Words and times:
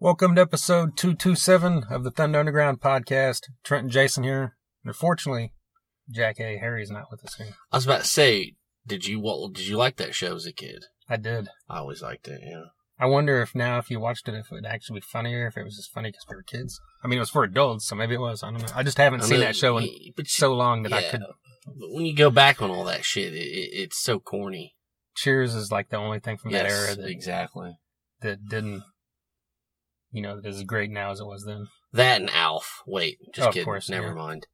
Welcome 0.00 0.36
to 0.36 0.42
episode 0.42 0.96
227 0.96 1.86
of 1.90 2.04
the 2.04 2.12
Thunder 2.12 2.38
Underground 2.38 2.80
podcast. 2.80 3.48
Trent 3.64 3.82
and 3.82 3.90
Jason 3.90 4.22
here. 4.22 4.56
Unfortunately, 4.84 5.54
Jackée 6.16 6.60
Harry's 6.60 6.88
not 6.90 7.10
with 7.10 7.24
us 7.24 7.34
here. 7.34 7.56
I 7.72 7.78
was 7.78 7.84
about 7.84 8.02
to 8.02 8.06
say, 8.06 8.54
did 8.86 9.06
you 9.08 9.18
what? 9.18 9.54
Did 9.54 9.66
you 9.66 9.76
like 9.76 9.96
that 9.96 10.14
show 10.14 10.36
as 10.36 10.46
a 10.46 10.52
kid? 10.52 10.84
I 11.08 11.16
did. 11.16 11.48
I 11.68 11.78
always 11.78 12.00
liked 12.00 12.28
it. 12.28 12.40
Yeah. 12.44 12.66
I 13.00 13.06
wonder 13.06 13.42
if 13.42 13.56
now, 13.56 13.78
if 13.78 13.90
you 13.90 13.98
watched 13.98 14.28
it, 14.28 14.34
if 14.34 14.52
it 14.52 14.54
would 14.54 14.66
actually 14.66 15.00
be 15.00 15.06
funnier, 15.10 15.48
if 15.48 15.56
it 15.56 15.64
was 15.64 15.76
just 15.76 15.92
funny 15.92 16.10
because 16.10 16.26
we 16.30 16.36
were 16.36 16.42
kids. 16.44 16.80
I 17.02 17.08
mean, 17.08 17.16
it 17.16 17.20
was 17.20 17.30
for 17.30 17.42
adults, 17.42 17.88
so 17.88 17.96
maybe 17.96 18.14
it 18.14 18.20
was. 18.20 18.44
I 18.44 18.52
don't 18.52 18.60
know. 18.60 18.68
I 18.76 18.84
just 18.84 18.98
haven't 18.98 19.22
I 19.22 19.24
seen 19.24 19.40
know, 19.40 19.46
that 19.46 19.56
show 19.56 19.78
in 19.78 19.84
you- 19.84 20.12
so 20.26 20.54
long 20.54 20.84
that 20.84 20.92
I 20.92 21.00
yeah, 21.00 21.10
could. 21.10 21.22
But 21.66 21.92
when 21.92 22.06
you 22.06 22.14
go 22.14 22.30
back 22.30 22.62
on 22.62 22.70
all 22.70 22.84
that 22.84 23.04
shit, 23.04 23.34
it, 23.34 23.38
it, 23.38 23.70
it's 23.72 24.00
so 24.00 24.20
corny. 24.20 24.76
Cheers 25.16 25.56
is 25.56 25.72
like 25.72 25.88
the 25.88 25.96
only 25.96 26.20
thing 26.20 26.38
from 26.38 26.52
that 26.52 26.66
era 26.66 26.94
that, 26.94 27.08
exactly. 27.08 27.78
that 28.20 28.48
didn't, 28.48 28.84
you 30.10 30.22
know, 30.22 30.40
as 30.44 30.62
great 30.64 30.90
now 30.90 31.10
as 31.10 31.20
it 31.20 31.26
was 31.26 31.44
then. 31.44 31.66
That 31.92 32.20
and 32.20 32.30
Alf. 32.30 32.82
Wait, 32.86 33.18
just 33.34 33.44
Oh, 33.46 33.48
of 33.48 33.54
kidding. 33.54 33.64
course, 33.64 33.88
Never 33.88 34.08
yeah. 34.08 34.14
mind. 34.14 34.46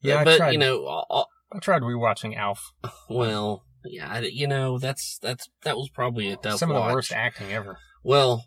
Yeah, 0.00 0.24
but 0.24 0.36
tried. 0.36 0.50
you 0.52 0.58
know, 0.58 0.84
all- 0.86 1.28
I 1.52 1.58
tried 1.58 1.82
rewatching 1.82 2.36
Alf. 2.36 2.60
well, 3.10 3.64
yeah, 3.84 4.08
I- 4.10 4.20
you 4.20 4.46
know, 4.46 4.78
that's 4.78 5.18
that's 5.20 5.48
that 5.62 5.76
was 5.76 5.88
probably 5.94 6.30
a 6.30 6.36
tough 6.36 6.58
Some 6.58 6.70
of 6.70 6.76
the 6.76 6.92
worst 6.94 7.12
acting 7.12 7.52
ever. 7.52 7.78
Well, 8.02 8.44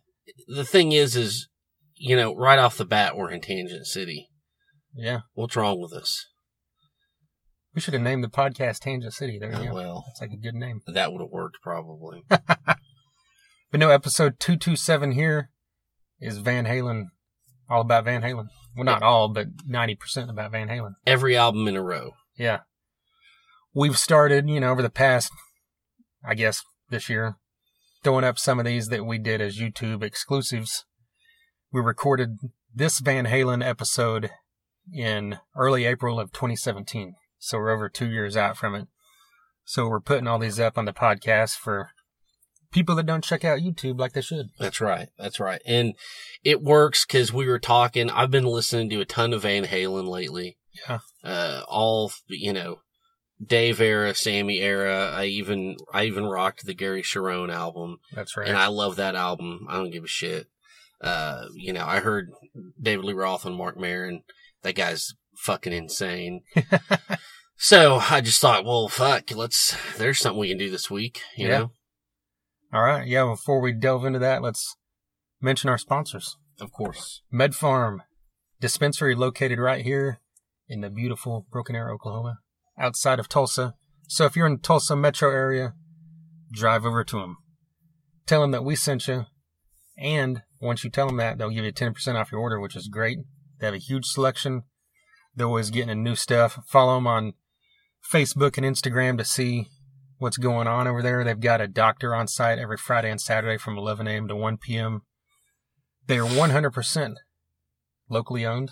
the 0.48 0.66
thing 0.66 0.92
is, 0.92 1.16
is 1.16 1.48
you 1.96 2.16
know, 2.16 2.36
right 2.36 2.60
off 2.60 2.78
the 2.78 2.86
bat, 2.86 3.16
we're 3.18 3.32
in 3.32 3.42
Tangent 3.42 3.88
City. 3.88 4.30
Yeah, 4.96 5.22
What's 5.34 5.56
wrong 5.56 5.80
with 5.82 5.94
us? 5.94 6.26
we 7.76 7.82
should 7.82 7.94
have 7.94 8.02
named 8.04 8.24
the 8.24 8.28
podcast 8.30 8.80
Tangent 8.80 9.14
City. 9.14 9.38
There 9.40 9.52
you 9.52 9.58
Oh, 9.58 9.66
go. 9.66 9.74
well, 9.74 10.04
That's 10.08 10.22
like 10.22 10.32
a 10.32 10.42
good 10.42 10.56
name. 10.56 10.82
that 10.88 11.12
would 11.12 11.22
have 11.22 11.30
worked 11.32 11.58
probably. 11.62 12.24
But 13.70 13.82
no, 13.82 13.90
episode 13.90 14.40
227 14.40 15.12
here 15.12 15.50
is 16.20 16.38
Van 16.38 16.66
Halen, 16.66 17.06
all 17.70 17.82
about 17.82 18.06
Van 18.06 18.22
Halen. 18.22 18.48
Well, 18.76 18.86
not 18.86 19.04
all, 19.04 19.30
but 19.30 19.66
90% 19.68 20.30
about 20.30 20.52
Van 20.52 20.68
Halen. 20.68 20.94
Every 21.06 21.36
album 21.36 21.68
in 21.68 21.76
a 21.76 21.82
row. 21.82 22.12
Yeah. 22.38 22.60
We've 23.74 23.98
started, 23.98 24.50
you 24.50 24.60
know, 24.60 24.72
over 24.72 24.82
the 24.82 24.90
past, 24.90 25.32
I 26.24 26.36
guess, 26.36 26.64
this 26.90 27.10
year, 27.10 27.38
throwing 28.04 28.24
up 28.24 28.40
some 28.40 28.60
of 28.60 28.66
these 28.66 28.88
that 28.88 29.06
we 29.06 29.18
did 29.18 29.42
as 29.42 29.60
YouTube 29.60 30.04
exclusives. 30.04 30.86
We 31.72 31.82
recorded 31.82 32.38
this 32.74 33.00
Van 33.00 33.26
Halen 33.26 33.66
episode 33.66 34.30
in 34.94 35.40
early 35.56 35.86
April 35.86 36.20
of 36.20 36.32
2017. 36.32 37.16
So 37.40 37.58
we're 37.58 37.72
over 37.72 37.90
two 37.90 38.10
years 38.10 38.38
out 38.38 38.58
from 38.58 38.76
it. 38.76 38.88
So 39.64 39.88
we're 39.88 40.00
putting 40.00 40.28
all 40.28 40.40
these 40.40 40.60
up 40.60 40.78
on 40.78 40.86
the 40.86 40.94
podcast 40.94 41.56
for 41.56 41.90
people 42.72 42.96
that 42.96 43.06
don't 43.06 43.24
check 43.24 43.44
out 43.46 43.60
YouTube 43.60 44.00
like 44.00 44.14
they 44.14 44.22
should. 44.22 44.48
That's 44.60 44.82
right. 44.82 45.10
That's 45.18 45.40
right. 45.40 45.62
And 45.66 45.94
it 46.44 46.62
works 46.62 47.06
because 47.06 47.32
we 47.34 47.48
were 47.48 47.60
talking. 47.60 48.10
I've 48.10 48.32
been 48.32 48.46
listening 48.46 48.90
to 48.92 49.02
a 49.02 49.06
ton 49.06 49.34
of 49.34 49.44
Van 49.44 49.66
Halen 49.66 50.08
lately. 50.08 50.58
Yeah. 50.88 51.00
Uh, 51.24 51.62
all, 51.68 52.12
you 52.28 52.54
know, 52.54 52.82
Dave 53.44 53.80
era, 53.82 54.14
Sammy 54.16 54.60
era. 54.60 55.12
I 55.16 55.26
even, 55.26 55.78
I 55.94 56.06
even 56.06 56.26
rocked 56.26 56.66
the 56.66 56.74
Gary 56.74 57.02
Cherone 57.04 57.52
album 57.54 57.98
That's 58.14 58.36
right. 58.38 58.48
and 58.48 58.58
I 58.58 58.68
love 58.68 58.96
that 58.98 59.16
album. 59.16 59.66
I 59.70 59.76
don't 59.76 59.92
give 59.92 60.04
a 60.04 60.08
shit. 60.08 60.48
Uh, 61.02 61.46
you 61.56 61.74
know, 61.74 61.86
I 61.86 62.00
heard 62.00 62.30
David 62.82 63.06
Lee 63.06 63.14
Roth 63.14 63.46
and 63.46 63.56
Marc 63.56 63.78
Maron. 63.78 64.22
That 64.64 64.74
guy's 64.76 65.14
fucking 65.44 65.72
insane. 65.74 66.42
so 67.58 68.00
I 68.10 68.22
just 68.22 68.42
thought, 68.42 68.66
well, 68.66 68.88
fuck, 68.88 69.32
let's, 69.36 69.76
there's 69.98 70.20
something 70.20 70.40
we 70.40 70.50
can 70.50 70.58
do 70.58 70.70
this 70.72 70.90
week, 70.90 71.22
you 71.36 71.48
Yeah. 71.48 71.58
know? 71.60 71.72
All 72.74 72.82
right. 72.82 73.08
Yeah. 73.08 73.26
Before 73.26 73.62
we 73.62 73.74
delve 73.74 74.06
into 74.06 74.20
that, 74.20 74.42
let's 74.42 74.76
mention 75.42 75.70
our 75.70 75.78
sponsors. 75.78 76.38
Of 76.60 76.72
course. 76.72 77.22
Med 77.32 77.52
Pharm, 77.52 78.00
dispensary 78.60 79.16
located 79.16 79.60
right 79.60 79.84
here 79.84 80.20
in 80.68 80.82
the 80.82 80.90
beautiful 80.90 81.46
Broken 81.52 81.76
Arrow, 81.76 81.96
Oklahoma, 81.96 82.40
outside 82.78 83.20
of 83.20 83.30
Tulsa. 83.30 83.76
So 84.08 84.26
if 84.26 84.36
you're 84.36 84.48
in 84.48 84.54
the 84.54 84.62
Tulsa 84.62 84.96
metro 84.96 85.32
area, 85.32 85.74
drive 86.52 86.86
over 86.86 87.04
to 87.04 87.20
them. 87.20 87.38
Tell 88.26 88.42
them 88.42 88.52
that 88.52 88.66
we 88.66 88.76
sent 88.76 89.08
you. 89.08 89.26
And 89.98 90.44
once 90.62 90.84
you 90.84 90.90
tell 90.90 91.08
them 91.08 91.18
that, 91.18 91.38
they'll 91.38 91.50
give 91.50 91.66
you 91.66 91.72
10% 91.72 92.16
off 92.16 92.32
your 92.32 92.42
order, 92.42 92.60
which 92.60 92.76
is 92.76 92.88
great. 92.88 93.20
They 93.60 93.68
have 93.68 93.74
a 93.74 93.80
huge 93.80 94.06
selection. 94.06 94.64
They're 95.36 95.48
always 95.48 95.70
getting 95.70 95.90
in 95.90 96.04
new 96.04 96.16
stuff. 96.16 96.60
Follow 96.68 96.96
them 96.96 97.08
on 97.08 97.34
Facebook 98.12 98.58
and 98.58 98.66
Instagram 98.66 99.18
to 99.18 99.26
see 99.26 99.68
what's 100.18 100.38
going 100.38 100.68
on 100.68 100.88
over 100.88 101.02
there. 101.02 101.24
They've 101.24 101.40
got 101.40 101.62
a 101.62 101.68
doctor 101.68 102.16
on 102.16 102.28
site 102.28 102.60
every 102.60 102.78
Friday 102.78 103.10
and 103.10 103.22
Saturday 103.22 103.58
from 103.58 103.78
11 103.78 104.08
a.m. 104.08 104.28
to 104.28 104.36
1 104.36 104.58
p.m. 104.58 105.02
They 106.08 106.18
are 106.20 106.28
100% 106.28 107.16
locally 108.10 108.46
owned. 108.46 108.72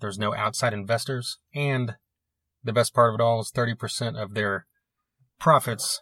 There's 0.00 0.18
no 0.18 0.34
outside 0.34 0.72
investors. 0.72 1.38
And 1.54 1.96
the 2.62 2.72
best 2.72 2.94
part 2.94 3.14
of 3.14 3.20
it 3.20 3.22
all 3.22 3.40
is 3.40 3.52
30% 3.54 4.20
of 4.20 4.34
their 4.34 4.66
profits 5.38 6.00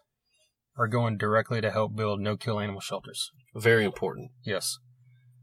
are 0.77 0.88
going 0.88 1.19
directly 1.19 1.61
to 1.61 1.71
help 1.71 1.94
build 1.94 2.21
no 2.21 2.37
kill 2.37 2.59
animal 2.59 2.81
shelters. 2.81 3.31
Very 3.55 3.84
important. 3.84 4.31
Yes. 4.44 4.78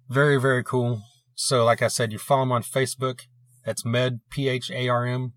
Very, 0.09 0.39
very 0.39 0.63
cool. 0.63 1.03
So, 1.35 1.63
like 1.63 1.81
I 1.81 1.87
said, 1.87 2.11
you 2.11 2.17
follow 2.17 2.43
them 2.43 2.51
on 2.51 2.63
Facebook. 2.63 3.21
That's 3.65 3.85
Med, 3.85 4.21
P 4.31 4.47
H 4.47 4.71
A 4.71 4.87
R 4.87 5.05
M. 5.05 5.33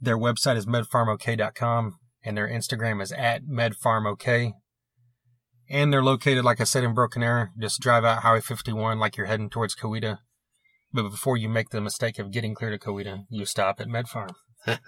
Their 0.00 0.18
website 0.18 0.56
is 0.56 0.66
medpharmok.com 0.66 1.99
and 2.24 2.36
their 2.36 2.48
Instagram 2.48 3.02
is 3.02 3.12
at 3.12 3.44
medpharmok. 3.44 4.52
And 5.68 5.92
they're 5.92 6.02
located, 6.02 6.44
like 6.44 6.60
I 6.60 6.64
said, 6.64 6.84
in 6.84 6.94
Broken 6.94 7.22
Arrow. 7.22 7.48
Just 7.58 7.80
drive 7.80 8.04
out 8.04 8.22
Highway 8.22 8.40
51 8.40 8.98
like 8.98 9.16
you're 9.16 9.26
heading 9.26 9.50
towards 9.50 9.76
Coweta. 9.76 10.18
But 10.92 11.10
before 11.10 11.36
you 11.36 11.48
make 11.48 11.70
the 11.70 11.80
mistake 11.80 12.18
of 12.18 12.32
getting 12.32 12.54
clear 12.54 12.70
to 12.70 12.78
Coweta, 12.78 13.24
you 13.28 13.44
stop 13.44 13.80
at 13.80 13.88
Med 13.88 14.06
Pharm. 14.06 14.30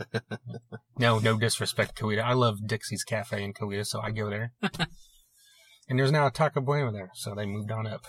no, 0.99 1.19
no 1.21 1.39
disrespect 1.39 1.97
to 1.97 2.05
Coweta. 2.05 2.23
I 2.23 2.33
love 2.33 2.67
Dixie's 2.67 3.05
Cafe 3.05 3.43
in 3.43 3.55
Coweta, 3.55 3.87
so 3.87 4.01
I 4.01 4.11
go 4.11 4.29
there. 4.29 4.53
and 5.89 5.99
there's 5.99 6.11
now 6.11 6.27
a 6.27 6.33
Taco 6.33 6.61
Bueno 6.61 6.91
there, 6.91 7.11
so 7.15 7.35
they 7.35 7.47
moved 7.47 7.71
on 7.71 7.87
up. 7.87 8.05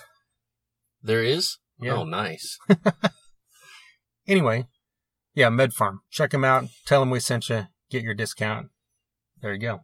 There 1.03 1.21
is? 1.21 1.59
Yeah. 1.79 1.93
Oh, 1.93 2.05
nice. 2.05 2.57
Anyway, 4.27 4.65
yeah, 5.33 5.49
Med 5.49 5.73
Pharm. 5.73 5.99
Check 6.09 6.31
them 6.31 6.45
out. 6.45 6.65
Tell 6.85 7.01
them 7.01 7.09
we 7.09 7.19
sent 7.19 7.49
you. 7.49 7.67
Get 7.89 8.03
your 8.03 8.13
discount. 8.13 8.69
There 9.43 9.53
you 9.53 9.59
go. 9.59 9.81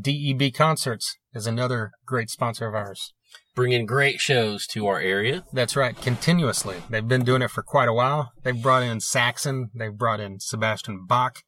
DEB 0.00 0.54
Concerts 0.54 1.18
is 1.34 1.46
another 1.46 1.90
great 2.06 2.30
sponsor 2.30 2.66
of 2.66 2.74
ours. 2.74 3.12
Bringing 3.56 3.86
great 3.86 4.20
shows 4.20 4.66
to 4.68 4.86
our 4.86 5.00
area. 5.00 5.44
That's 5.52 5.76
right, 5.76 5.96
continuously. 6.00 6.76
They've 6.88 7.06
been 7.06 7.24
doing 7.24 7.42
it 7.42 7.50
for 7.50 7.62
quite 7.62 7.88
a 7.88 7.92
while. 7.92 8.32
They've 8.44 8.60
brought 8.60 8.82
in 8.84 9.00
Saxon. 9.00 9.70
They've 9.74 9.92
brought 9.96 10.20
in 10.20 10.38
Sebastian 10.40 11.06
Bach, 11.06 11.42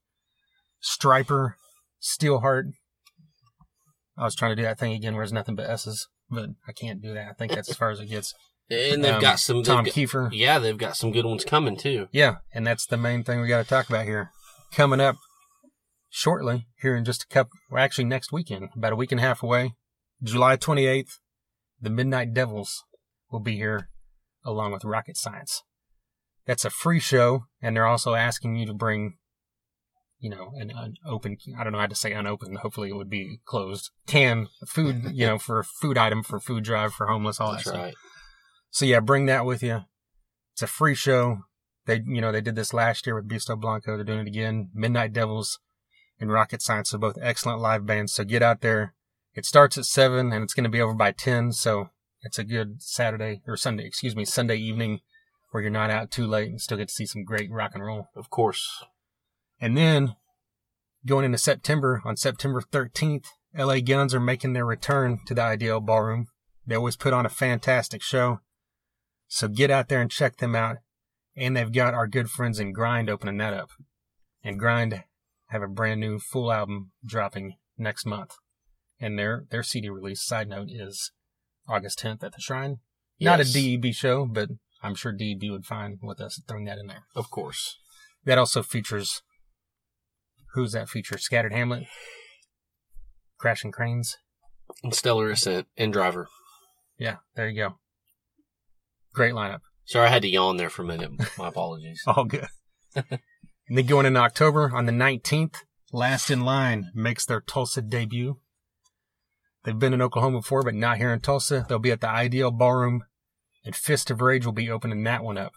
Stryper, 0.83 1.53
Steelheart. 2.01 2.65
I 4.17 4.23
was 4.25 4.35
trying 4.35 4.51
to 4.51 4.55
do 4.55 4.63
that 4.63 4.79
thing 4.79 4.93
again 4.93 5.13
where 5.15 5.23
there's 5.23 5.33
nothing 5.33 5.55
but 5.55 5.69
S's, 5.69 6.07
but 6.29 6.49
I 6.67 6.71
can't 6.73 7.01
do 7.01 7.13
that. 7.13 7.29
I 7.29 7.33
think 7.33 7.53
that's 7.53 7.69
as 7.69 7.77
far 7.77 7.91
as 7.91 7.99
it 7.99 8.07
gets. 8.07 8.33
And 8.69 9.03
they've 9.03 9.15
Um, 9.15 9.21
got 9.21 9.39
some. 9.39 9.63
Tom 9.63 9.85
got- 9.85 9.93
Keifer. 9.93 10.29
yeah, 10.33 10.59
they've 10.59 10.77
got 10.77 10.97
some 10.97 11.11
good 11.11 11.25
ones 11.25 11.45
coming 11.45 11.77
too. 11.77 12.09
Yeah, 12.11 12.37
and 12.53 12.67
that's 12.67 12.85
the 12.85 12.97
main 12.97 13.23
thing 13.23 13.39
we 13.39 13.47
got 13.47 13.63
to 13.63 13.69
talk 13.69 13.87
about 13.87 14.05
here. 14.05 14.31
Coming 14.73 14.99
up 14.99 15.15
shortly, 16.09 16.67
here 16.81 16.95
in 16.95 17.05
just 17.05 17.23
a 17.23 17.27
couple, 17.27 17.51
well, 17.69 17.83
actually 17.83 18.05
next 18.05 18.31
weekend, 18.31 18.69
about 18.75 18.93
a 18.93 18.95
week 18.95 19.11
and 19.11 19.19
a 19.19 19.23
half 19.23 19.43
away, 19.43 19.73
July 20.21 20.57
28th, 20.57 21.19
the 21.79 21.89
Midnight 21.89 22.33
Devils 22.33 22.83
will 23.31 23.39
be 23.39 23.55
here 23.55 23.89
along 24.43 24.71
with 24.71 24.85
Rocket 24.85 25.17
Science. 25.17 25.63
That's 26.45 26.65
a 26.65 26.69
free 26.69 26.99
show, 26.99 27.45
and 27.61 27.75
they're 27.75 27.85
also 27.85 28.13
asking 28.13 28.55
you 28.55 28.65
to 28.67 28.73
bring, 28.73 29.17
you 30.19 30.29
know, 30.29 30.51
an 30.55 30.71
open. 31.05 31.37
I 31.59 31.63
don't 31.63 31.73
know 31.73 31.79
how 31.79 31.87
to 31.87 31.95
say 31.95 32.13
unopened, 32.13 32.57
hopefully 32.59 32.89
it 32.89 32.95
would 32.95 33.09
be 33.09 33.41
closed, 33.45 33.91
can, 34.07 34.47
food, 34.67 35.03
you 35.13 35.27
know, 35.27 35.37
for 35.37 35.59
a 35.59 35.63
food 35.63 35.97
item, 35.97 36.23
for 36.23 36.39
food 36.39 36.63
drive, 36.63 36.93
for 36.93 37.07
homeless, 37.07 37.39
all 37.39 37.51
That's 37.51 37.65
that 37.65 37.69
stuff. 37.69 37.83
right. 37.83 37.93
So 38.69 38.85
yeah, 38.85 38.99
bring 38.99 39.25
that 39.25 39.45
with 39.45 39.61
you. 39.61 39.81
It's 40.53 40.61
a 40.61 40.67
free 40.67 40.95
show. 40.95 41.39
They, 41.85 42.01
you 42.05 42.21
know, 42.21 42.31
they 42.31 42.41
did 42.41 42.55
this 42.55 42.73
last 42.73 43.05
year 43.05 43.15
with 43.15 43.29
Bisto 43.29 43.59
Blanco. 43.59 43.95
They're 43.95 44.03
doing 44.03 44.19
it 44.19 44.27
again. 44.27 44.69
Midnight 44.73 45.13
Devils 45.13 45.59
and 46.19 46.31
Rocket 46.31 46.61
Science 46.61 46.93
are 46.93 46.99
both 46.99 47.17
excellent 47.21 47.61
live 47.61 47.85
bands. 47.85 48.13
So 48.13 48.23
get 48.23 48.41
out 48.41 48.61
there. 48.61 48.93
It 49.33 49.45
starts 49.45 49.77
at 49.77 49.85
seven 49.85 50.33
and 50.33 50.43
it's 50.43 50.53
going 50.53 50.63
to 50.63 50.69
be 50.69 50.81
over 50.81 50.93
by 50.93 51.11
10. 51.11 51.51
So 51.53 51.89
it's 52.21 52.39
a 52.39 52.43
good 52.43 52.81
Saturday 52.81 53.41
or 53.47 53.55
Sunday, 53.55 53.85
excuse 53.85 54.15
me, 54.15 54.25
Sunday 54.25 54.57
evening 54.57 55.01
where 55.51 55.61
you're 55.61 55.71
not 55.71 55.89
out 55.89 56.11
too 56.11 56.27
late 56.27 56.49
and 56.49 56.61
still 56.61 56.77
get 56.77 56.89
to 56.89 56.93
see 56.93 57.05
some 57.05 57.23
great 57.23 57.51
rock 57.51 57.71
and 57.73 57.85
roll. 57.85 58.09
Of 58.15 58.29
course. 58.29 58.83
And 59.61 59.77
then 59.77 60.15
going 61.05 61.25
into 61.25 61.37
September, 61.37 62.01
on 62.03 62.17
September 62.17 62.61
13th, 62.61 63.25
LA 63.55 63.79
Guns 63.79 64.13
are 64.13 64.19
making 64.19 64.53
their 64.53 64.65
return 64.65 65.19
to 65.25 65.33
the 65.33 65.41
Ideal 65.41 65.79
Ballroom. 65.79 66.27
They 66.65 66.75
always 66.75 66.95
put 66.95 67.13
on 67.13 67.25
a 67.25 67.29
fantastic 67.29 68.01
show. 68.01 68.41
So 69.27 69.47
get 69.47 69.71
out 69.71 69.87
there 69.87 70.01
and 70.01 70.11
check 70.11 70.37
them 70.37 70.55
out. 70.55 70.77
And 71.35 71.55
they've 71.55 71.71
got 71.71 71.93
our 71.93 72.07
good 72.07 72.29
friends 72.29 72.59
in 72.59 72.73
Grind 72.73 73.09
opening 73.09 73.37
that 73.37 73.53
up. 73.53 73.69
And 74.43 74.59
Grind 74.59 75.03
have 75.47 75.61
a 75.61 75.67
brand 75.67 75.99
new 75.99 76.19
full 76.19 76.51
album 76.51 76.91
dropping 77.05 77.55
next 77.77 78.05
month. 78.05 78.35
And 78.99 79.17
their, 79.17 79.45
their 79.51 79.63
CD 79.63 79.89
release, 79.89 80.23
side 80.23 80.49
note, 80.49 80.69
is 80.71 81.11
August 81.67 81.99
10th 81.99 82.23
at 82.23 82.33
the 82.33 82.41
Shrine. 82.41 82.77
Not 83.19 83.39
a 83.39 83.43
DEB 83.43 83.93
show, 83.93 84.25
but 84.25 84.49
I'm 84.81 84.95
sure 84.95 85.11
DEB 85.11 85.49
would 85.51 85.65
find 85.65 85.99
with 86.01 86.19
us 86.21 86.41
throwing 86.47 86.65
that 86.65 86.77
in 86.77 86.87
there. 86.87 87.05
Of 87.15 87.29
course. 87.29 87.77
That 88.25 88.37
also 88.37 88.61
features 88.61 89.21
who's 90.53 90.71
that 90.71 90.89
feature? 90.89 91.17
Scattered 91.17 91.53
Hamlet, 91.53 91.85
Crashing 93.37 93.71
Cranes. 93.71 94.17
And 94.83 94.93
Stellar 94.93 95.29
Ascent 95.29 95.67
and 95.77 95.93
Driver. 95.93 96.27
Yeah, 96.97 97.17
there 97.35 97.47
you 97.47 97.55
go. 97.55 97.75
Great 99.13 99.33
lineup. 99.33 99.61
Sorry, 99.85 100.07
I 100.07 100.09
had 100.09 100.23
to 100.23 100.27
yawn 100.27 100.57
there 100.57 100.69
for 100.69 100.81
a 100.81 100.85
minute. 100.85 101.11
My 101.37 101.47
apologies. 101.47 102.03
All 102.07 102.25
good. 102.25 102.47
and 103.67 103.77
then 103.77 103.85
going 103.85 104.05
in 104.05 104.17
October 104.17 104.71
on 104.73 104.85
the 104.85 104.91
19th, 104.91 105.57
Last 105.93 106.29
in 106.29 106.41
Line 106.41 106.91
makes 106.93 107.25
their 107.25 107.41
Tulsa 107.41 107.81
debut. 107.81 108.39
They've 109.63 109.77
been 109.77 109.93
in 109.93 110.01
Oklahoma 110.01 110.39
before, 110.39 110.63
but 110.63 110.75
not 110.75 110.97
here 110.97 111.13
in 111.13 111.21
Tulsa. 111.21 111.65
They'll 111.67 111.79
be 111.79 111.91
at 111.91 112.01
the 112.01 112.09
Ideal 112.09 112.51
Ballroom, 112.51 113.03
and 113.63 113.75
Fist 113.75 114.11
of 114.11 114.21
Rage 114.21 114.45
will 114.45 114.53
be 114.53 114.69
opening 114.69 115.03
that 115.03 115.23
one 115.23 115.37
up. 115.37 115.53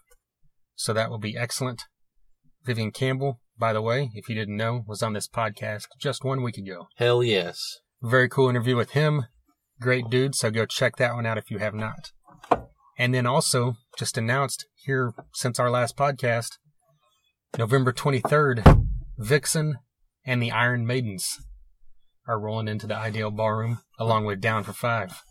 So 0.75 0.93
that 0.93 1.11
will 1.11 1.19
be 1.19 1.37
excellent. 1.37 1.85
Vivian 2.65 2.91
Campbell, 2.91 3.41
by 3.59 3.73
the 3.73 3.83
way, 3.83 4.11
if 4.15 4.29
you 4.29 4.35
didn't 4.35 4.57
know, 4.57 4.85
was 4.87 5.03
on 5.03 5.13
this 5.13 5.29
podcast 5.29 5.87
just 6.01 6.25
one 6.25 6.43
week 6.43 6.57
ago. 6.57 6.87
Hell 6.97 7.23
yes. 7.23 7.79
Very 8.03 8.29
cool 8.29 8.49
interview 8.49 8.77
with 8.77 8.91
him. 8.91 9.27
Great 9.81 10.11
dude, 10.11 10.35
so 10.35 10.51
go 10.51 10.67
check 10.67 10.97
that 10.97 11.15
one 11.15 11.27
out 11.27 11.39
if 11.39 11.51
you 11.51 11.59
have 11.59 11.75
not. 11.75 12.13
And 12.99 13.15
then 13.15 13.27
also, 13.27 13.77
just 13.99 14.19
announced 14.19 14.67
here 14.75 15.13
since 15.33 15.59
our 15.59 15.71
last 15.71 15.97
podcast, 15.97 16.59
November 17.59 17.93
23rd, 17.93 18.87
Vixen 19.19 19.79
and 20.25 20.41
the 20.41 20.53
Iron 20.53 20.87
Maidens 20.87 21.41
are 22.27 22.39
rolling 22.39 22.69
into 22.69 22.87
the 22.87 22.97
Ideal 22.97 23.31
Ballroom 23.31 23.81
along 23.99 24.25
with 24.25 24.41
Down 24.41 24.63
for 24.63 24.73
Five. 24.73 25.23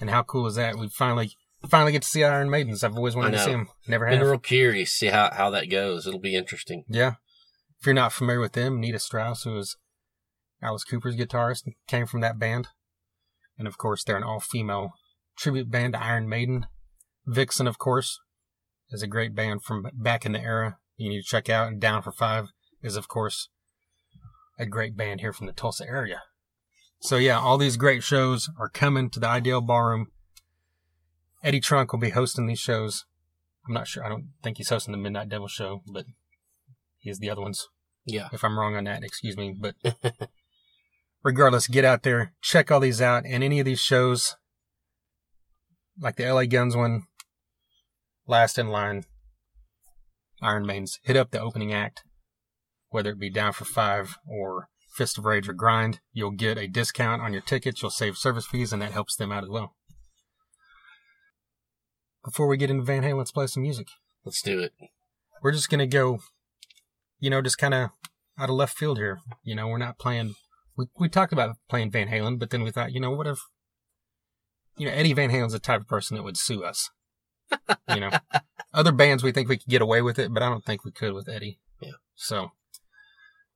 And 0.00 0.10
how 0.10 0.22
cool 0.24 0.46
is 0.46 0.56
that? 0.56 0.76
We 0.76 0.88
finally 0.88 1.32
finally 1.68 1.92
get 1.92 2.02
to 2.02 2.08
see 2.08 2.24
Iron 2.24 2.50
Maidens. 2.50 2.82
I've 2.82 2.96
always 2.96 3.14
wanted 3.14 3.32
to 3.32 3.38
see 3.38 3.52
them. 3.52 3.68
Never 3.86 4.06
Been 4.06 4.18
have. 4.18 4.26
real 4.26 4.38
curious 4.38 4.90
to 4.90 4.96
see 4.96 5.06
how, 5.06 5.30
how 5.32 5.50
that 5.50 5.70
goes. 5.70 6.06
It'll 6.06 6.20
be 6.20 6.34
interesting. 6.34 6.84
Yeah. 6.88 7.14
If 7.80 7.86
you're 7.86 7.94
not 7.94 8.12
familiar 8.12 8.40
with 8.40 8.52
them, 8.52 8.80
Nita 8.80 8.98
Strauss, 8.98 9.44
who 9.44 9.56
is 9.56 9.76
Alice 10.60 10.84
Cooper's 10.84 11.16
guitarist, 11.16 11.62
came 11.86 12.06
from 12.06 12.20
that 12.20 12.38
band. 12.38 12.68
And 13.56 13.68
of 13.68 13.78
course, 13.78 14.02
they're 14.02 14.16
an 14.16 14.24
all 14.24 14.40
female 14.40 14.92
tribute 15.38 15.70
band 15.70 15.92
to 15.92 16.02
Iron 16.02 16.28
Maiden. 16.28 16.66
Vixen, 17.26 17.68
of 17.68 17.78
course, 17.78 18.18
is 18.90 19.02
a 19.02 19.06
great 19.06 19.34
band 19.34 19.62
from 19.62 19.86
back 19.94 20.26
in 20.26 20.32
the 20.32 20.40
era 20.40 20.78
you 20.96 21.08
need 21.08 21.22
to 21.22 21.26
check 21.26 21.48
out. 21.48 21.68
And 21.68 21.80
Down 21.80 22.02
for 22.02 22.12
Five 22.12 22.48
is, 22.82 22.96
of 22.96 23.08
course, 23.08 23.48
a 24.58 24.66
great 24.66 24.96
band 24.96 25.20
here 25.20 25.32
from 25.32 25.46
the 25.46 25.52
Tulsa 25.52 25.86
area. 25.86 26.22
So 27.00 27.16
yeah, 27.16 27.38
all 27.38 27.58
these 27.58 27.76
great 27.76 28.02
shows 28.02 28.48
are 28.58 28.68
coming 28.68 29.10
to 29.10 29.20
the 29.20 29.28
Ideal 29.28 29.60
Ballroom. 29.60 30.08
Eddie 31.42 31.60
Trunk 31.60 31.92
will 31.92 32.00
be 32.00 32.10
hosting 32.10 32.46
these 32.46 32.60
shows. 32.60 33.04
I'm 33.66 33.74
not 33.74 33.86
sure. 33.86 34.04
I 34.04 34.08
don't 34.08 34.30
think 34.42 34.56
he's 34.56 34.70
hosting 34.70 34.92
the 34.92 34.98
Midnight 34.98 35.28
Devil 35.28 35.48
show, 35.48 35.82
but 35.86 36.06
he 36.98 37.10
is 37.10 37.18
the 37.18 37.28
other 37.28 37.42
ones. 37.42 37.68
Yeah. 38.06 38.28
If 38.32 38.44
I'm 38.44 38.58
wrong 38.58 38.76
on 38.76 38.84
that, 38.84 39.04
excuse 39.04 39.36
me. 39.36 39.54
But 39.58 39.74
regardless, 41.22 41.66
get 41.66 41.84
out 41.84 42.02
there, 42.02 42.32
check 42.40 42.70
all 42.70 42.80
these 42.80 43.02
out, 43.02 43.24
and 43.26 43.44
any 43.44 43.60
of 43.60 43.66
these 43.66 43.80
shows, 43.80 44.36
like 46.00 46.16
the 46.16 46.30
LA 46.30 46.44
Guns 46.44 46.76
one, 46.76 47.02
Last 48.26 48.58
in 48.58 48.68
Line, 48.68 49.04
Iron 50.42 50.66
Maidens, 50.66 50.98
hit 51.02 51.16
up 51.16 51.30
the 51.30 51.40
opening 51.40 51.72
act, 51.72 52.02
whether 52.90 53.10
it 53.10 53.18
be 53.18 53.30
Down 53.30 53.52
for 53.52 53.64
Five 53.64 54.16
or 54.26 54.68
Fist 54.94 55.18
of 55.18 55.24
Rage 55.24 55.48
or 55.48 55.52
Grind. 55.52 56.00
You'll 56.12 56.30
get 56.30 56.58
a 56.58 56.68
discount 56.68 57.22
on 57.22 57.32
your 57.32 57.42
tickets. 57.42 57.82
You'll 57.82 57.90
save 57.90 58.16
service 58.16 58.46
fees, 58.46 58.72
and 58.72 58.82
that 58.82 58.92
helps 58.92 59.16
them 59.16 59.32
out 59.32 59.44
as 59.44 59.50
well. 59.50 59.74
Before 62.24 62.46
we 62.46 62.56
get 62.56 62.70
into 62.70 62.84
Van 62.84 63.02
Halen, 63.02 63.18
let's 63.18 63.32
play 63.32 63.46
some 63.46 63.62
music 63.62 63.88
Let's 64.24 64.40
do 64.40 64.60
it. 64.60 64.72
we're 65.42 65.52
just 65.52 65.68
gonna 65.68 65.86
go, 65.86 66.20
you 67.20 67.28
know, 67.28 67.42
just 67.42 67.58
kind 67.58 67.74
of 67.74 67.90
out 68.38 68.48
of 68.48 68.56
left 68.56 68.76
field 68.76 68.96
here. 68.96 69.20
You 69.42 69.54
know, 69.54 69.68
we're 69.68 69.78
not 69.78 69.98
playing. 69.98 70.34
We 70.76 70.86
we 70.98 71.08
talked 71.08 71.32
about 71.32 71.56
playing 71.68 71.90
Van 71.90 72.08
Halen, 72.08 72.38
but 72.38 72.50
then 72.50 72.62
we 72.62 72.70
thought, 72.70 72.92
you 72.92 73.00
know, 73.00 73.10
what 73.10 73.26
if, 73.26 73.38
you 74.78 74.86
know, 74.86 74.92
Eddie 74.92 75.12
Van 75.12 75.30
Halen's 75.30 75.52
the 75.52 75.58
type 75.58 75.82
of 75.82 75.88
person 75.88 76.16
that 76.16 76.22
would 76.22 76.38
sue 76.38 76.64
us. 76.64 76.90
You 77.88 78.00
know, 78.00 78.10
other 78.72 78.92
bands 78.92 79.22
we 79.22 79.32
think 79.32 79.48
we 79.48 79.58
could 79.58 79.68
get 79.68 79.82
away 79.82 80.02
with 80.02 80.18
it, 80.18 80.32
but 80.32 80.42
I 80.42 80.48
don't 80.48 80.64
think 80.64 80.84
we 80.84 80.90
could 80.90 81.12
with 81.12 81.28
Eddie. 81.28 81.58
Yeah. 81.80 81.92
So 82.14 82.52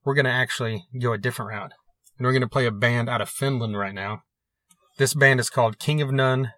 we're 0.04 0.14
gonna 0.14 0.28
actually 0.28 0.86
go 1.00 1.12
a 1.12 1.18
different 1.18 1.50
route, 1.50 1.72
and 2.16 2.26
we're 2.26 2.32
gonna 2.32 2.48
play 2.48 2.66
a 2.66 2.70
band 2.70 3.08
out 3.08 3.20
of 3.20 3.28
Finland 3.28 3.76
right 3.76 3.94
now. 3.94 4.22
This 4.98 5.14
band 5.14 5.40
is 5.40 5.50
called 5.50 5.78
King 5.78 6.02
of 6.02 6.10
None, 6.10 6.52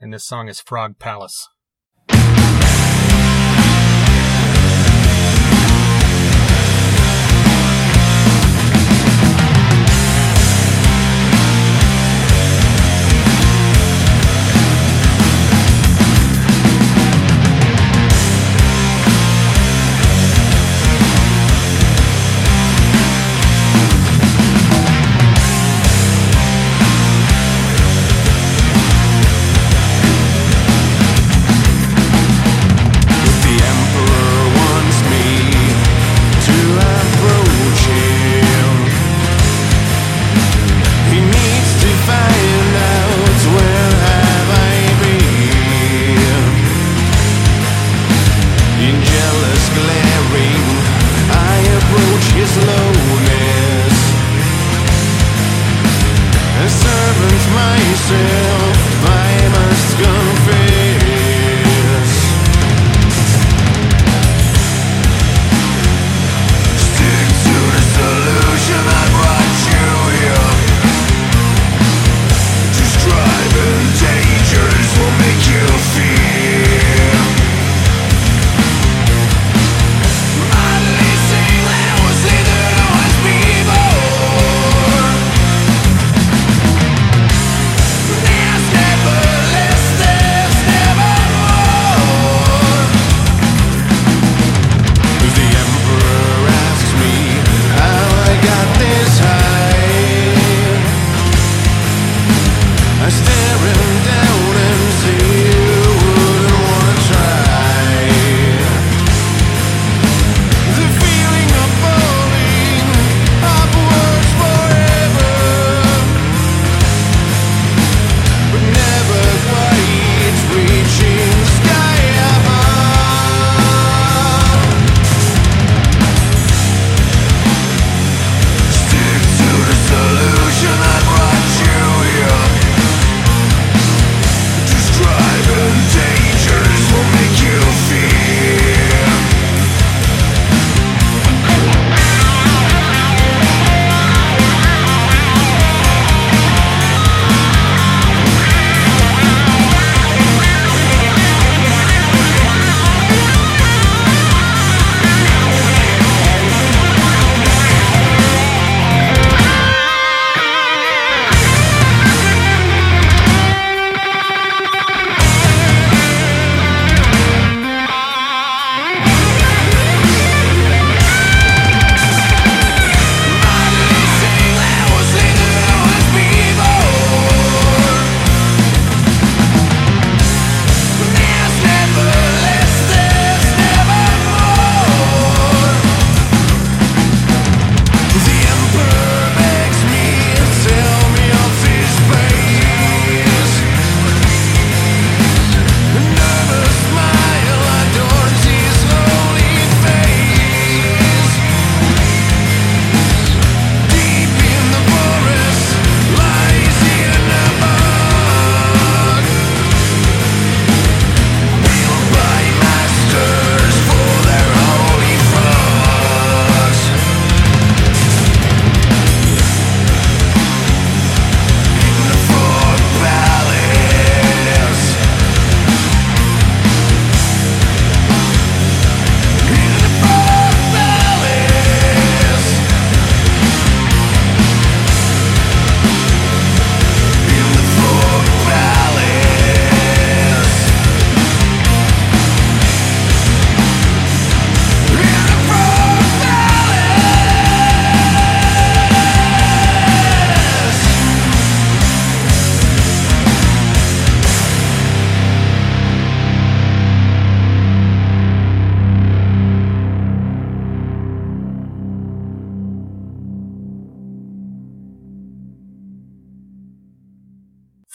and 0.00 0.12
this 0.12 0.26
song 0.26 0.48
is 0.48 0.60
Frog 0.60 0.98
Palace. 0.98 1.48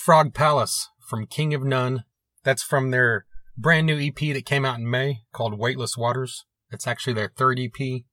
Frog 0.06 0.36
Palace 0.36 0.90
from 1.10 1.26
King 1.26 1.56
of 1.56 1.64
None. 1.64 2.04
That's 2.44 2.62
from 2.62 2.92
their 2.92 3.26
brand 3.58 3.88
new 3.88 3.98
EP 4.00 4.14
that 4.36 4.46
came 4.46 4.64
out 4.64 4.78
in 4.78 4.88
May 4.88 5.22
called 5.34 5.58
Weightless 5.58 5.98
Waters. 5.98 6.46
It's 6.70 6.86
actually 6.86 7.14
their 7.14 7.32
third 7.36 7.60
EP. 7.60 8.04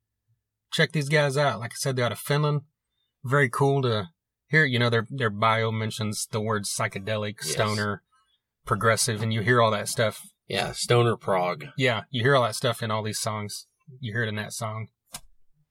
Check 0.73 0.93
these 0.93 1.11
guys 1.11 1.37
out. 1.37 1.61
Like 1.61 1.73
I 1.73 1.77
said, 1.77 1.97
they're 1.97 2.07
out 2.07 2.13
of 2.13 2.19
Finland. 2.19 2.63
Very 3.23 3.51
cool 3.51 3.83
to 3.83 4.09
hear. 4.49 4.65
You 4.65 4.79
know, 4.79 4.89
their 4.89 5.07
their 5.11 5.29
bio 5.29 5.71
mentions 5.71 6.27
the 6.33 6.41
words 6.41 6.75
psychedelic, 6.75 7.35
Yes. 7.43 7.53
stoner, 7.53 8.03
progressive, 8.65 9.21
and 9.21 9.31
you 9.35 9.43
hear 9.43 9.61
all 9.61 9.71
that 9.73 9.87
stuff. 9.91 10.23
Yeah, 10.49 10.73
Stoner 10.73 11.19
prog. 11.19 11.67
Yeah, 11.77 12.05
you 12.11 12.23
hear 12.23 12.35
all 12.35 12.45
that 12.45 12.55
stuff 12.57 12.83
in 12.83 12.91
all 12.91 13.03
these 13.03 13.21
songs. 13.21 13.67
You 14.01 14.15
hear 14.15 14.23
it 14.23 14.31
in 14.31 14.37
that 14.37 14.55
song. 14.55 14.89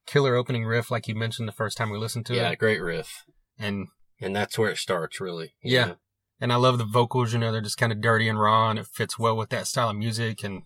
Killer 0.05 0.35
opening 0.35 0.65
riff, 0.65 0.91
like 0.91 1.07
you 1.07 1.15
mentioned 1.15 1.47
the 1.47 1.51
first 1.53 1.77
time 1.77 1.89
we 1.89 1.97
listened 1.97 2.27
to 2.27 2.35
Yeah, 2.35 2.41
it, 2.41 2.49
Yeah, 2.49 2.55
great 2.57 2.79
riff. 2.79 3.23
and 3.57 3.87
And 4.19 4.35
that's 4.35 4.55
where 4.59 4.69
it 4.69 4.77
starts, 4.77 5.19
really. 5.19 5.55
Yeah. 5.63 5.85
know? 5.85 5.95
And 6.41 6.51
I 6.51 6.55
love 6.55 6.79
the 6.79 6.83
vocals. 6.83 7.31
You 7.31 7.39
know, 7.39 7.51
they're 7.51 7.61
just 7.61 7.77
kind 7.77 7.91
of 7.91 8.01
dirty 8.01 8.27
and 8.27 8.39
raw, 8.39 8.69
and 8.69 8.79
it 8.79 8.87
fits 8.87 9.17
well 9.17 9.37
with 9.37 9.49
that 9.49 9.67
style 9.67 9.91
of 9.91 9.95
music. 9.95 10.43
And 10.43 10.63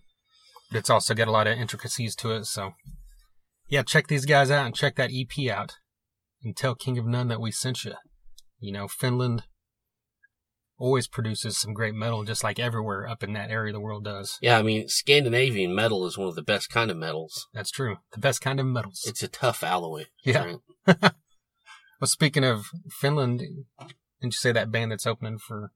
it's 0.72 0.90
also 0.90 1.14
got 1.14 1.28
a 1.28 1.32
lot 1.32 1.46
of 1.46 1.58
intricacies 1.58 2.16
to 2.16 2.32
it. 2.32 2.46
So, 2.46 2.72
yeah, 3.68 3.82
check 3.82 4.08
these 4.08 4.24
guys 4.24 4.50
out 4.50 4.66
and 4.66 4.74
check 4.74 4.96
that 4.96 5.10
EP 5.12 5.50
out, 5.50 5.76
and 6.42 6.56
tell 6.56 6.74
King 6.74 6.98
of 6.98 7.06
None 7.06 7.28
that 7.28 7.40
we 7.40 7.52
sent 7.52 7.84
you. 7.84 7.92
You 8.58 8.72
know, 8.72 8.88
Finland 8.88 9.44
always 10.78 11.06
produces 11.08 11.58
some 11.58 11.74
great 11.74 11.94
metal, 11.94 12.24
just 12.24 12.44
like 12.44 12.58
everywhere 12.58 13.06
up 13.08 13.22
in 13.22 13.32
that 13.34 13.50
area 13.50 13.70
of 13.70 13.74
the 13.74 13.80
world 13.80 14.04
does. 14.04 14.38
Yeah, 14.40 14.58
I 14.58 14.62
mean, 14.62 14.88
Scandinavian 14.88 15.74
metal 15.74 16.06
is 16.06 16.18
one 16.18 16.28
of 16.28 16.34
the 16.34 16.42
best 16.42 16.70
kind 16.70 16.90
of 16.90 16.96
metals. 16.96 17.48
That's 17.52 17.70
true. 17.70 17.98
The 18.12 18.18
best 18.18 18.40
kind 18.40 18.60
of 18.60 18.66
metals. 18.66 19.04
It's 19.06 19.22
a 19.22 19.28
tough 19.28 19.62
alloy. 19.62 20.04
Yeah. 20.24 20.56
right? 20.86 20.96
well, 22.00 22.06
speaking 22.06 22.44
of 22.44 22.66
Finland, 22.90 23.42
didn't 24.20 24.34
you 24.34 24.38
say 24.38 24.52
that 24.52 24.70
band 24.70 24.92
that's 24.92 25.06
opening 25.06 25.38
for 25.38 25.72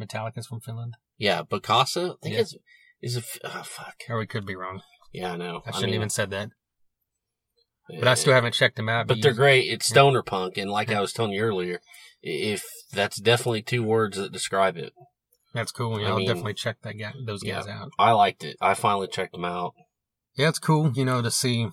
Metallica's 0.00 0.46
from 0.46 0.60
Finland? 0.60 0.94
Yeah, 1.16 1.42
Bokassa, 1.42 2.12
I 2.12 2.14
think 2.22 2.34
Yeah. 2.34 2.40
it's, 2.42 2.54
is 3.00 3.16
a, 3.16 3.20
f- 3.20 3.38
oh, 3.44 3.62
fuck. 3.64 3.94
Or 4.08 4.18
we 4.18 4.26
could 4.26 4.46
be 4.46 4.54
wrong. 4.56 4.82
Yeah, 5.12 5.32
I 5.32 5.36
know. 5.36 5.62
I 5.66 5.70
shouldn't 5.70 5.86
mean, 5.86 5.94
even 5.94 6.10
said 6.10 6.30
that. 6.30 6.50
But 7.88 8.06
I 8.08 8.14
still 8.14 8.34
haven't 8.34 8.52
checked 8.54 8.76
them 8.76 8.88
out. 8.88 9.06
But 9.06 9.16
you- 9.18 9.22
they're 9.22 9.32
great. 9.32 9.66
It's 9.72 9.86
stoner 9.86 10.22
punk, 10.22 10.58
and 10.58 10.70
like 10.70 10.92
I 10.92 11.00
was 11.00 11.12
telling 11.12 11.32
you 11.32 11.40
earlier, 11.42 11.76
i- 12.22 12.28
if 12.28 12.64
that's 12.92 13.18
definitely 13.20 13.62
two 13.62 13.82
words 13.82 14.16
that 14.18 14.30
describe 14.32 14.76
it. 14.76 14.92
That's 15.54 15.72
cool. 15.72 15.98
Yeah, 15.98 16.08
I 16.08 16.10
I'll 16.10 16.16
mean, 16.18 16.26
definitely 16.28 16.54
check 16.54 16.76
that 16.82 16.94
guy, 16.98 17.12
those 17.24 17.42
guys 17.42 17.66
out. 17.66 17.88
I 17.98 18.12
liked 18.12 18.44
it. 18.44 18.56
I 18.60 18.74
finally 18.74 19.08
checked 19.08 19.32
them 19.32 19.46
out. 19.46 19.72
Yeah, 20.36 20.50
it's 20.50 20.58
cool. 20.58 20.92
You 20.92 21.06
know, 21.06 21.22
to 21.22 21.30
see, 21.30 21.68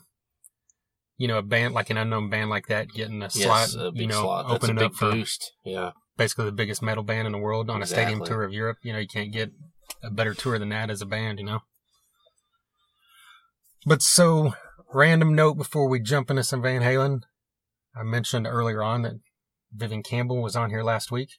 you 1.17 1.27
know, 1.27 1.37
a 1.39 1.43
band 1.43 1.73
like 1.73 1.89
an 1.89 1.97
unknown 1.97 2.29
band 2.29 2.49
like 2.49 2.67
that 2.67 2.87
getting 2.89 3.21
a 3.21 3.29
Yes, 3.33 3.73
slot. 3.73 3.87
a 3.87 3.91
big 3.91 4.01
you 4.03 4.07
know, 4.07 4.21
slot. 4.21 4.45
That's 4.47 4.53
a 4.53 4.55
opening 4.55 4.75
big 4.77 4.85
up 4.85 4.93
for 4.95 5.11
boost. 5.11 5.51
Yeah, 5.65 5.91
basically 6.17 6.45
the 6.45 6.51
biggest 6.51 6.81
metal 6.81 7.03
band 7.03 7.25
in 7.25 7.31
the 7.31 7.39
world 7.39 7.69
on 7.69 7.81
a 7.81 7.85
stadium 7.85 8.23
tour 8.23 8.43
of 8.43 8.53
Europe. 8.53 8.77
You 8.81 8.93
know, 8.93 8.99
you 8.99 9.07
can't 9.07 9.31
get 9.31 9.51
a 10.03 10.09
better 10.09 10.33
tour 10.33 10.59
than 10.59 10.69
that 10.69 10.89
as 10.89 11.01
a 11.01 11.05
band. 11.05 11.39
You 11.39 11.45
know. 11.45 11.59
But 13.85 14.01
so, 14.01 14.53
random 14.93 15.35
note 15.35 15.55
before 15.55 15.87
we 15.87 15.99
jump 15.99 16.29
into 16.29 16.43
some 16.43 16.61
Van 16.61 16.81
Halen, 16.81 17.21
I 17.95 18.03
mentioned 18.03 18.47
earlier 18.47 18.81
on 18.81 19.03
that 19.03 19.19
Vivian 19.71 20.03
Campbell 20.03 20.41
was 20.41 20.55
on 20.55 20.69
here 20.69 20.83
last 20.83 21.11
week, 21.11 21.29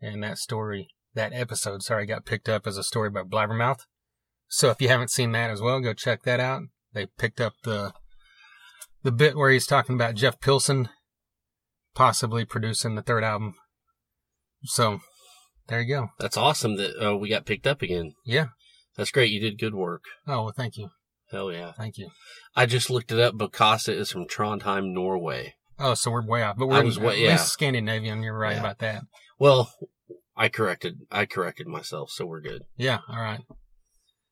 and 0.00 0.22
that 0.22 0.38
story, 0.38 0.88
that 1.14 1.32
episode, 1.32 1.82
sorry, 1.82 2.06
got 2.06 2.24
picked 2.24 2.48
up 2.48 2.66
as 2.66 2.76
a 2.76 2.84
story 2.84 3.10
by 3.10 3.22
Blabbermouth. 3.22 3.80
So 4.48 4.70
if 4.70 4.80
you 4.80 4.88
haven't 4.88 5.10
seen 5.10 5.32
that 5.32 5.50
as 5.50 5.60
well, 5.60 5.80
go 5.80 5.94
check 5.94 6.22
that 6.22 6.40
out. 6.40 6.62
They 6.92 7.06
picked 7.06 7.40
up 7.40 7.54
the 7.62 7.92
the 9.02 9.12
bit 9.12 9.36
where 9.36 9.50
he's 9.50 9.66
talking 9.66 9.94
about 9.94 10.14
Jeff 10.14 10.40
Pilson 10.40 10.90
possibly 11.94 12.44
producing 12.44 12.94
the 12.94 13.02
third 13.02 13.24
album. 13.24 13.54
So 14.64 15.00
there 15.68 15.80
you 15.80 15.88
go. 15.94 16.08
that's 16.18 16.36
awesome 16.36 16.76
that 16.76 16.96
uh, 17.02 17.16
we 17.16 17.28
got 17.28 17.46
picked 17.46 17.66
up 17.66 17.82
again. 17.82 18.12
Yeah. 18.24 18.46
That's 18.96 19.10
great. 19.10 19.30
You 19.30 19.40
did 19.40 19.58
good 19.58 19.74
work. 19.74 20.02
Oh 20.26 20.44
well, 20.44 20.52
thank 20.54 20.76
you, 20.76 20.90
Hell 21.30 21.52
yeah. 21.52 21.72
thank 21.72 21.96
you. 21.96 22.10
I 22.56 22.66
just 22.66 22.90
looked 22.90 23.12
it 23.12 23.20
up. 23.20 23.34
Bokassa 23.34 23.94
is 23.94 24.10
from 24.10 24.26
Trondheim, 24.26 24.92
Norway. 24.92 25.54
Oh, 25.78 25.94
so 25.94 26.10
we're 26.10 26.26
way 26.26 26.42
off, 26.42 26.56
but 26.58 26.66
we're 26.66 26.82
was 26.84 26.98
in, 26.98 27.04
way- 27.04 27.14
at 27.14 27.18
yeah. 27.20 27.30
least 27.32 27.48
Scandinavian. 27.52 28.22
You're 28.22 28.36
right 28.36 28.54
Yeah. 28.54 28.60
about 28.60 28.78
that. 28.80 29.04
Well, 29.38 29.72
I 30.36 30.48
corrected. 30.48 30.98
I 31.10 31.24
corrected 31.24 31.66
myself, 31.68 32.10
so 32.10 32.26
we're 32.26 32.40
good. 32.42 32.62
Yeah, 32.76 32.98
all 33.08 33.20
right. 33.22 33.40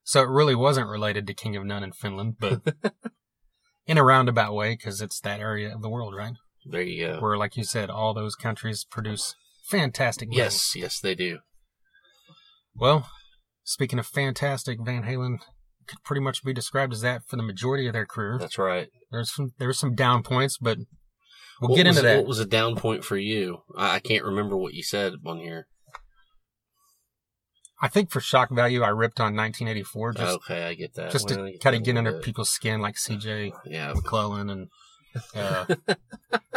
So 0.03 0.23
it 0.23 0.29
really 0.29 0.55
wasn't 0.55 0.89
related 0.89 1.27
to 1.29 1.35
King 1.35 1.57
of 1.57 1.65
None 1.65 1.85
in 1.85 1.93
Finland, 1.93 2.37
but 2.41 2.61
in 3.87 3.97
a 3.97 4.05
roundabout 4.05 4.55
way, 4.55 4.75
because 4.75 5.01
it's 5.01 5.21
that 5.21 5.41
area 5.41 5.75
of 5.75 5.81
the 5.83 5.89
world, 5.89 6.15
right? 6.15 6.35
There 6.67 6.83
you 6.83 7.07
go. 7.07 7.21
Where, 7.21 7.37
like 7.39 7.57
you 7.57 7.65
said, 7.65 7.89
all 7.91 8.13
those 8.13 8.35
countries 8.35 8.85
produce 8.85 9.35
fantastic. 9.69 10.29
metal. 10.29 10.45
Yes, 10.45 10.75
yes, 10.77 11.01
they 11.01 11.15
do. 11.15 11.39
Well, 12.75 13.09
speaking 13.65 13.99
of 13.99 14.07
fantastic, 14.07 14.79
Van 14.83 15.03
Halen 15.03 15.39
could 15.87 16.03
pretty 16.05 16.21
much 16.21 16.45
be 16.45 16.53
described 16.53 16.93
as 16.93 17.01
that 17.01 17.23
for 17.27 17.37
the 17.37 17.43
majority 17.43 17.87
of 17.87 17.93
their 17.93 18.07
career. 18.07 18.39
That's 18.39 18.59
right. 18.59 18.89
There's 19.11 19.35
some 19.35 19.53
there's 19.59 19.79
some 19.79 19.95
down 19.95 20.23
points, 20.23 20.59
but 20.59 20.79
we'll 21.61 21.71
What 21.71 21.77
get 21.77 21.87
was, 21.87 21.97
into 21.97 22.09
that. 22.09 22.19
What 22.19 22.27
was 22.27 22.39
a 22.41 22.47
down 22.47 22.77
point 22.77 23.05
for 23.05 23.17
you? 23.17 23.63
I, 23.77 23.97
I 23.97 23.99
can't 24.01 24.25
remember 24.25 24.57
what 24.57 24.75
you 24.75 24.83
said 24.83 25.15
on 25.27 25.39
here. 25.39 25.67
I 27.81 27.87
think 27.89 28.11
for 28.11 28.21
shock 28.21 28.51
value, 28.51 28.83
I 28.83 28.89
ripped 28.89 29.21
on 29.21 29.37
1984 29.37 30.13
just 30.15 30.37
okay, 30.39 30.65
I 30.65 30.75
get 30.75 30.95
that. 30.95 31.13
just 31.13 31.31
Well, 31.31 31.47
to 31.47 31.59
kind 31.59 31.77
of 31.77 31.85
get 31.85 31.97
under 31.97 32.13
bit. 32.13 32.23
people's 32.23 32.51
skin, 32.51 32.81
like 32.81 32.99
C.J. 32.99 33.53
Yeah, 33.67 33.93
McClellan 33.95 34.51
and 34.51 34.69
uh, 35.35 35.67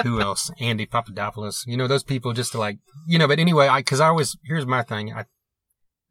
who 0.03 0.21
else? 0.21 0.51
Andy 0.59 0.85
Papadopoulos. 0.85 1.63
You 1.67 1.77
know 1.77 1.87
those 1.87 2.03
people 2.03 2.33
just 2.33 2.51
to 2.53 2.59
like 2.59 2.77
you 3.07 3.17
know. 3.17 3.27
But 3.27 3.39
anyway, 3.39 3.67
I 3.67 3.79
because 3.79 3.99
I 3.99 4.07
always 4.07 4.37
here's 4.45 4.65
my 4.65 4.83
thing. 4.83 5.13
I 5.13 5.25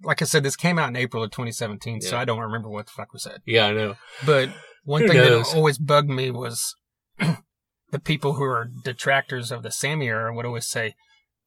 like 0.03 0.23
I 0.23 0.25
said, 0.25 0.43
this 0.43 0.57
came 0.57 0.79
out 0.79 0.89
in 0.89 0.97
April 0.97 1.23
of 1.23 1.31
2017, 1.31 2.01
so 2.01 2.17
I 2.17 2.25
don't 2.25 2.41
remember 2.41 2.69
what 2.71 2.87
the 2.87 2.93
fuck 2.93 3.13
was 3.13 3.23
said. 3.23 3.43
yeah, 3.45 3.67
I 3.67 3.73
know. 3.73 3.97
But 4.25 4.51
one 4.85 5.03
Who 5.03 5.09
thing 5.09 5.19
knows? 5.19 5.51
that 5.51 5.57
always 5.57 5.79
bugged 5.79 6.09
me 6.09 6.31
was 6.31 6.75
the 7.19 7.99
people 8.03 8.35
who 8.35 8.45
are 8.45 8.71
detractors 8.85 9.53
of 9.53 9.63
the 9.63 9.71
Sammy 9.71 10.09
era 10.09 10.35
would 10.35 10.47
always 10.47 10.67
say, 10.67 10.95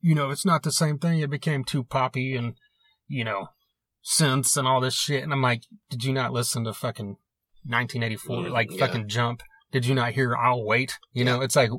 you 0.02 0.16
know, 0.16 0.30
it's 0.30 0.46
not 0.46 0.64
the 0.64 0.72
same 0.72 1.00
thing. 1.00 1.20
It 1.20 1.30
became 1.30 1.64
too 1.64 1.84
poppy 1.84 2.36
and, 2.36 2.56
you 3.08 3.24
know, 3.24 3.48
synths 4.04 4.58
and 4.58 4.68
all 4.68 4.82
this 4.82 4.94
shit. 4.94 5.24
And 5.24 5.34
I'm 5.34 5.42
like, 5.42 5.64
did 5.90 6.04
you 6.04 6.14
not 6.14 6.34
listen 6.34 6.64
to 6.66 6.74
fucking 6.74 7.18
1984? 7.66 8.38
Mm, 8.38 8.52
like 8.52 8.72
yeah. 8.72 8.86
fucking 8.86 9.08
Jump? 9.08 9.42
Did 9.74 9.86
you 9.86 9.96
not 9.96 10.14
hear 10.14 10.36
I'll 10.36 10.64
Wait? 10.64 10.98
You 11.12 11.26
know, 11.26 11.42
it's 11.42 11.56
like, 11.58 11.72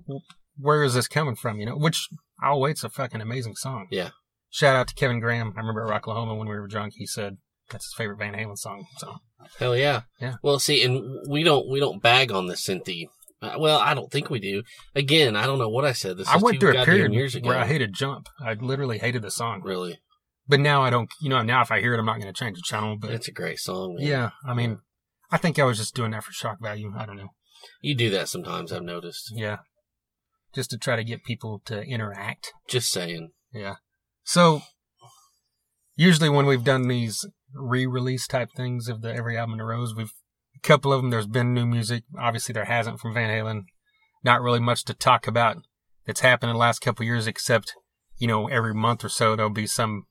where 0.59 0.83
is 0.83 0.95
this 0.95 1.09
coming 1.09 1.37
from? 1.37 1.59
You 1.59 1.67
know, 1.67 1.77
which 1.77 2.09
I'll 2.43 2.61
Wait's 2.61 2.85
a 2.85 2.91
fucking 2.91 3.21
amazing 3.23 3.55
song. 3.57 3.87
Yeah. 3.91 4.11
Shout 4.51 4.77
out 4.77 4.89
to 4.89 4.95
Kevin 4.95 5.21
Graham. 5.21 5.55
I 5.57 5.61
remember 5.61 5.85
at 5.85 6.03
Rocklahoma 6.03 6.37
when 6.37 6.49
we 6.49 6.55
were 6.59 6.67
drunk, 6.69 6.95
he 6.97 7.07
said 7.07 7.39
that's 7.71 7.87
his 7.87 7.95
favorite 7.97 8.19
Van 8.19 8.35
Halen 8.35 8.59
song. 8.59 8.87
So 8.99 9.17
Hell 9.59 9.77
yeah. 9.77 10.03
Yeah. 10.21 10.35
Well, 10.43 10.59
see, 10.59 10.85
and 10.85 11.03
we 11.29 11.43
don't 11.43 11.69
we 11.69 11.81
don't 11.81 12.03
bag 12.03 12.31
on 12.31 12.47
the 12.47 12.55
synthy. 12.55 13.07
Uh, 13.43 13.55
well, 13.59 13.79
I 13.79 13.95
don't 13.95 14.11
think 14.11 14.31
we 14.31 14.39
do. 14.39 14.63
Again, 14.95 15.37
I 15.37 15.47
don't 15.47 15.59
know 15.59 15.69
what 15.69 15.85
I 15.85 15.93
said. 15.93 16.17
This 16.17 16.29
I 16.29 16.37
went 16.37 16.61
through 16.61 16.79
a 16.79 16.85
period 16.85 17.13
years 17.13 17.35
ago. 17.35 17.49
where 17.49 17.59
I 17.59 17.67
hated 17.67 17.93
Jump. 17.95 18.29
I 18.41 18.55
literally 18.55 18.99
hated 18.99 19.23
the 19.23 19.31
song. 19.31 19.61
really. 19.63 19.99
But 20.47 20.61
now 20.61 20.83
I 20.83 20.91
don't, 20.91 21.09
you 21.23 21.31
know, 21.31 21.41
now 21.43 21.63
if 21.63 21.71
I 21.71 21.81
hear 21.81 21.95
it, 21.95 21.99
I'm 21.99 22.05
not 22.05 22.21
going 22.21 22.33
to 22.33 22.39
change 22.39 22.57
the 22.59 22.63
channel. 22.65 22.97
But 23.01 23.11
It's 23.13 23.29
a 23.29 23.33
great 23.33 23.59
song. 23.59 23.97
Man. 23.97 24.07
yeah, 24.07 24.31
I 24.47 24.53
mean, 24.53 24.79
I 25.31 25.39
think 25.39 25.59
I 25.59 25.65
was 25.65 25.79
just 25.79 25.95
doing 25.95 26.11
that 26.11 26.23
for 26.23 26.33
shock 26.33 26.59
value. 26.63 26.93
I 26.97 27.07
don't 27.07 27.17
know. 27.17 27.31
You 27.80 27.94
do 27.94 28.11
that 28.11 28.28
sometimes. 28.28 28.73
I've 28.73 28.83
noticed. 28.83 29.33
Yeah. 29.35 29.59
Just 30.54 30.71
to 30.71 30.78
try 30.78 30.97
to 30.97 31.04
get 31.04 31.25
people 31.25 31.62
to 31.66 31.83
interact. 31.83 32.52
Just 32.68 32.90
saying. 32.90 33.30
Yeah. 33.52 33.76
So, 34.25 34.62
usually 35.97 36.28
when 36.28 36.47
we've 36.47 36.64
done 36.64 36.88
these 36.88 37.26
re-release 37.54 38.26
type 38.26 38.50
things 38.56 38.88
of 38.88 39.02
the 39.02 39.14
every 39.14 39.37
album 39.37 39.54
in 39.54 39.61
a 39.61 39.64
rows, 39.64 39.94
we've 39.94 40.12
a 40.56 40.61
couple 40.61 40.92
of 40.92 41.02
them. 41.02 41.11
There's 41.11 41.26
been 41.26 41.52
new 41.52 41.66
music. 41.66 42.04
Obviously, 42.18 42.52
there 42.52 42.64
hasn't 42.64 43.00
from 43.00 43.14
Van 43.14 43.30
Halen. 43.30 43.62
Not 44.23 44.40
really 44.40 44.61
much 44.61 44.85
to 44.85 44.94
talk 44.94 45.26
about 45.26 45.59
that's 46.06 46.21
happened 46.21 46.50
in 46.50 46.54
the 46.54 46.61
last 46.61 46.80
couple 46.80 47.02
of 47.02 47.06
years, 47.06 47.26
except 47.26 47.75
you 48.16 48.26
know 48.26 48.49
every 48.49 48.75
month 48.75 49.04
or 49.04 49.09
so 49.09 49.37
there'll 49.37 49.50
be 49.50 49.66
some 49.66 50.04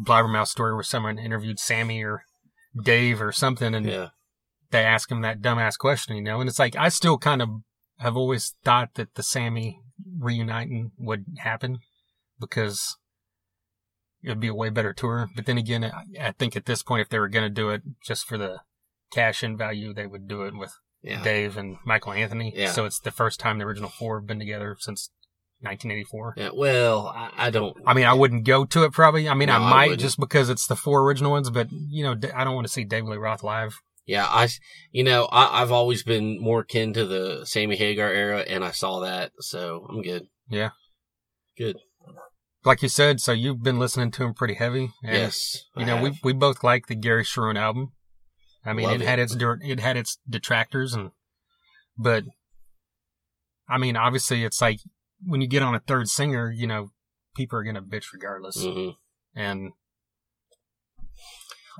blabbermouth 0.00 0.48
story 0.48 0.72
where 0.74 0.82
someone 0.82 1.18
interviewed 1.18 1.58
Sammy 1.58 2.02
or 2.02 2.22
Dave 2.82 3.20
or 3.20 3.32
something, 3.32 3.74
and 3.74 3.86
Yeah. 3.86 4.08
They 4.72 4.84
ask 4.84 5.10
him 5.10 5.20
that 5.22 5.40
dumbass 5.40 5.78
question, 5.78 6.16
you 6.16 6.22
know. 6.22 6.40
And 6.40 6.48
it's 6.48 6.58
like 6.58 6.74
I 6.76 6.88
still 6.88 7.18
kind 7.18 7.40
of 7.40 7.48
have 7.98 8.16
always 8.16 8.54
thought 8.64 8.94
that 8.94 9.14
the 9.14 9.22
Sammy 9.22 9.78
reuniting 10.18 10.90
would 10.98 11.24
happen 11.38 11.78
because 12.40 12.96
it'd 14.24 14.40
be 14.40 14.48
a 14.48 14.54
way 14.54 14.70
better 14.70 14.92
tour. 14.92 15.28
But 15.36 15.46
then 15.46 15.58
again, 15.58 15.84
I, 15.84 16.28
I 16.28 16.32
think 16.32 16.56
at 16.56 16.66
this 16.66 16.82
point, 16.82 17.02
if 17.02 17.08
they 17.08 17.18
were 17.18 17.28
going 17.28 17.44
to 17.44 17.50
do 17.50 17.70
it 17.70 17.82
just 18.04 18.26
for 18.26 18.36
the 18.36 18.60
cash 19.12 19.44
in 19.44 19.56
value, 19.56 19.92
they 19.94 20.06
would 20.06 20.26
do 20.26 20.42
it 20.42 20.56
with 20.56 20.72
Yeah. 21.02 21.22
Dave 21.22 21.56
and 21.56 21.76
Michael 21.84 22.12
Anthony. 22.12 22.52
Yeah. 22.56 22.70
So 22.72 22.84
it's 22.84 22.98
the 23.00 23.10
first 23.10 23.38
time 23.40 23.58
the 23.58 23.64
original 23.64 23.90
four 23.90 24.18
have 24.18 24.26
been 24.26 24.38
together 24.38 24.76
since 24.80 25.10
1984. 25.60 26.34
Yeah. 26.36 26.50
Well, 26.54 27.08
I, 27.08 27.30
I 27.46 27.50
don't. 27.50 27.76
I 27.86 27.94
mean, 27.94 28.06
I 28.06 28.14
wouldn't 28.14 28.44
go 28.44 28.64
to 28.64 28.84
it 28.84 28.92
probably. 28.92 29.28
I 29.28 29.34
mean, 29.34 29.48
No, 29.48 29.54
I 29.54 29.56
I 29.56 29.70
might 29.70 29.82
wouldn't. 29.90 30.00
just 30.00 30.18
because 30.18 30.48
it's 30.48 30.66
the 30.66 30.76
four 30.76 31.02
original 31.02 31.30
ones, 31.30 31.50
but 31.50 31.68
you 31.70 32.02
know, 32.04 32.12
I 32.34 32.42
don't 32.44 32.54
want 32.54 32.66
to 32.66 32.72
see 32.72 32.84
David 32.84 33.10
Lee 33.10 33.16
Roth 33.18 33.42
live. 33.44 33.80
Yeah, 34.04 34.26
I, 34.26 34.48
you 34.90 35.04
know, 35.04 35.26
I, 35.26 35.62
I've 35.62 35.70
always 35.72 36.02
been 36.02 36.40
more 36.40 36.60
akin 36.60 36.92
to 36.94 37.06
the 37.06 37.44
Sammy 37.46 37.76
Hagar 37.76 38.10
era, 38.10 38.40
and 38.40 38.64
I 38.64 38.72
saw 38.72 39.00
that, 39.00 39.32
so 39.38 39.86
I'm 39.88 40.02
good. 40.02 40.26
Yeah. 40.48 40.70
Good. 41.56 41.76
like 42.64 42.82
you 42.82 42.88
said, 42.88 43.20
so 43.20 43.32
you've 43.32 43.62
been 43.62 43.78
listening 43.78 44.10
to 44.12 44.24
him 44.24 44.34
pretty 44.34 44.54
heavy. 44.54 44.90
Yes. 45.02 45.64
You 45.76 45.82
I 45.82 45.86
know, 45.86 46.02
we 46.02 46.08
have. 46.10 46.18
we 46.24 46.32
both 46.32 46.64
like 46.64 46.86
the 46.86 46.94
Gary 46.96 47.24
Cherone 47.24 47.58
album. 47.58 47.92
I 48.64 48.72
mean, 48.72 48.90
it 48.90 49.00
it. 49.00 49.06
had 49.06 49.18
its 49.18 49.36
it 49.38 49.80
had 49.80 49.96
its 49.96 50.18
detractors 50.28 50.94
and, 50.94 51.10
but, 51.96 52.24
I 53.68 53.78
mean, 53.78 53.96
obviously, 53.96 54.44
it's 54.44 54.60
like 54.60 54.78
when 55.24 55.40
you 55.40 55.46
get 55.48 55.62
on 55.62 55.74
a 55.74 55.80
third 55.80 56.08
singer, 56.08 56.50
you 56.50 56.66
know, 56.66 56.90
people 57.36 57.58
are 57.58 57.64
gonna 57.64 57.82
bitch 57.82 58.06
regardless. 58.12 58.58
Mhm. 58.64 58.94
And 59.34 59.72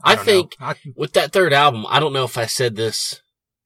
I, 0.05 0.14
don't 0.14 0.24
think. 0.24 0.57
I, 0.61 0.74
with 0.96 1.12
that 1.14 1.33
third 1.33 1.52
album, 1.52 1.87
I 1.88 2.00
don't 2.00 2.12
know 2.12 2.24
if 2.24 2.38
I 2.38 2.46
said 2.46 2.76
this, 2.76 3.20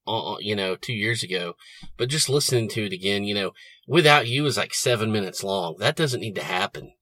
uh, 0.06 0.36
you 0.40 0.56
know, 0.56 0.76
two 0.76 0.92
years 0.92 1.22
ago, 1.22 1.54
but 1.96 2.08
just 2.08 2.28
listening 2.28 2.68
to 2.70 2.86
it 2.86 2.92
again, 2.92 3.24
you 3.24 3.34
know, 3.34 3.52
without 3.86 4.26
you 4.26 4.46
is 4.46 4.56
like 4.56 4.74
seven 4.74 5.12
minutes 5.12 5.42
long. 5.44 5.76
That 5.78 5.96
doesn't 5.96 6.20
need 6.20 6.34
to 6.36 6.42
happen. 6.44 6.92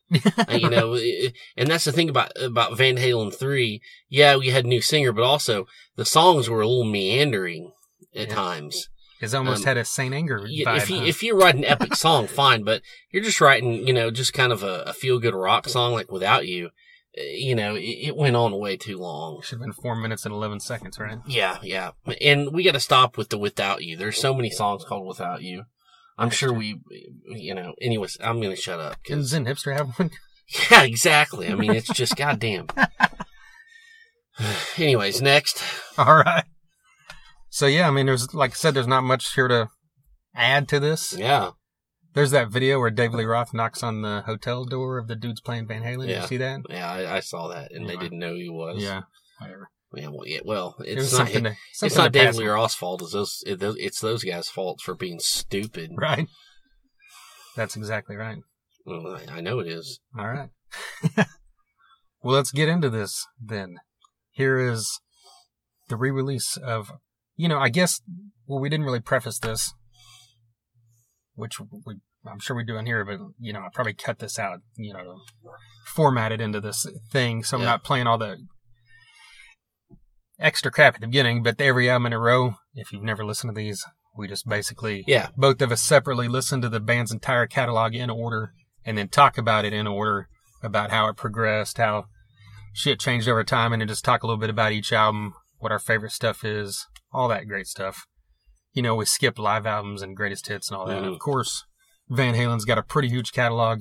Uh, 0.49 0.53
you 0.53 0.71
know, 0.71 0.95
and 1.57 1.69
that's 1.69 1.85
the 1.85 1.93
thing 1.93 2.09
about 2.09 2.33
about 2.41 2.77
Van 2.77 2.97
Halen 2.97 3.35
three. 3.35 3.81
Yeah, 4.09 4.37
we 4.37 4.51
had 4.51 4.65
a 4.65 4.69
new 4.69 4.81
singer, 4.81 5.13
but 5.13 5.25
also 5.25 5.67
the 5.97 6.05
songs 6.05 6.49
were 6.49 6.61
a 6.61 6.69
little 6.69 6.85
meandering 6.85 7.73
at 8.15 8.29
Yeah. 8.29 8.35
times. 8.35 8.89
it's 9.21 9.35
almost 9.35 9.63
um, 9.63 9.67
had 9.67 9.77
a 9.79 9.85
Saint 9.85 10.15
Anger 10.15 10.41
vibe. 10.41 10.77
If 10.77 10.91
you 10.91 10.99
huh? 10.99 11.05
if 11.05 11.23
you 11.23 11.39
write 11.39 11.55
an 11.55 11.65
epic 11.65 11.95
song, 11.97 12.27
fine, 12.27 12.63
but 12.65 12.83
you're 13.11 13.25
just 13.25 13.41
writing, 13.41 13.87
you 13.87 13.93
know, 13.95 14.11
just 14.11 14.35
kind 14.35 14.53
of 14.53 14.63
a, 14.63 14.83
a 14.87 14.93
feel 14.93 15.19
good 15.19 15.35
rock 15.35 15.69
song 15.69 15.93
like 15.95 16.13
without 16.13 16.47
you. 16.47 16.71
You 17.17 17.55
know, 17.55 17.77
it, 17.77 17.81
it 18.09 18.17
went 18.17 18.35
on 18.37 18.59
way 18.59 18.77
too 18.77 18.99
long. 18.99 19.41
should 19.43 19.59
have 19.59 19.61
been 19.61 19.73
four 19.73 19.95
minutes 19.95 20.25
and 20.25 20.35
eleven 20.35 20.59
seconds, 20.61 20.99
right? 20.99 21.19
Yeah, 21.27 21.59
yeah. 21.63 21.93
And 22.21 22.53
we 22.53 22.65
got 22.65 22.73
to 22.73 22.81
stop 22.81 23.17
with 23.17 23.29
the 23.29 23.39
without 23.39 23.85
you. 23.85 23.97
There's 23.97 24.19
so 24.19 24.35
many 24.35 24.51
songs 24.51 24.85
called 24.85 25.07
without 25.07 25.43
you. 25.43 25.65
I'm 26.19 26.31
sure 26.31 26.53
we, 26.53 26.81
you 27.27 27.55
know, 27.55 27.75
anyways, 27.81 28.17
I'm 28.23 28.41
going 28.41 28.55
to 28.55 28.61
shut 28.61 28.81
up. 28.81 28.97
'cause- 29.05 29.29
Zen 29.29 29.45
Hipster 29.47 29.77
have 29.77 29.97
one? 29.99 30.11
yeah, 30.71 30.83
exactly. 30.83 31.49
I 31.49 31.55
mean, 31.55 31.75
it's 31.75 31.93
just 31.93 32.17
goddamn. 32.17 32.67
anyways, 34.79 35.23
next. 35.23 35.63
All 35.99 36.17
right. 36.17 36.45
So 37.51 37.67
yeah, 37.67 37.87
I 37.87 37.91
mean, 37.91 38.07
there's 38.07 38.35
like 38.35 38.53
I 38.53 38.55
said, 38.55 38.75
there's 38.75 38.87
not 38.89 39.05
much 39.05 39.35
here 39.35 39.49
to 39.49 39.69
add 40.35 40.69
to 40.69 40.81
this. 40.81 41.13
Yeah. 41.17 41.51
There's 42.15 42.31
that 42.31 42.49
video 42.49 42.79
where 42.79 42.91
Dave 42.91 43.13
Lee 43.13 43.25
Roth 43.25 43.53
knocks 43.53 43.83
on 43.83 44.03
the 44.03 44.23
hotel 44.25 44.65
door 44.65 44.99
of 44.99 45.09
the 45.09 45.17
dudes 45.17 45.41
playing 45.41 45.67
Van 45.67 45.83
Halen. 45.83 46.07
Did 46.07 46.21
you 46.23 46.27
see 46.29 46.37
that? 46.39 46.61
Yeah, 46.71 46.91
I, 46.91 47.17
I 47.17 47.21
saw 47.21 47.49
that 47.49 47.73
and 47.73 47.89
they 47.89 47.97
didn't 47.97 48.21
know 48.21 48.31
who 48.35 48.41
he 48.41 48.49
was. 48.49 48.83
Yeah. 48.83 49.03
Whatever. 49.41 49.69
Yeah, 49.97 50.09
well, 50.09 50.27
yeah, 50.27 50.41
well 50.45 50.77
it's 50.81 51.13
was 51.13 51.19
not, 51.19 51.31
it- 51.31 51.41
to, 51.43 51.57
it's 51.83 51.97
not 51.97 52.13
pass 52.13 52.37
Lee 52.37 52.47
Roth's 52.47 52.75
fault. 52.75 53.03
It's 53.03 53.13
those, 53.13 53.43
it, 53.47 53.61
it's 53.63 54.01
those 54.01 54.25
guys' 54.25 54.49
fault 54.49 54.81
for 54.81 54.95
being 54.95 55.19
stupid. 55.21 55.91
Right. 55.97 56.27
That's 57.57 57.77
exactly 57.77 58.17
right. 58.17 58.39
Well, 58.87 59.17
I- 59.29 59.37
I 59.37 59.41
know 59.41 59.59
it 59.61 59.69
is. 59.69 60.01
All 60.19 60.27
right. 60.29 60.51
well, 61.17 62.35
let's 62.35 62.51
get 62.53 62.69
into 62.69 62.91
this 62.91 63.27
then. 63.41 63.77
Here 64.31 64.59
is 64.59 65.01
the 65.89 65.97
re-release 65.97 66.57
of, 66.57 66.91
you 67.37 67.49
know, 67.49 67.59
I 67.59 67.69
guess, 67.69 68.01
well, 68.47 68.59
we 68.61 68.69
didn't 68.69 68.87
really 68.87 69.01
preface 69.01 69.39
this, 69.39 69.73
which 71.35 71.61
we, 71.61 71.97
I'm 72.27 72.41
sure 72.41 72.57
we 72.57 72.65
do 72.65 72.77
in 72.77 72.87
here, 72.87 73.05
but, 73.05 73.19
you 73.39 73.53
know, 73.53 73.61
I 73.61 73.69
probably 73.73 73.95
cut 73.95 74.19
this 74.19 74.39
out, 74.39 74.61
you 74.77 74.93
know, 74.93 75.03
to 75.03 75.17
format 75.87 76.33
it 76.33 76.41
into 76.41 76.61
this 76.61 76.87
thing. 77.11 77.43
So 77.45 77.57
I'm 77.57 77.63
Yeah. 77.63 77.71
not 77.71 77.85
playing 77.85 78.07
all 78.07 78.19
the 78.19 78.39
extra 80.39 80.71
crap 80.71 80.95
at 80.97 81.01
the 81.01 81.07
beginning, 81.07 81.43
but 81.43 81.61
every 81.61 81.89
album 81.89 82.07
in 82.07 82.13
a 82.13 82.19
row, 82.19 82.57
if 82.75 82.93
you've 82.93 83.03
never 83.03 83.25
listened 83.25 83.55
to 83.55 83.59
these, 83.61 83.85
we 84.17 84.29
just 84.29 84.49
basically 84.49 85.05
Yeah. 85.07 85.29
both 85.37 85.61
of 85.63 85.73
us 85.73 85.83
separately 85.83 86.29
listen 86.29 86.61
to 86.63 86.69
the 86.69 86.81
band's 86.81 87.13
entire 87.13 87.47
catalog 87.47 87.95
in 87.95 88.11
order 88.11 88.53
and 88.85 88.97
then 88.99 89.09
talk 89.09 89.39
about 89.39 89.65
it 89.65 89.73
in 89.73 89.87
order 89.87 90.29
about 90.63 90.91
how 90.91 91.09
it 91.09 91.17
progressed, 91.17 91.79
how 91.79 92.07
shit 92.73 92.99
changed 93.01 93.29
over 93.29 93.45
time, 93.45 93.73
and 93.73 93.81
then 93.81 93.89
just 93.89 94.05
talk 94.05 94.23
a 94.23 94.27
little 94.27 94.41
bit 94.41 94.51
about 94.51 94.73
each 94.73 94.93
album, 94.93 95.35
what 95.59 95.73
our 95.73 95.79
favorite 95.79 96.13
stuff 96.13 96.45
is, 96.45 96.87
all 97.13 97.29
that 97.29 97.47
great 97.47 97.67
stuff. 97.67 98.07
You 98.75 98.83
know, 98.83 98.95
we 98.97 99.05
skip 99.05 99.39
live 99.39 99.67
albums 99.67 100.03
and 100.03 100.17
greatest 100.17 100.49
hits 100.49 100.69
and 100.69 100.77
all 100.77 100.85
that. 100.87 100.99
And 100.99 101.07
Mhm. 101.07 101.13
of 101.15 101.19
course, 101.21 101.65
Van 102.11 102.35
Halen's 102.35 102.65
got 102.65 102.77
a 102.77 102.83
pretty 102.83 103.09
huge 103.09 103.33
catalog, 103.33 103.81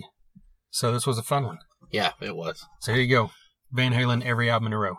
so 0.69 0.91
this 0.93 1.05
was 1.07 1.17
a 1.17 1.23
fun 1.23 1.45
one. 1.45 1.57
Yeah, 1.91 2.13
it 2.21 2.35
was. 2.35 2.65
So 2.79 2.93
here 2.93 3.01
you 3.01 3.09
go. 3.09 3.31
Van 3.71 3.91
Halen, 3.93 4.23
every 4.23 4.49
album 4.49 4.67
in 4.67 4.73
a 4.73 4.77
row. 4.77 4.97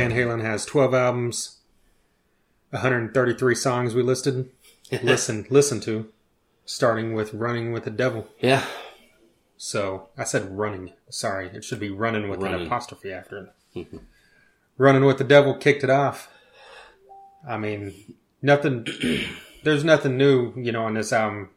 Van 0.00 0.12
Halen 0.12 0.40
has 0.40 0.64
12 0.64 0.94
albums, 0.94 1.58
133 2.70 3.54
songs 3.54 3.94
we 3.94 4.02
listed. 4.02 4.50
listen, 5.02 5.46
listen 5.50 5.78
to, 5.80 6.10
starting 6.64 7.12
with 7.12 7.34
"Running 7.34 7.70
with 7.70 7.84
the 7.84 7.90
Devil." 7.90 8.26
Yeah. 8.40 8.64
So 9.58 10.08
I 10.16 10.24
said 10.24 10.56
"running." 10.56 10.92
Sorry, 11.10 11.48
it 11.48 11.64
should 11.64 11.80
be 11.80 11.90
"running" 11.90 12.30
with 12.30 12.42
an 12.42 12.54
apostrophe 12.62 13.12
after 13.12 13.38
it. 13.38 13.48
Mm-hmm. 13.76 13.98
"Running 14.78 15.04
with 15.04 15.18
the 15.18 15.24
Devil" 15.24 15.54
kicked 15.56 15.84
it 15.84 15.90
off. 15.90 16.30
I 17.46 17.58
mean, 17.58 18.16
nothing. 18.40 18.86
there's 19.64 19.84
nothing 19.84 20.16
new, 20.16 20.54
you 20.56 20.72
know, 20.72 20.84
on 20.84 20.94
this 20.94 21.12
album. 21.12 21.50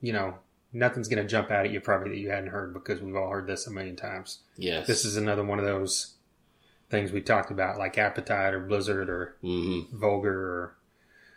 You 0.00 0.12
know, 0.12 0.34
nothing's 0.72 1.08
gonna 1.08 1.24
jump 1.24 1.50
out 1.50 1.66
at 1.66 1.72
you 1.72 1.80
probably 1.80 2.10
that 2.10 2.20
you 2.20 2.30
hadn't 2.30 2.50
heard 2.50 2.72
because 2.72 3.00
we've 3.00 3.16
all 3.16 3.30
heard 3.30 3.48
this 3.48 3.66
a 3.66 3.70
million 3.72 3.96
times. 3.96 4.38
Yes. 4.56 4.86
This 4.86 5.04
is 5.04 5.16
another 5.16 5.42
one 5.42 5.58
of 5.58 5.64
those 5.64 6.14
things 6.90 7.12
we 7.12 7.20
talked 7.20 7.50
about, 7.50 7.78
like 7.78 7.96
Appetite 7.98 8.52
or 8.52 8.60
Blizzard 8.60 9.08
or 9.08 9.36
hmm 9.40 9.80
Vulgar 9.92 10.32
or 10.38 10.76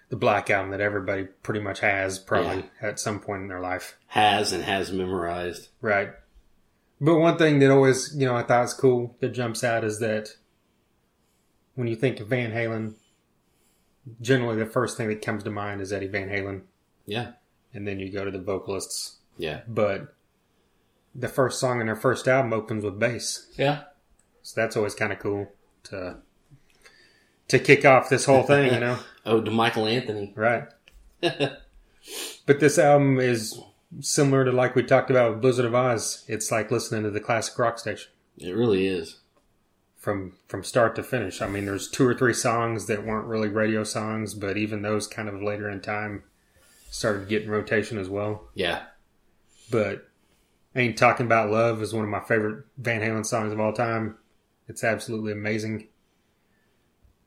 the 0.09 0.15
Black 0.17 0.49
Album 0.49 0.71
that 0.71 0.81
everybody 0.81 1.23
pretty 1.23 1.59
much 1.59 1.79
has 1.79 2.19
probably 2.19 2.65
at 2.81 2.99
some 2.99 3.19
point 3.19 3.43
in 3.43 3.47
their 3.47 3.59
life. 3.61 3.97
Has 4.07 4.51
and 4.51 4.63
has 4.63 4.91
memorized. 4.91 5.69
Right. 5.81 6.09
But 7.01 7.17
one 7.19 7.37
thing 7.37 7.59
that 7.59 7.71
always, 7.71 8.13
you 8.15 8.25
know, 8.25 8.35
I 8.35 8.43
thought 8.43 8.61
was 8.61 8.73
cool 8.73 9.15
that 9.19 9.29
jumps 9.29 9.63
out 9.63 9.83
is 9.83 9.99
that 9.99 10.29
when 11.75 11.87
you 11.87 11.95
think 11.95 12.19
of 12.19 12.27
Van 12.27 12.51
Halen, 12.51 12.93
generally 14.21 14.57
the 14.57 14.65
first 14.69 14.97
thing 14.97 15.07
that 15.09 15.21
comes 15.21 15.43
to 15.43 15.49
mind 15.49 15.81
is 15.81 15.91
Eddie 15.91 16.07
Van 16.07 16.29
Halen, 16.29 16.61
Yeah. 17.05 17.31
and 17.73 17.87
then 17.87 17.99
you 17.99 18.11
go 18.11 18.23
to 18.23 18.31
the 18.31 18.39
vocalists. 18.41 19.17
Yeah. 19.37 19.61
But 19.67 20.15
the 21.15 21.27
first 21.27 21.59
song 21.59 21.79
in 21.79 21.87
their 21.87 21.95
first 21.95 22.27
album 22.27 22.53
opens 22.53 22.83
with 22.83 22.99
bass. 22.99 23.47
Yeah. 23.57 23.83
So 24.43 24.60
that's 24.62 24.77
always 24.77 24.93
kind 24.95 25.12
of 25.12 25.19
cool 25.19 25.51
to 25.86 26.17
to 27.47 27.60
kick 27.60 27.84
off 27.86 28.10
this 28.10 28.25
whole 28.25 28.43
thing, 28.43 28.73
you 28.73 28.79
know? 28.79 28.99
Oh, 29.25 29.39
to 29.41 29.49
Michael 29.51 29.88
Anthony. 29.88 30.34
Right. 30.36 30.67
But 32.45 32.60
this 32.60 32.77
album 32.77 33.19
is 33.19 33.58
similar 34.01 34.43
to 34.43 34.51
like 34.51 34.75
we 34.75 34.84
talked 34.84 35.10
about 35.10 35.32
with 35.32 35.41
Blizzard 35.41 35.63
of 35.65 35.73
Oz. 35.73 36.25
It's 36.27 36.51
like 36.51 36.71
listening 36.71 37.03
to 37.03 37.10
the 37.10 37.21
classic 37.21 37.58
rock 37.58 37.79
station 37.79 38.12
It 38.38 38.51
really 38.51 38.86
is. 38.88 39.19
from 39.95 40.34
from 40.49 40.63
start 40.65 40.95
to 40.97 41.03
finish. 41.03 41.41
I 41.41 41.47
mean, 41.47 41.63
there's 41.65 41.89
two 41.89 42.06
or 42.06 42.13
three 42.13 42.34
songs 42.34 42.88
that 42.88 43.06
weren't 43.06 43.27
really 43.27 43.47
radio 43.47 43.86
songs, 43.86 44.34
but 44.34 44.58
even 44.58 44.82
those 44.82 45.08
kind 45.08 45.29
of 45.29 45.41
later 45.41 45.69
in 45.69 45.79
time 45.79 46.23
started 46.91 47.29
getting 47.29 47.49
rotation 47.49 47.97
as 47.97 48.10
well. 48.10 48.49
Yeah. 48.56 48.84
But 49.71 50.10
Ain't 50.75 50.97
Talking 50.97 51.25
About 51.27 51.49
Love 51.51 51.82
is 51.82 51.93
one 51.93 52.03
of 52.03 52.10
my 52.10 52.19
favorite 52.19 52.65
Van 52.77 52.99
Halen 52.99 53.25
songs 53.25 53.53
of 53.53 53.60
all 53.62 53.71
time. 53.71 54.17
It's 54.67 54.84
absolutely 54.84 55.32
amazing. 55.32 55.88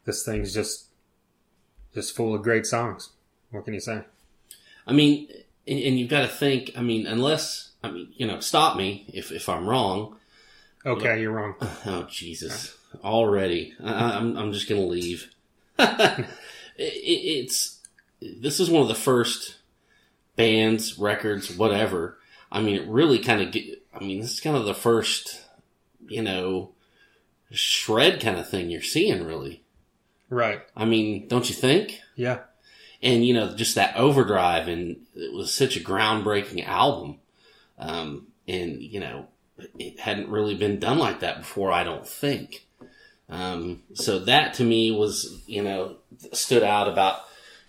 This 0.04 0.24
thing's 0.24 0.54
just 0.54 0.86
just 1.94 2.14
full 2.14 2.34
of 2.34 2.42
great 2.42 2.66
songs. 2.66 3.10
What 3.50 3.64
can 3.64 3.74
you 3.74 3.80
say? 3.80 4.02
I 4.86 4.92
mean, 4.92 5.28
and, 5.66 5.98
you've 5.98 6.10
got 6.10 6.20
to 6.20 6.28
think. 6.28 6.70
I 6.76 6.82
mean, 6.82 7.06
unless 7.06 7.72
I 7.82 7.90
mean, 7.90 8.08
you 8.16 8.26
know, 8.26 8.40
stop 8.40 8.76
me 8.76 9.06
if 9.12 9.32
if 9.32 9.48
I'm 9.48 9.68
wrong. 9.68 10.16
Okay, 10.84 11.20
you're 11.20 11.32
wrong. 11.32 11.54
Oh 11.86 12.06
Jesus! 12.08 12.76
Already, 13.02 13.74
I, 13.82 14.16
I'm 14.16 14.36
I'm 14.36 14.52
just 14.52 14.68
gonna 14.68 14.82
leave. 14.82 15.30
it, 15.78 16.26
it's 16.78 17.80
this 18.20 18.60
is 18.60 18.70
one 18.70 18.82
of 18.82 18.88
the 18.88 18.94
first 18.94 19.56
bands, 20.36 20.98
records, 20.98 21.56
whatever. 21.56 22.18
I 22.52 22.60
mean, 22.60 22.76
it 22.76 22.88
really 22.88 23.18
kind 23.18 23.42
of. 23.42 23.62
I 23.94 24.04
mean, 24.04 24.20
this 24.20 24.34
is 24.34 24.40
kind 24.40 24.56
of 24.56 24.66
the 24.66 24.74
first, 24.74 25.42
you 26.06 26.22
know, 26.22 26.70
shred 27.52 28.20
kind 28.20 28.38
of 28.38 28.48
thing 28.48 28.70
you're 28.70 28.82
seeing. 28.82 29.24
Really, 29.24 29.62
Right. 30.28 30.62
I 30.76 30.84
mean, 30.84 31.28
don't 31.28 31.48
you 31.48 31.54
think? 31.54 32.00
Yeah. 32.16 32.40
and 33.02 33.24
you 33.26 33.34
know 33.34 33.54
just 33.54 33.74
that 33.74 33.94
overdrive 33.96 34.68
and 34.68 34.96
it 35.14 35.32
was 35.32 35.52
such 35.52 35.76
a 35.76 35.80
groundbreaking 35.80 36.66
album 36.66 37.18
um 37.78 38.26
and 38.48 38.80
you 38.80 38.98
know 38.98 39.26
it 39.78 40.00
hadn't 40.00 40.30
really 40.30 40.54
been 40.54 40.78
done 40.80 40.98
like 40.98 41.20
that 41.20 41.36
before 41.38 41.70
i 41.70 41.84
don't 41.84 42.08
think 42.08 42.64
Um, 43.28 43.82
so 43.92 44.18
that 44.20 44.54
to 44.54 44.64
me 44.64 44.90
was, 44.92 45.42
you 45.46 45.62
know, 45.62 45.96
stood 46.32 46.62
out 46.62 46.88
about 46.88 47.20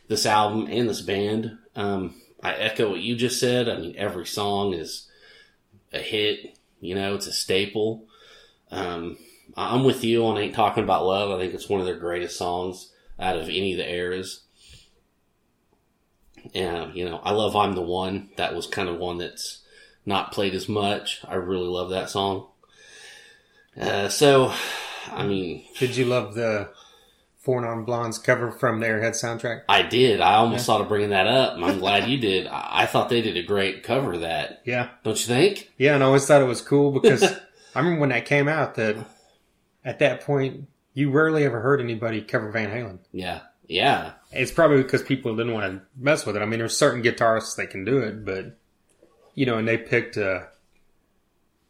this 0.08 0.26
album 0.28 0.68
and 0.70 0.88
this 0.88 1.02
band. 1.02 1.58
Um, 1.76 2.14
I 2.44 2.54
echo 2.54 2.92
what 2.92 3.00
you 3.02 3.16
just 3.16 3.40
said. 3.40 3.68
I 3.68 3.78
mean, 3.80 3.96
every 3.98 4.28
song 4.28 4.74
is 4.76 5.10
a 5.92 5.98
hit. 6.00 6.58
You 6.80 6.94
know, 6.94 7.16
it's 7.16 7.26
a 7.26 7.34
staple. 7.34 8.06
Um, 8.70 9.18
I'm 9.56 9.84
with 9.84 10.04
you 10.04 10.26
on 10.26 10.38
Ain't 10.38 10.56
Talking 10.56 10.84
About 10.84 11.06
Love. 11.06 11.32
I 11.32 11.40
think 11.42 11.54
it's 11.54 11.70
one 11.70 11.80
of 11.80 11.86
their 11.86 11.98
greatest 11.98 12.38
songs 12.38 12.92
out 13.20 13.38
of 13.38 13.44
any 13.50 13.74
of 13.74 13.78
the 13.78 13.92
eras. 13.92 14.42
And, 16.54 16.96
you 16.96 17.06
know, 17.06 17.20
I 17.24 17.32
love 17.32 17.56
I'm 17.56 17.74
the 17.74 17.82
One. 17.82 18.30
That 18.38 18.56
was 18.56 18.68
kind 18.68 18.90
of 18.90 18.98
one 18.98 19.18
that's 19.18 19.64
not 20.06 20.32
played 20.32 20.54
as 20.54 20.70
much. 20.70 21.22
I 21.28 21.36
really 21.36 21.68
love 21.68 21.90
that 21.90 22.10
song. 22.10 22.48
Uh, 23.80 24.10
so, 24.10 24.54
I 25.12 25.26
mean, 25.26 25.66
Did 25.78 25.96
you 25.96 26.06
love 26.06 26.36
the 26.36 26.70
Four 27.40 27.62
Non 27.62 27.86
Blondes 27.86 28.18
cover 28.18 28.52
from 28.52 28.80
the 28.80 28.88
Airhead 28.88 29.12
soundtrack? 29.12 29.62
I 29.70 29.82
did. 29.82 30.20
I 30.20 30.36
almost 30.36 30.66
thought 30.66 30.82
of 30.82 30.90
bringing 30.90 31.12
that 31.12 31.28
up. 31.28 31.58
I'm 31.58 31.80
glad 31.80 32.10
you 32.10 32.18
did. 32.18 32.48
I, 32.48 32.82
I 32.82 32.86
thought 32.86 33.10
they 33.10 33.22
did 33.22 33.38
a 33.38 33.44
great 33.44 33.84
cover 33.84 34.14
of 34.14 34.22
that. 34.22 34.62
Yeah. 34.66 34.90
Don't 35.04 35.20
you 35.20 35.28
think? 35.28 35.72
Yeah, 35.78 35.96
and 35.96 36.04
I 36.04 36.08
always 36.08 36.26
thought 36.26 36.42
it 36.42 36.46
was 36.46 36.62
cool 36.62 36.92
because 36.92 37.24
I 37.76 37.80
remember 37.80 38.02
when 38.02 38.10
that 38.10 38.26
came 38.26 38.48
out 38.48 38.76
that 38.76 38.98
at 39.86 40.00
that 40.00 40.22
point 40.22 40.68
you 40.94 41.12
rarely 41.12 41.44
ever 41.46 41.62
heard 41.62 41.80
anybody 41.80 42.22
cover 42.22 42.52
Van 42.52 42.70
Halen. 42.72 43.00
Yeah. 43.12 43.42
Yeah. 43.68 44.14
It's 44.32 44.52
probably 44.52 44.82
because 44.82 45.04
people 45.04 45.36
didn't 45.36 45.54
want 45.54 45.72
to 45.72 45.82
mess 45.96 46.26
with 46.26 46.36
it. 46.36 46.42
I 46.42 46.46
mean, 46.46 46.58
there's 46.60 46.76
certain 46.78 47.04
guitarists 47.04 47.56
that 47.58 47.70
can 47.70 47.86
do 47.86 48.00
it, 48.00 48.26
but 48.26 48.58
you 49.36 49.46
know, 49.46 49.58
and 49.60 49.68
they 49.68 49.78
picked 49.78 50.18
a, 50.18 50.48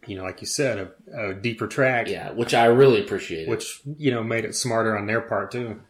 you 0.06 0.15
know, 0.17 0.24
like 0.24 0.39
you 0.39 0.48
said, 0.48 0.91
a, 1.13 1.30
a 1.30 1.34
deeper 1.34 1.67
track, 1.67 2.08
Yeah. 2.08 2.32
Which 2.32 2.54
I 2.54 2.65
really 2.65 3.02
appreciate. 3.02 3.50
which 3.50 3.82
you 3.98 4.12
know 4.12 4.24
made 4.24 4.46
it 4.46 4.56
smarter 4.56 4.98
on 4.98 5.08
their 5.08 5.20
part 5.22 5.52
too. 5.52 5.82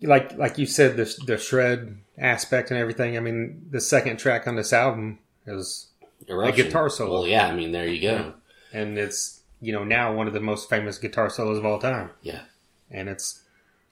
Like 0.00 0.36
like 0.36 0.58
you 0.58 0.66
said, 0.66 0.96
the 0.96 1.14
the 1.26 1.38
shred 1.38 1.98
aspect 2.18 2.70
and 2.70 2.78
everything. 2.78 3.16
I 3.16 3.20
mean, 3.20 3.66
the 3.70 3.80
second 3.80 4.18
track 4.18 4.46
on 4.46 4.56
this 4.56 4.72
album 4.72 5.18
is, 5.46 5.88
Eruption. 6.28 6.66
guitar 6.66 6.88
solo. 6.90 7.20
Well, 7.20 7.26
yeah. 7.26 7.46
I 7.46 7.54
mean, 7.54 7.72
there 7.72 7.86
you 7.86 8.00
go. 8.02 8.34
and 8.72 8.98
it's 8.98 9.33
you 9.64 9.72
know 9.72 9.84
now 9.84 10.14
one 10.14 10.26
of 10.26 10.32
the 10.34 10.40
most 10.40 10.68
famous 10.70 10.98
guitar 10.98 11.28
solos 11.30 11.58
of 11.58 11.64
all 11.64 11.78
time, 11.78 12.10
Yeah. 12.22 12.42
and 12.90 13.08
it's 13.08 13.42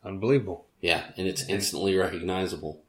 unbelievable. 0.04 0.66
Yeah. 0.80 1.04
And 1.16 1.26
it's 1.28 1.48
instantly 1.48 1.96
recognizable. 1.96 2.82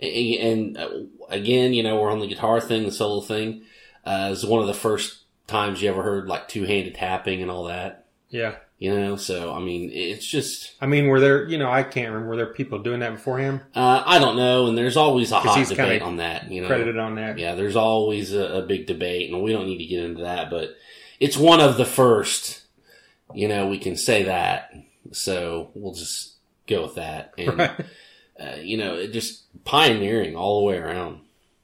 A- 0.00 0.38
And, 0.38 0.76
uh, 0.78 0.88
again, 1.28 1.72
you 1.74 1.82
know, 1.82 2.00
we're 2.00 2.10
on 2.10 2.20
the 2.20 2.26
guitar 2.28 2.60
thing, 2.60 2.84
the 2.84 2.92
solo 2.92 3.20
thing. 3.20 3.62
Uh, 4.04 4.30
it's 4.32 4.44
one 4.44 4.60
of 4.60 4.66
the 4.68 4.74
first 4.74 5.22
times 5.46 5.82
you 5.82 5.88
ever 5.88 6.02
heard 6.02 6.28
like 6.28 6.48
two 6.48 6.64
handed 6.64 6.94
tapping 6.94 7.42
and 7.42 7.50
all 7.50 7.64
that. 7.64 8.04
Yeah, 8.28 8.56
You 8.78 8.94
know, 8.94 9.16
so 9.16 9.52
I 9.54 9.60
mean, 9.60 9.90
it's 9.92 10.26
just 10.26 10.74
I 10.80 10.86
mean, 10.86 11.06
were 11.06 11.20
there 11.20 11.48
you 11.48 11.58
know 11.58 11.70
I 11.70 11.82
can't 11.82 12.08
remember 12.08 12.28
were 12.30 12.36
there 12.36 12.52
people 12.52 12.78
doing 12.80 13.00
that 13.00 13.12
before 13.14 13.38
him 13.38 13.60
uh, 13.74 14.02
I 14.04 14.18
don't 14.18 14.36
know, 14.36 14.66
and 14.66 14.76
there's 14.76 14.96
always 14.96 15.32
a 15.32 15.38
hot 15.40 15.66
debate 15.68 16.02
on 16.02 16.16
that. 16.18 16.50
You 16.50 16.60
know, 16.62 16.66
credited 16.68 16.98
on 16.98 17.14
that? 17.16 17.38
Yeah, 17.38 17.54
there's 17.54 17.76
always 17.76 18.32
a, 18.34 18.58
a 18.58 18.62
big 18.62 18.86
debate, 18.86 19.30
and 19.32 19.42
we 19.42 19.52
don't 19.52 19.66
need 19.66 19.78
to 19.78 19.84
get 19.86 20.04
into 20.04 20.22
that, 20.22 20.50
but 20.50 20.76
it's 21.20 21.36
one 21.36 21.60
of 21.60 21.76
the 21.76 21.84
first. 21.84 22.62
You 23.34 23.48
know, 23.48 23.66
we 23.66 23.78
can 23.78 23.96
say 23.96 24.24
that, 24.24 24.72
so 25.12 25.70
we'll 25.74 25.94
just 25.94 26.34
go 26.66 26.82
with 26.82 26.94
that. 26.94 27.32
And 27.36 27.58
Right. 27.58 27.70
uh, 28.40 28.56
you 28.62 28.76
know, 28.76 28.94
it 28.96 29.12
just 29.12 29.42
pioneering 29.64 30.36
all 30.36 30.60
the 30.60 30.66
way 30.66 30.78
around. 30.78 31.20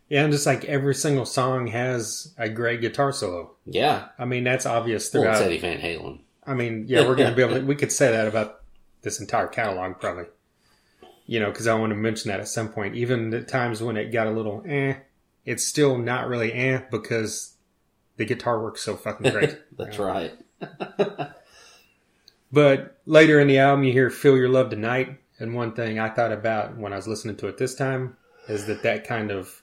Yeah, 0.09 0.25
and 0.25 0.33
just 0.33 0.45
like 0.47 0.65
every 0.67 0.95
single 0.95 1.25
song 1.25 1.69
has 1.69 2.35
a 2.37 2.49
great 2.49 2.81
guitar 2.83 3.12
solo. 3.12 3.53
Yeah, 3.65 4.09
I 4.19 4.25
mean, 4.27 4.45
that's 4.45 4.67
obvious 4.67 5.12
well, 5.15 5.23
throughout. 5.23 5.37
it's 5.37 5.43
Eddie 5.47 5.59
Van 5.59 5.79
Halen. 5.81 6.19
I 6.45 6.55
mean, 6.55 6.85
yeah, 6.88 7.07
we're 7.07 7.15
going 7.15 7.31
to 7.31 7.37
be 7.37 7.43
able 7.43 7.55
to, 7.55 7.61
we 7.65 7.77
could 7.77 7.93
say 7.93 8.11
that 8.11 8.27
about 8.29 8.61
this 9.03 9.21
entire 9.21 9.47
catalog 9.47 10.01
probably. 10.01 10.25
You 11.27 11.41
know, 11.41 11.51
because 11.51 11.67
I 11.69 11.75
want 11.75 11.91
to 11.93 11.97
mention 11.97 12.31
that 12.31 12.41
at 12.41 12.49
some 12.49 12.69
point. 12.69 12.97
Even 12.97 13.31
the 13.31 13.41
times 13.43 13.81
when 13.83 13.97
it 13.97 14.12
got 14.12 14.27
a 14.27 14.31
little 14.33 14.62
eh, 14.67 14.97
it's 15.47 15.65
still 15.65 15.97
not 15.97 16.29
really 16.29 16.53
eh 16.53 16.81
because 16.91 17.52
the 18.23 18.35
guitar 18.35 18.63
works 18.63 18.83
so 18.83 18.97
fucking 18.97 19.31
great. 19.37 19.59
That's 19.77 19.99
right. 19.99 20.33
But 22.55 22.99
later 23.07 23.41
in 23.41 23.49
the 23.49 23.59
album, 23.59 23.83
you 23.83 23.93
hear 23.93 24.11
"Feel 24.11 24.37
Your 24.37 24.51
Love 24.51 24.69
Tonight," 24.69 25.19
and 25.39 25.55
one 25.55 25.73
thing 25.73 25.99
I 25.99 26.11
thought 26.11 26.33
about 26.33 26.77
when 26.77 26.93
I 26.93 26.97
was 26.97 27.09
listening 27.09 27.37
to 27.37 27.47
it 27.49 27.57
this 27.57 27.75
time 27.75 28.19
is 28.47 28.67
that 28.67 28.83
that 28.83 29.07
kind 29.07 29.31
of 29.31 29.63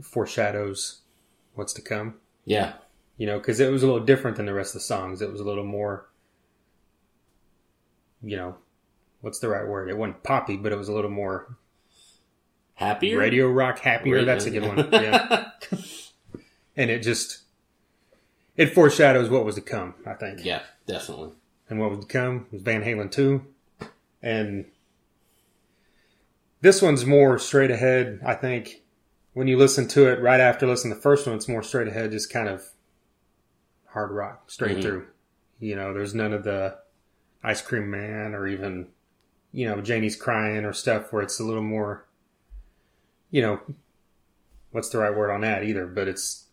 foreshadows 0.00 1.02
what's 1.54 1.74
to 1.74 1.82
come. 1.82 2.14
Yeah, 2.46 2.72
You 3.18 3.26
know, 3.26 3.36
because 3.38 3.60
it 3.60 3.70
was 3.70 3.82
a 3.82 3.86
little 3.86 4.04
different 4.04 4.38
than 4.38 4.46
the 4.46 4.54
rest 4.54 4.70
of 4.74 4.80
the 4.80 4.86
songs. 4.86 5.20
It 5.20 5.30
was 5.30 5.42
a 5.42 5.44
little 5.44 5.66
more, 5.66 6.08
you 8.22 8.38
know, 8.38 8.56
what's 9.20 9.40
the 9.40 9.48
right 9.50 9.66
word? 9.68 9.90
It 9.90 9.98
wasn't 9.98 10.22
poppy, 10.22 10.56
but 10.56 10.72
it 10.72 10.78
was 10.78 10.88
a 10.88 10.94
little 10.94 11.10
more 11.10 11.58
happier 12.76 13.18
radio 13.18 13.46
rock, 13.50 13.80
happier. 13.80 14.24
That's 14.24 14.46
a 14.46 14.50
good 14.50 14.66
one. 14.66 14.88
Yeah, 14.92 15.50
and 16.78 16.90
it 16.90 17.00
just 17.02 17.40
it 18.56 18.72
foreshadows 18.72 19.28
what 19.28 19.44
was 19.44 19.56
to 19.56 19.60
come. 19.60 19.94
I 20.06 20.14
think. 20.14 20.44
yeah, 20.44 20.62
definitely. 20.86 21.32
and 21.68 21.78
what 21.78 21.90
would 21.90 22.08
come 22.08 22.46
was 22.50 22.62
Van 22.62 22.82
Halen 22.82 23.10
2. 23.10 23.44
And 24.22 24.64
this 26.60 26.82
one's 26.82 27.04
more 27.04 27.38
straight 27.38 27.70
ahead, 27.70 28.20
I 28.24 28.34
think. 28.34 28.82
When 29.34 29.46
you 29.46 29.56
listen 29.56 29.86
to 29.88 30.08
it 30.08 30.20
right 30.20 30.40
after 30.40 30.66
listening 30.66 30.92
to 30.92 30.96
the 30.96 31.02
first 31.02 31.26
one, 31.26 31.36
it's 31.36 31.46
more 31.48 31.62
straight 31.62 31.86
ahead, 31.88 32.10
just 32.10 32.32
kind 32.32 32.48
of 32.48 32.64
hard 33.90 34.10
rock, 34.10 34.50
straight 34.50 34.78
Mhm. 34.78 34.82
through. 34.82 35.06
You 35.60 35.76
know, 35.76 35.92
there's 35.94 36.14
none 36.14 36.32
of 36.32 36.42
the 36.42 36.78
Ice 37.44 37.62
Cream 37.62 37.88
Man 37.90 38.34
or 38.34 38.48
even, 38.48 38.88
you 39.52 39.68
know, 39.68 39.80
Jamie's 39.80 40.16
Crying 40.16 40.64
or 40.64 40.72
stuff 40.72 41.12
where 41.12 41.22
it's 41.22 41.38
a 41.38 41.44
little 41.44 41.62
more, 41.62 42.06
you 43.30 43.40
know, 43.42 43.60
what's 44.72 44.88
the 44.88 44.98
right 44.98 45.14
word 45.14 45.30
on 45.30 45.42
that 45.42 45.62
either, 45.62 45.86
but 45.86 46.08
it's, 46.08 46.46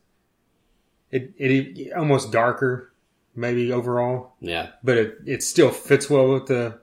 it, 1.11 1.33
it 1.37 1.93
almost 1.93 2.31
darker, 2.31 2.91
maybe 3.35 3.71
overall 3.71 4.33
Yeah, 4.41 4.69
but 4.83 4.97
it, 4.97 5.17
it 5.25 5.43
still 5.43 5.71
fits 5.71 6.09
well 6.09 6.29
with 6.33 6.47
the 6.47 6.79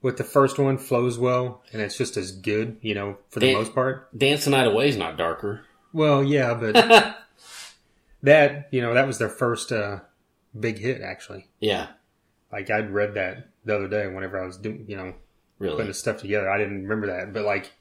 with 0.00 0.16
the 0.16 0.24
first 0.24 0.58
one, 0.58 0.78
flows 0.78 1.18
well, 1.18 1.62
and 1.72 1.82
it's 1.82 1.98
just 1.98 2.16
as 2.16 2.30
good, 2.32 2.76
you 2.82 2.94
know, 2.94 3.18
for 3.30 3.40
the 3.40 3.46
Dan- 3.46 3.56
most 3.56 3.74
part. 3.74 4.16
Dance 4.16 4.44
the 4.44 4.50
Night 4.50 4.66
Away 4.66 4.88
is 4.88 4.96
not 4.96 5.16
darker. 5.16 5.62
Well, 5.92 6.22
yeah, 6.22 6.54
but 6.54 6.74
that 8.22 8.68
you 8.70 8.80
know 8.80 8.94
that 8.94 9.06
was 9.06 9.18
their 9.18 9.28
first 9.28 9.72
uh, 9.72 10.00
big 10.58 10.78
hit 10.78 11.00
actually. 11.02 11.48
yeah, 11.60 11.88
Like 12.52 12.70
I'd 12.70 12.90
read 12.90 13.14
that 13.14 13.48
the 13.64 13.74
other 13.76 13.88
day 13.88 14.06
whenever 14.06 14.42
I 14.42 14.46
was 14.46 14.56
doing, 14.56 14.84
you 14.88 14.96
know, 14.96 15.14
putting 15.58 15.76
really. 15.76 15.86
the 15.88 15.94
stuff 15.94 16.20
together. 16.20 16.50
I 16.50 16.58
didn't 16.58 16.82
remember 16.82 17.06
that, 17.08 17.32
but 17.32 17.44
like, 17.44 17.72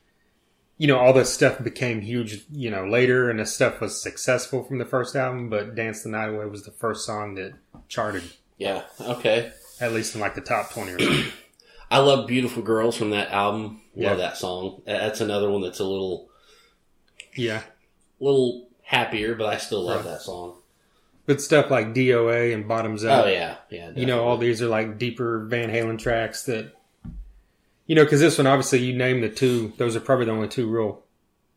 you 0.77 0.87
know, 0.87 0.97
all 0.99 1.13
this 1.13 1.33
stuff 1.33 1.63
became 1.63 2.01
huge, 2.01 2.45
you 2.51 2.69
know, 2.69 2.85
later, 2.85 3.29
and 3.29 3.39
this 3.39 3.53
stuff 3.53 3.81
was 3.81 4.01
successful 4.01 4.63
from 4.63 4.77
the 4.77 4.85
first 4.85 5.15
album. 5.15 5.49
But 5.49 5.75
"Dance 5.75 6.03
the 6.03 6.09
Night 6.09 6.29
Away" 6.29 6.45
was 6.45 6.63
the 6.63 6.71
first 6.71 7.05
song 7.05 7.35
that 7.35 7.53
charted, 7.87 8.23
Yeah, 8.57 8.83
okay. 9.01 9.51
at 9.81 9.93
least 9.93 10.13
in 10.15 10.21
like 10.21 10.35
the 10.35 10.41
top 10.41 10.71
twenty 10.71 10.91
or 10.93 10.99
something. 10.99 11.31
I 11.89 11.99
love 11.99 12.27
Beautiful 12.27 12.61
Girls 12.63 12.97
from 12.97 13.11
that 13.11 13.31
album. 13.31 13.81
Yeah. 13.95 14.09
Love 14.09 14.17
that 14.19 14.37
song. 14.37 14.81
That's 14.85 15.21
another 15.21 15.49
one 15.49 15.61
that's 15.61 15.79
a 15.79 15.85
little 15.85 16.29
yeah. 17.35 17.61
A 18.19 18.23
little 18.23 18.67
happier, 18.83 19.35
but 19.35 19.47
I 19.47 19.57
still 19.57 19.83
love 19.83 20.05
Right. 20.05 20.11
that 20.13 20.21
song. 20.21 20.55
But 21.25 21.41
stuff 21.41 21.69
like 21.69 21.93
DOA 21.93 22.53
and 22.53 22.67
Bottoms 22.67 23.03
Up, 23.03 23.25
Oh 23.25 23.27
yeah, 23.27 23.57
yeah. 23.69 23.91
you 23.95 24.05
know, 24.05 24.23
all 24.23 24.37
these 24.37 24.61
are 24.61 24.67
like 24.67 24.97
deeper 24.97 25.45
Van 25.45 25.69
Halen 25.69 25.99
tracks 25.99 26.43
that, 26.43 26.71
you 27.87 27.95
know, 27.95 28.03
because 28.03 28.19
this 28.19 28.37
one 28.37 28.45
obviously 28.47 28.79
you 28.79 28.95
name 28.95 29.21
the 29.21 29.29
two; 29.29 29.73
those 29.77 29.95
are 29.95 29.99
probably 29.99 30.25
the 30.25 30.31
only 30.31 30.47
two 30.47 30.69
real 30.69 31.03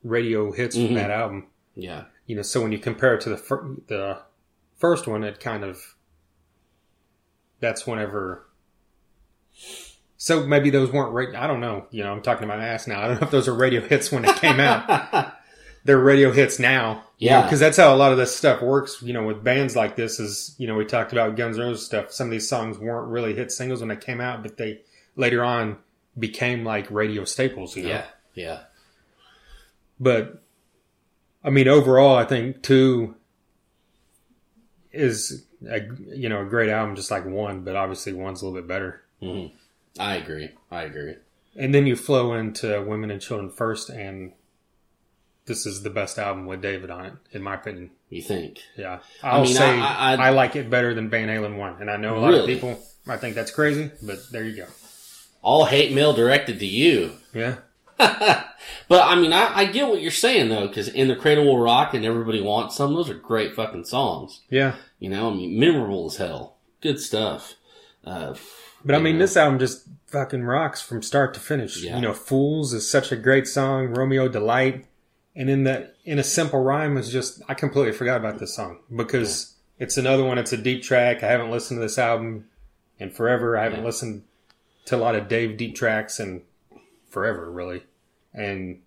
radio 0.03 0.51
hits 0.53 0.77
Mhm. 0.77 0.87
from 0.87 0.95
that 0.95 1.11
album. 1.11 1.47
yeah, 1.75 2.05
You 2.27 2.37
know, 2.37 2.43
so 2.43 2.63
when 2.63 2.73
you 2.73 2.79
compare 2.79 3.15
it 3.15 3.21
to 3.23 3.29
the 3.29 3.37
fir- 3.37 3.77
the 3.89 4.19
first 4.77 5.07
one, 5.07 5.23
it 5.25 5.39
kind 5.41 5.63
of 5.65 5.95
that's 7.61 7.87
whenever. 7.87 8.47
So 10.17 10.47
maybe 10.47 10.71
those 10.71 10.91
weren't. 10.93 11.13
Ra- 11.13 11.41
I 11.43 11.47
don't 11.47 11.61
know. 11.61 11.87
You 11.91 12.03
know, 12.05 12.13
I'm 12.13 12.23
talking 12.23 12.45
about 12.45 12.59
my 12.59 12.67
ass 12.67 12.87
now. 12.87 13.01
I 13.05 13.09
don't 13.09 13.21
know 13.21 13.27
if 13.27 13.31
those 13.31 13.49
are 13.49 13.55
radio 13.55 13.81
hits 13.81 14.13
when 14.13 14.25
it 14.25 14.37
came 14.37 14.61
out. 14.61 15.35
They're 15.85 15.99
radio 15.99 16.31
hits 16.31 16.59
now. 16.59 17.05
Yeah. 17.17 17.41
because 17.43 17.59
that's 17.59 17.79
how 17.79 17.95
a 17.95 17.97
lot 17.97 18.13
of 18.13 18.19
this 18.19 18.35
stuff 18.37 18.61
works. 18.61 19.01
You 19.03 19.15
know, 19.15 19.25
with 19.27 19.43
bands 19.43 19.75
like 19.77 19.97
this, 19.97 20.21
is 20.21 20.55
you 20.59 20.67
know 20.67 20.75
we 20.75 20.85
talked 20.85 21.13
about 21.13 21.37
Guns 21.37 21.59
N' 21.59 21.65
Roses 21.65 21.87
stuff. 21.87 22.13
Some 22.13 22.27
of 22.27 22.31
these 22.31 22.49
songs 22.49 22.79
weren't 22.79 23.09
really 23.09 23.35
hit 23.35 23.51
singles 23.51 23.81
when 23.81 23.89
they 23.89 23.97
came 23.97 24.21
out, 24.21 24.43
but 24.43 24.57
they 24.59 24.83
later 25.17 25.43
on 25.43 25.79
became 26.19 26.65
like 26.65 26.91
radio 26.91 27.25
staples. 27.25 27.77
You 27.77 27.85
know? 27.85 27.89
yeah, 27.91 28.05
yeah, 28.35 28.61
But 29.99 30.43
I 31.45 31.51
mean, 31.51 31.69
overall, 31.69 32.17
I 32.17 32.25
think 32.25 32.63
two 32.63 33.15
is 34.93 35.45
a 35.69 35.81
you 36.09 36.29
know 36.29 36.43
a 36.43 36.47
great 36.47 36.71
album, 36.71 36.97
just 36.97 37.11
like 37.11 37.25
one. 37.27 37.63
But 37.63 37.77
obviously, 37.77 38.13
one's 38.13 38.43
a 38.43 38.47
little 38.47 38.61
bit 38.61 38.69
better. 38.69 39.03
hmm 39.21 39.47
I 39.99 40.15
agree. 40.17 40.51
I 40.71 40.83
agree. 40.85 41.17
And 41.57 41.75
then 41.75 41.87
you 41.87 41.97
flow 41.97 42.33
into 42.35 42.81
Women 42.83 43.11
and 43.11 43.21
Children 43.21 43.51
First 43.51 43.91
and 43.91 44.33
this 45.47 45.67
is 45.67 45.83
the 45.83 45.91
best 45.91 46.17
album 46.17 46.47
with 46.47 46.63
David 46.63 46.91
on 46.91 47.07
it, 47.07 47.13
in 47.33 47.43
my 47.43 47.55
opinion. 47.55 47.91
You 48.09 48.23
think? 48.23 48.61
Yeah, 48.77 49.01
I'll 49.23 49.43
mean, 49.43 49.55
say 49.55 49.65
I- 49.69 50.13
I, 50.13 50.15
I- 50.15 50.27
I- 50.29 50.31
like 50.31 50.55
it 50.55 50.71
better 50.71 50.95
than 50.95 51.11
Van 51.11 51.29
Halen 51.29 51.57
one, 51.59 51.77
and 51.81 51.91
I 51.91 51.97
know 51.97 52.17
a 52.17 52.21
lot 52.21 52.35
of 52.35 52.47
people 52.47 52.79
I 53.09 53.17
think 53.17 53.35
that's 53.35 53.51
crazy, 53.51 53.91
but 54.03 54.19
there 54.31 54.45
you 54.45 54.57
go. 54.57 54.67
All 55.43 55.65
hate 55.67 55.93
mail 55.93 56.13
directed 56.13 56.59
to 56.61 56.67
you. 56.67 57.13
Yeah, 57.33 57.57
But 57.99 59.03
I 59.09 59.15
mean, 59.15 59.33
I, 59.33 59.59
I 59.59 59.65
get 59.67 59.89
what 59.89 60.03
you're 60.03 60.11
saying 60.11 60.49
though, 60.49 60.67
because 60.69 60.89
in 60.89 61.09
the 61.09 61.17
Cradle 61.17 61.45
Will 61.47 61.59
Rock 61.59 61.95
and 61.95 62.05
Everybody 62.05 62.41
Wants 62.41 62.77
Some, 62.77 62.95
those 62.95 63.09
are 63.11 63.15
great 63.15 63.55
fucking 63.55 63.85
songs. 63.85 64.41
yeah. 64.51 64.75
You 64.99 65.09
know, 65.09 65.31
I 65.31 65.35
mean, 65.35 65.59
memorable 65.59 66.07
as 66.07 66.17
hell. 66.17 66.57
Good 66.83 67.01
stuff. 67.01 67.55
Uh, 68.05 68.35
But 68.85 68.95
I 68.95 68.99
mean, 68.99 69.15
know. 69.15 69.21
this 69.25 69.37
album 69.37 69.59
just 69.59 69.85
fucking 70.09 70.43
rocks 70.45 70.83
from 70.83 71.03
start 71.03 71.33
to 71.35 71.41
finish. 71.41 71.83
Yeah. 71.83 71.97
You 71.97 72.03
know, 72.03 72.13
"Fools" 72.13 72.73
is 72.75 72.91
such 72.91 73.11
a 73.13 73.17
great 73.17 73.47
song. 73.47 73.87
"Romeo 73.95 74.29
Delight," 74.29 74.85
and 75.37 75.49
in 75.49 75.65
that, 75.65 75.95
in 76.05 76.19
a 76.19 76.23
simple 76.25 76.63
rhyme, 76.63 76.97
is 76.99 77.11
just 77.13 77.43
I 77.49 77.55
completely 77.55 77.93
forgot 77.93 78.17
about 78.19 78.39
this 78.41 78.55
song 78.55 78.81
because 78.95 79.55
it's 79.79 79.97
another 79.97 80.25
one. 80.25 80.37
It's 80.39 80.53
a 80.53 80.57
deep 80.59 80.83
track. 80.83 81.23
I 81.23 81.29
haven't 81.29 81.51
listened 81.51 81.79
to 81.79 81.83
this 81.83 81.99
album 81.99 82.47
in 82.99 83.11
forever. 83.11 83.57
I 83.57 83.65
haven't 83.65 83.81
Yeah. 83.81 83.87
listened 83.87 84.25
to 84.91 84.97
a 84.97 84.99
lot 84.99 85.15
of 85.15 85.29
Dave 85.29 85.57
deep 85.57 85.75
tracks 85.75 86.21
and 86.21 86.43
forever, 87.09 87.51
really, 87.51 87.85
and 88.35 88.81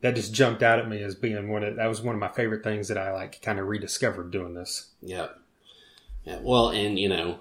that 0.00 0.14
just 0.14 0.32
jumped 0.32 0.62
out 0.62 0.78
at 0.78 0.88
me 0.88 1.02
as 1.02 1.14
being 1.14 1.50
one 1.50 1.64
of 1.64 1.76
that 1.76 1.86
was 1.86 2.02
one 2.02 2.14
of 2.14 2.20
my 2.20 2.28
favorite 2.28 2.62
things 2.62 2.88
that 2.88 2.98
I 2.98 3.12
like 3.12 3.40
kind 3.42 3.58
of 3.58 3.66
rediscovered 3.66 4.30
doing 4.30 4.54
this. 4.54 4.90
yeah. 5.02 5.28
Yeah. 6.24 6.38
Well, 6.42 6.70
and 6.70 6.98
you 6.98 7.08
know, 7.08 7.40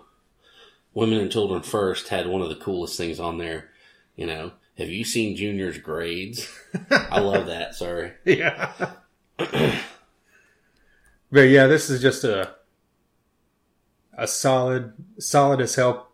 Women 0.94 1.20
and 1.20 1.32
Children 1.32 1.64
First 1.64 2.10
had 2.10 2.28
one 2.28 2.42
of 2.44 2.50
the 2.50 2.56
coolest 2.56 2.98
things 2.98 3.20
on 3.20 3.38
there. 3.40 3.70
You 4.16 4.28
know, 4.28 4.52
have 4.78 4.90
you 4.90 5.04
seen 5.04 5.36
Junior's 5.36 5.78
grades? 5.80 6.48
I 6.92 7.20
love 7.20 7.46
that. 7.48 7.74
Sorry. 7.76 8.12
Yeah. 8.26 8.72
but 9.38 9.82
yeah, 11.42 11.66
this 11.68 11.90
is 11.90 12.02
just 12.02 12.24
a 12.24 12.54
a 14.18 14.28
solid, 14.28 14.94
solid 15.20 15.60
as 15.62 15.76
hell, 15.76 16.10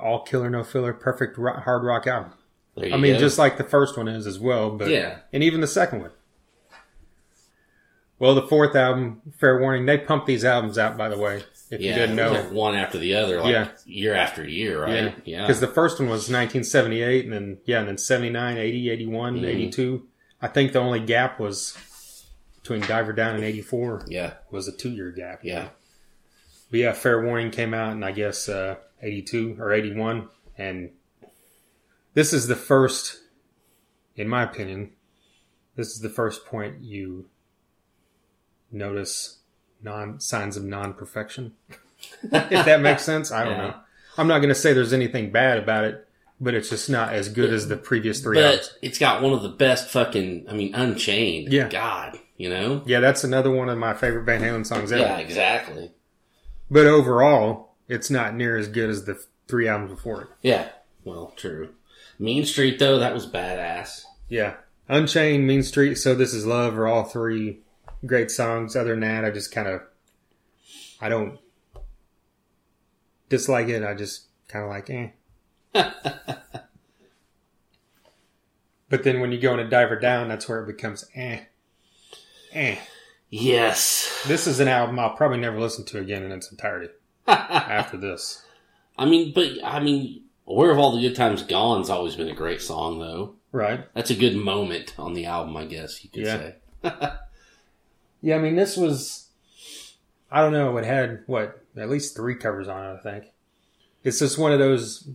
all 0.00 0.22
killer 0.22 0.48
no 0.50 0.64
filler, 0.64 0.92
perfect 0.92 1.36
ro- 1.38 1.60
hard 1.60 1.84
rock 1.84 2.06
album. 2.06 2.32
I 2.76 2.96
mean, 2.96 3.14
go. 3.14 3.18
just 3.18 3.38
like 3.38 3.58
the 3.58 3.64
first 3.64 3.96
one 3.98 4.08
is 4.08 4.26
as 4.26 4.38
well, 4.38 4.70
but 4.70 4.88
Yeah. 4.88 5.18
and 5.32 5.42
even 5.42 5.60
the 5.60 5.66
second 5.66 6.00
one. 6.00 6.10
Well, 8.18 8.34
the 8.36 8.42
fourth 8.46 8.76
album, 8.76 9.20
Fair 9.38 9.58
Warning, 9.60 9.84
they 9.84 9.98
pump 9.98 10.26
these 10.26 10.44
albums 10.44 10.78
out. 10.78 10.96
By 10.96 11.08
the 11.08 11.18
way, 11.18 11.42
if 11.70 11.80
yeah, 11.80 11.90
you 11.90 11.94
didn't 11.96 12.14
know, 12.16 12.32
like 12.32 12.52
one 12.52 12.74
after 12.76 12.96
the 12.98 13.16
other, 13.16 13.40
like 13.40 13.52
Yeah. 13.52 13.68
year 13.84 14.14
after 14.14 14.48
year, 14.48 14.80
right? 14.82 15.14
Yeah. 15.24 15.40
Because 15.42 15.58
the 15.60 15.66
first 15.66 15.98
one 15.98 16.08
was 16.08 16.30
1978, 16.30 17.24
and 17.24 17.32
then, 17.32 17.58
yeah, 17.64 17.80
and 17.80 17.88
then 17.88 17.98
79, 17.98 18.58
80, 18.58 18.90
81, 18.90 19.40
Mhm. 19.40 19.44
82. 19.48 20.06
I 20.40 20.46
think 20.46 20.72
the 20.72 20.78
only 20.78 21.00
gap 21.00 21.40
was 21.40 21.76
between 22.62 22.82
Diver 22.82 23.12
Down 23.12 23.34
and 23.34 23.42
84 23.44 24.04
yeah. 24.08 24.34
was 24.52 24.68
a 24.68 24.72
two 24.76 24.90
year 24.90 25.10
gap. 25.10 25.40
Yeah. 25.42 25.70
But 26.70 26.78
yeah, 26.80 26.92
Fair 26.92 27.20
Warning 27.24 27.50
came 27.50 27.74
out 27.74 27.92
and 27.92 28.04
I 28.04 28.12
guess, 28.12 28.48
uh, 28.48 28.76
82 29.02 29.56
or 29.58 29.72
81. 29.72 30.28
And 30.56 30.90
this 32.14 32.32
is 32.32 32.46
the 32.46 32.56
first, 32.56 33.20
in 34.16 34.28
my 34.28 34.42
opinion, 34.42 34.92
this 35.76 35.88
is 35.88 36.00
the 36.00 36.08
first 36.10 36.44
point 36.46 36.80
you 36.82 37.26
notice 38.70 39.38
non 39.82 40.20
signs 40.20 40.56
of 40.56 40.64
non 40.64 40.94
perfection. 40.94 41.52
if 42.22 42.30
that 42.66 42.80
makes 42.82 43.02
sense. 43.04 43.30
I 43.30 43.44
don't 43.44 43.52
Yeah. 43.56 43.66
know. 43.68 43.74
I'm 44.18 44.28
not 44.28 44.38
going 44.38 44.50
to 44.50 44.54
say 44.54 44.72
there's 44.74 44.92
anything 44.92 45.30
bad 45.32 45.56
about 45.58 45.84
it, 45.84 46.06
but 46.38 46.52
it's 46.54 46.68
just 46.68 46.90
not 46.90 47.14
as 47.14 47.28
good 47.30 47.50
as 47.52 47.68
the 47.68 47.78
previous 47.78 48.20
three 48.20 48.36
But 48.36 48.44
albums. 48.44 48.74
it's 48.82 48.98
got 48.98 49.22
one 49.22 49.32
of 49.32 49.42
the 49.42 49.48
best 49.48 49.88
fucking, 49.88 50.46
I 50.50 50.52
mean, 50.52 50.74
Unchained. 50.74 51.50
Yeah. 51.50 51.68
God, 51.70 52.18
you 52.36 52.50
know? 52.50 52.82
Yeah, 52.84 53.00
that's 53.00 53.24
another 53.24 53.50
one 53.50 53.70
of 53.70 53.78
my 53.78 53.94
favorite 53.94 54.24
Van 54.24 54.42
Halen 54.42 54.66
songs 54.66 54.92
ever. 54.92 55.02
Yeah, 55.02 55.16
exactly. 55.18 55.92
But 56.70 56.86
overall, 56.86 57.71
it's 57.92 58.10
not 58.10 58.34
near 58.34 58.56
as 58.56 58.68
good 58.68 58.88
as 58.88 59.04
the 59.04 59.22
three 59.48 59.68
albums 59.68 59.90
before 59.90 60.22
it. 60.22 60.28
Yeah. 60.40 60.70
Well, 61.04 61.34
true. 61.36 61.74
Mean 62.18 62.46
Street, 62.46 62.78
though, 62.78 62.98
that 62.98 63.12
was 63.12 63.26
badass. 63.26 64.04
Yeah. 64.28 64.54
Unchained, 64.88 65.46
Mean 65.46 65.62
Street, 65.62 65.96
So 65.96 66.14
This 66.14 66.32
Is 66.32 66.46
Love 66.46 66.78
are 66.78 66.86
all 66.86 67.04
three 67.04 67.60
great 68.06 68.30
songs. 68.30 68.74
Other 68.74 68.92
than 68.92 69.00
that, 69.00 69.26
I 69.26 69.30
just 69.30 69.52
kind 69.52 69.68
of, 69.68 69.82
I 71.02 71.10
don't 71.10 71.38
dislike 73.28 73.68
it. 73.68 73.84
I 73.84 73.92
just 73.94 74.28
kind 74.48 74.64
of 74.64 74.70
like, 74.70 74.88
eh. 74.88 75.10
but 78.88 79.04
then 79.04 79.20
when 79.20 79.32
you 79.32 79.38
go 79.38 79.52
into 79.52 79.68
Diver 79.68 79.98
Down, 79.98 80.28
that's 80.28 80.48
where 80.48 80.62
it 80.62 80.66
becomes 80.66 81.04
eh. 81.14 81.40
Eh. 82.54 82.78
Yes. 83.28 84.24
This 84.26 84.46
is 84.46 84.60
an 84.60 84.68
album 84.68 84.98
I'll 84.98 85.14
probably 85.14 85.38
never 85.38 85.60
listen 85.60 85.84
to 85.86 85.98
again 85.98 86.22
in 86.22 86.32
its 86.32 86.50
entirety 86.50 86.88
after 87.26 87.96
this. 87.96 88.44
I 88.98 89.06
mean, 89.06 89.32
but, 89.34 89.48
I 89.64 89.80
mean, 89.80 90.24
Where 90.44 90.70
Have 90.70 90.78
All 90.78 90.94
the 90.94 91.00
Good 91.00 91.16
Times 91.16 91.42
Gone's 91.42 91.90
always 91.90 92.14
been 92.16 92.28
a 92.28 92.34
great 92.34 92.60
song, 92.62 92.98
though. 92.98 93.34
Right. 93.52 93.84
That's 93.94 94.10
a 94.10 94.14
good 94.14 94.36
moment 94.36 94.94
on 94.98 95.14
the 95.14 95.26
album, 95.26 95.56
I 95.56 95.64
guess 95.64 96.02
you 96.04 96.10
could 96.10 96.22
Yeah. 96.24 96.36
say. 96.82 97.12
Yeah, 98.24 98.36
I 98.36 98.38
mean, 98.38 98.54
this 98.54 98.76
was, 98.76 99.30
I 100.30 100.40
don't 100.42 100.52
know, 100.52 100.76
it 100.76 100.84
had, 100.84 101.24
what, 101.26 101.64
at 101.76 101.90
least 101.90 102.14
three 102.14 102.36
covers 102.36 102.68
on 102.68 102.84
it, 102.84 102.98
I 102.98 103.02
think. 103.02 103.32
It's 104.04 104.20
just 104.20 104.38
one 104.38 104.52
of 104.52 104.60
those, 104.60 105.08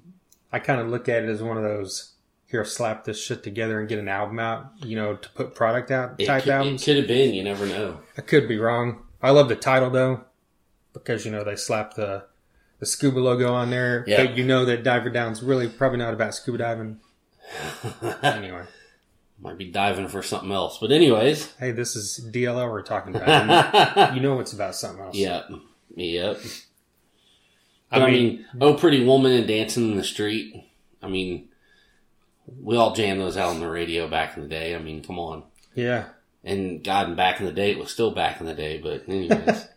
I 0.52 0.60
kind 0.60 0.82
of 0.82 0.90
look 0.90 1.08
at 1.08 1.24
it 1.24 1.30
as 1.30 1.42
one 1.42 1.56
of 1.56 1.64
those, 1.64 2.16
here, 2.48 2.66
slap 2.66 3.06
this 3.06 3.18
shit 3.24 3.44
together 3.44 3.80
and 3.80 3.88
get 3.88 3.98
an 4.00 4.10
album 4.10 4.40
out, 4.40 4.72
you 4.84 4.98
know, 4.98 5.16
to 5.16 5.30
put 5.30 5.56
product 5.56 5.90
out 5.90 6.16
It 6.18 6.26
type 6.26 6.44
could, 6.44 6.66
it 6.68 6.82
could 6.84 6.98
have 6.98 7.08
been, 7.08 7.34
you 7.34 7.44
never 7.46 7.66
know. 7.66 8.02
I 8.18 8.22
could 8.22 8.46
be 8.48 8.58
wrong. 8.58 9.04
I 9.22 9.30
love 9.32 9.48
the 9.48 9.56
title, 9.56 9.90
though, 9.90 10.26
because, 10.98 11.26
you 11.26 11.32
know, 11.32 11.44
they 11.44 11.56
slapped 11.56 11.96
the, 11.96 12.26
the 12.80 12.86
scuba 12.86 13.20
logo 13.20 13.54
on 13.54 13.70
there. 13.70 14.04
Yeah. 14.08 14.26
But 14.26 14.38
you 14.38 14.46
know 14.46 14.66
that 14.66 14.84
Diver 14.84 15.10
Down's 15.10 15.42
really 15.44 15.68
probably 15.68 16.00
not 16.00 16.14
about 16.14 16.36
scuba 16.36 16.58
diving. 16.60 17.00
anyway. 18.24 18.64
Might 19.40 19.58
be 19.58 19.70
diving 19.70 20.08
for 20.08 20.24
something 20.24 20.52
else. 20.52 20.80
But, 20.80 20.92
anyways. 20.92 21.54
Hey, 21.60 21.72
this 21.72 21.96
is 21.96 22.28
DLR 22.34 22.72
we're 22.72 22.82
talking 22.82 23.16
about. 23.16 24.14
you 24.16 24.22
know 24.22 24.40
it's 24.40 24.54
about 24.54 24.76
something 24.76 25.04
else. 25.04 25.16
Yep. 25.16 25.50
Yep. 25.96 26.40
I 27.92 28.02
I 28.02 28.12
mean, 28.12 28.14
mean, 28.24 28.46
Oh 28.60 28.74
Pretty 28.74 29.06
Woman 29.06 29.32
and 29.32 29.48
Dancing 29.48 29.92
in 29.92 29.98
the 29.98 30.04
Street. 30.04 30.66
I 31.02 31.08
mean, 31.08 31.48
we 32.62 32.76
all 32.76 32.94
jammed 32.94 33.22
those 33.22 33.38
out 33.38 33.50
on 33.50 33.60
the 33.60 33.70
radio 33.70 34.08
back 34.08 34.36
in 34.36 34.44
the 34.44 34.50
day. 34.50 34.76
I 34.76 34.80
mean, 34.80 35.04
come 35.04 35.20
on. 35.20 35.44
yeah. 35.76 36.06
And 36.44 36.82
God, 36.84 37.16
back 37.18 37.40
in 37.42 37.46
the 37.46 37.52
day, 37.52 37.72
it 37.72 37.78
was 37.80 37.92
still 37.92 38.12
back 38.12 38.40
in 38.40 38.46
the 38.46 38.54
day. 38.54 38.78
But 38.78 39.04
anyways, 39.10 39.68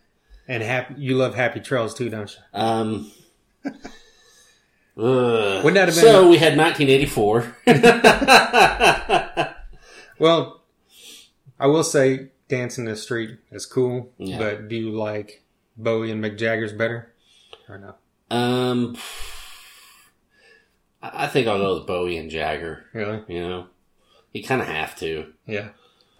And 0.51 0.61
happy, 0.61 0.95
you 0.97 1.15
love 1.15 1.33
Happy 1.33 1.61
Trails 1.61 1.93
too, 1.93 2.09
don't 2.09 2.29
you? 2.29 2.59
um, 2.59 3.11
ugh. 3.65 3.73
Wouldn't 5.63 5.75
that 5.75 5.87
have 5.87 5.95
been- 5.95 6.03
so? 6.03 6.27
We 6.29 6.37
had 6.39 6.57
1984. 6.57 7.55
Well, 10.19 10.61
I 11.59 11.65
will 11.65 11.83
say 11.83 12.27
Dancing 12.47 12.85
in 12.85 12.91
the 12.91 12.95
Street 12.97 13.39
is 13.51 13.65
cool, 13.65 14.11
Yeah. 14.19 14.37
but 14.37 14.67
do 14.67 14.75
you 14.75 14.91
like 14.91 15.41
Bowie 15.77 16.11
and 16.11 16.23
Mick 16.23 16.37
Jagger's 16.37 16.73
better? 16.73 17.11
Or 17.67 17.79
no? 17.79 17.95
um, 18.29 18.95
I 21.01 21.23
I 21.25 21.27
think 21.27 21.47
I'll 21.47 21.57
go 21.57 21.73
with 21.79 21.87
Bowie 21.87 22.17
and 22.17 22.29
Jagger. 22.29 22.85
Really? 22.93 23.23
You 23.27 23.39
know, 23.47 23.65
you 24.31 24.43
kind 24.43 24.61
of 24.61 24.67
have 24.67 24.95
to. 24.99 25.33
Yeah. 25.47 25.69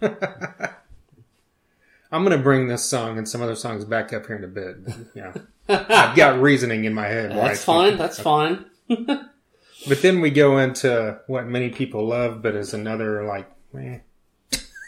I'm 2.12 2.24
going 2.24 2.36
to 2.36 2.42
bring 2.42 2.68
this 2.68 2.84
song 2.84 3.16
and 3.18 3.28
some 3.28 3.40
other 3.42 3.54
songs 3.56 3.84
back 3.84 4.12
up 4.12 4.26
here 4.26 4.36
in 4.36 4.44
a 4.44 4.48
bit. 4.48 4.76
Yeah. 5.14 5.32
I've 5.68 6.14
got 6.14 6.40
reasoning 6.40 6.84
in 6.84 6.92
my 6.94 7.06
head. 7.06 7.30
That's 7.32 7.64
fine. 7.64 7.96
That's 7.96 8.20
fine. 8.20 8.66
But 9.88 10.00
then 10.00 10.20
we 10.20 10.30
go 10.30 10.58
into 10.58 11.18
what 11.26 11.46
many 11.46 11.70
people 11.70 12.06
love, 12.06 12.40
but 12.40 12.54
is 12.54 12.72
another 12.72 13.24
like 13.24 13.50
eh, 13.76 13.98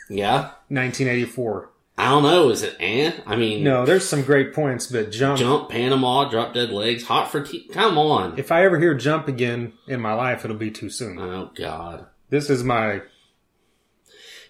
Yeah. 0.08 0.50
1984. 0.68 1.70
I 1.96 2.10
don't 2.10 2.22
know. 2.22 2.50
Is 2.50 2.62
it 2.62 2.76
eh? 2.78 3.12
I 3.26 3.37
mean, 3.37 3.64
No, 3.64 3.84
there's 3.84 4.08
some 4.08 4.22
great 4.22 4.52
points, 4.54 4.87
but 4.87 5.10
Jump. 5.10 5.38
Jump, 5.38 5.70
Panama, 5.70 6.28
Drop 6.28 6.54
Dead 6.54 6.70
Legs, 6.70 7.04
Hot 7.06 7.30
for 7.30 7.42
Tea. 7.42 7.68
Come 7.72 7.98
on. 7.98 8.38
If 8.38 8.52
I 8.52 8.64
ever 8.64 8.78
hear 8.78 8.94
Jump 8.94 9.26
again 9.26 9.72
in 9.88 10.00
my 10.00 10.12
life, 10.14 10.44
it'll 10.44 10.56
be 10.56 10.70
too 10.70 10.90
soon. 10.90 11.18
Oh 11.18 11.50
God. 11.54 12.06
This 12.30 12.48
is 12.48 12.62
my 12.62 13.02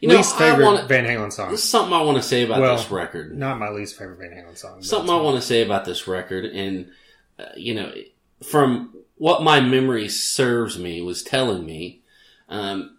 You 0.04 0.10
know, 0.10 0.16
least 0.16 0.36
favorite 0.36 0.66
want. 0.66 0.86
Van 0.86 1.06
Halen 1.06 1.32
song. 1.32 1.50
This 1.50 1.64
is 1.64 1.70
something 1.70 1.94
I 1.94 2.02
want 2.02 2.18
to 2.18 2.22
say 2.22 2.44
about 2.44 2.60
Well, 2.60 2.76
this 2.76 2.90
record. 2.90 3.34
Not 3.34 3.58
my 3.58 3.70
least 3.70 3.96
favorite 3.96 4.18
Van 4.18 4.32
Halen 4.32 4.54
song. 4.54 4.82
Something 4.82 5.08
I 5.08 5.16
want 5.16 5.36
to 5.36 5.42
say 5.42 5.62
about 5.62 5.86
this 5.86 6.06
record, 6.06 6.44
and 6.44 6.90
uh, 7.38 7.46
you 7.56 7.74
know, 7.74 7.90
from 8.42 8.94
what 9.16 9.42
my 9.42 9.60
memory 9.60 10.10
serves 10.10 10.78
me 10.78 11.00
was 11.00 11.22
telling 11.22 11.64
me, 11.64 12.02
um, 12.50 12.98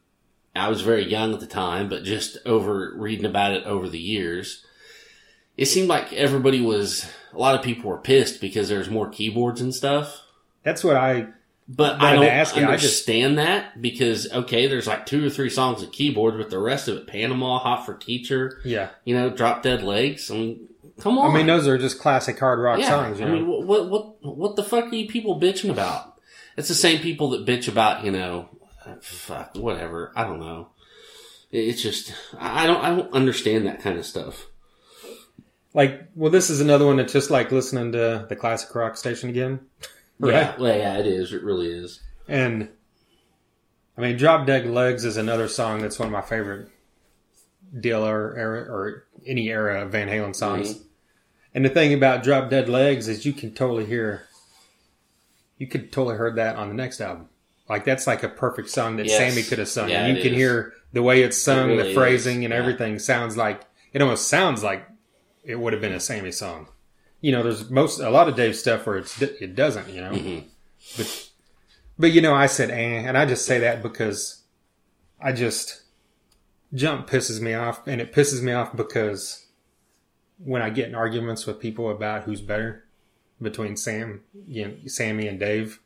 I 0.55 0.67
was 0.67 0.81
very 0.81 1.07
young 1.07 1.31
at 1.31 1.41
the 1.41 1.45
time, 1.45 1.89
but 1.89 2.03
just 2.03 2.39
over 2.43 2.91
reading 2.95 3.25
about 3.25 3.53
it 3.53 3.65
over 3.65 3.87
the 3.87 3.99
years, 3.99 4.65
it 5.57 5.67
seemed 5.67 5.87
like 5.87 6.11
everybody 6.11 6.59
was. 6.59 7.07
A 7.33 7.37
lot 7.37 7.53
of 7.53 7.61
people 7.61 7.91
were 7.91 7.99
pissed 7.99 8.41
because 8.41 8.67
there's 8.67 8.89
more 8.89 9.09
keyboards 9.09 9.61
and 9.61 9.75
stuff. 9.75 10.23
That's 10.63 10.83
what 10.83 10.95
I 10.95 11.27
But 11.67 11.99
I 11.99 12.13
don't 12.13 12.25
ask 12.25 12.55
you, 12.55 12.61
I 12.61 12.75
just- 12.75 12.83
understand 13.07 13.39
that 13.39 13.81
because 13.81 14.31
okay, 14.31 14.67
there's 14.67 14.85
like 14.85 15.05
two 15.07 15.25
or 15.25 15.29
three 15.31 15.49
songs 15.49 15.81
of 15.81 15.91
keyboard, 15.91 16.37
but 16.37 16.51
the 16.51 16.59
rest 16.59 16.87
of 16.87 16.97
it, 16.97 17.07
Panama, 17.07 17.57
Hot 17.57 17.85
for 17.85 17.95
Teacher, 17.95 18.59
Yeah. 18.63 18.89
you 19.03 19.15
know, 19.15 19.31
Drop 19.31 19.63
Dead 19.63 19.81
Legs. 19.83 20.29
I 20.29 20.35
mean, 20.35 20.67
come 20.99 21.17
on. 21.17 21.31
I 21.31 21.33
mean, 21.33 21.47
those 21.47 21.67
are 21.67 21.79
just 21.79 21.97
classic 21.99 22.37
hard 22.39 22.59
rock 22.59 22.79
yeah. 22.79 22.89
songs. 22.89 23.19
You 23.19 23.25
I 23.25 23.29
know? 23.29 23.35
mean, 23.35 23.47
what, 23.47 23.65
what 23.65 23.89
what 23.89 24.35
what 24.37 24.55
the 24.55 24.63
fuck 24.63 24.85
are 24.91 24.95
you 24.95 25.07
people 25.07 25.39
bitching 25.41 25.71
about? 25.71 26.19
It's 26.55 26.67
the 26.67 26.75
same 26.75 26.99
people 27.01 27.31
that 27.31 27.45
bitch 27.47 27.67
about 27.67 28.05
you 28.05 28.11
know, 28.11 28.47
fuck 29.01 29.55
whatever. 29.55 30.11
I 30.15 30.23
don't 30.23 30.39
know. 30.39 30.69
It's 31.51 31.81
just 31.81 32.13
I 32.37 32.67
don't 32.67 32.83
I 32.83 32.95
don't 32.95 33.11
understand 33.11 33.65
that 33.65 33.81
kind 33.81 33.97
of 33.97 34.05
stuff. 34.05 34.45
like, 35.73 36.09
well, 36.15 36.31
this 36.31 36.49
is 36.51 36.61
another 36.61 36.85
one 36.85 36.97
that's 36.97 37.11
just 37.13 37.31
like 37.31 37.51
listening 37.51 37.91
to 37.93 38.25
the 38.29 38.35
classic 38.35 38.73
rock 38.75 38.97
station 38.97 39.29
again. 39.29 39.61
Yeah, 40.19 40.55
well, 40.57 40.77
yeah, 40.77 40.97
it 40.97 41.07
is. 41.07 41.33
It 41.33 41.43
really 41.43 41.67
is. 41.67 42.01
And 42.27 42.69
I 43.97 44.01
mean, 44.01 44.17
Drop 44.17 44.45
Dead 44.47 44.65
Legs 44.65 45.05
is 45.05 45.17
another 45.17 45.47
song 45.47 45.81
that's 45.81 45.99
one 45.99 46.07
of 46.07 46.11
my 46.11 46.21
favorite 46.21 46.69
DLR 47.75 48.37
era 48.37 48.61
or 48.71 49.05
any 49.25 49.49
era 49.49 49.81
of 49.83 49.91
Van 49.91 50.07
Halen 50.07 50.35
songs. 50.35 50.73
Mm-hmm. 50.75 50.81
And 51.53 51.65
the 51.65 51.69
thing 51.69 51.93
about 51.93 52.23
Drop 52.23 52.49
Dead 52.49 52.67
Legs 52.69 53.07
is 53.07 53.25
you 53.25 53.33
can 53.33 53.53
totally 53.53 53.85
hear, 53.85 54.23
you 55.57 55.67
could 55.67 55.91
totally 55.91 56.15
heard 56.17 56.35
that 56.35 56.55
on 56.57 56.67
the 56.69 56.73
next 56.75 56.99
album. 57.01 57.29
Like 57.69 57.83
that's 57.85 58.05
like 58.07 58.23
a 58.23 58.29
perfect 58.29 58.69
song 58.69 58.97
that 58.97 59.07
Yes. 59.07 59.17
Sammy 59.17 59.43
could 59.43 59.59
have 59.59 59.67
sung. 59.69 59.89
Yeah, 59.89 60.05
and 60.05 60.15
you 60.15 60.21
it 60.21 60.23
can 60.23 60.33
is. 60.33 60.37
hear 60.37 60.73
the 60.93 61.01
way 61.01 61.23
it's 61.23 61.37
sung, 61.41 61.69
really 61.69 61.89
the 61.89 61.93
phrasing, 61.93 62.39
is. 62.39 62.45
and 62.45 62.53
Yeah. 62.53 62.59
everything 62.59 62.99
sounds 62.99 63.35
like 63.37 63.61
it 63.91 64.01
almost 64.01 64.27
sounds 64.27 64.63
like 64.63 64.87
it 65.43 65.55
would 65.59 65.73
have 65.73 65.81
been 65.81 65.93
a 65.93 65.99
Sammy 65.99 66.31
song. 66.31 66.67
You 67.25 67.31
know, 67.31 67.41
there's 67.41 67.69
most 67.71 67.99
a 67.99 68.11
lot 68.11 68.27
of 68.29 68.35
Dave 68.35 68.55
stuff 68.55 68.85
where 68.85 68.97
it's 68.97 69.19
it 69.21 69.55
doesn't. 69.55 69.89
You 69.89 70.01
know, 70.01 70.11
Mhm. 70.11 70.43
but 70.97 71.29
but 71.97 72.11
you 72.11 72.21
know, 72.21 72.35
I 72.35 72.45
said 72.45 72.69
eh, 72.69 72.75
and 73.07 73.17
I 73.17 73.25
just 73.25 73.45
say 73.45 73.57
that 73.59 73.81
because 73.81 74.43
I 75.19 75.31
just 75.31 75.81
jump 76.73 77.09
pisses 77.09 77.39
me 77.41 77.53
off, 77.55 77.87
and 77.87 77.99
it 77.99 78.13
pisses 78.13 78.41
me 78.43 78.51
off 78.51 78.75
because 78.75 79.47
when 80.37 80.61
I 80.61 80.69
get 80.69 80.87
in 80.89 80.93
arguments 80.93 81.47
with 81.47 81.59
people 81.59 81.89
about 81.89 82.23
who's 82.25 82.41
better 82.41 82.83
between 83.41 83.75
Sam, 83.75 84.21
you 84.47 84.65
know, 84.67 84.73
Sammy 84.85 85.27
and 85.27 85.39
Dave, 85.39 85.79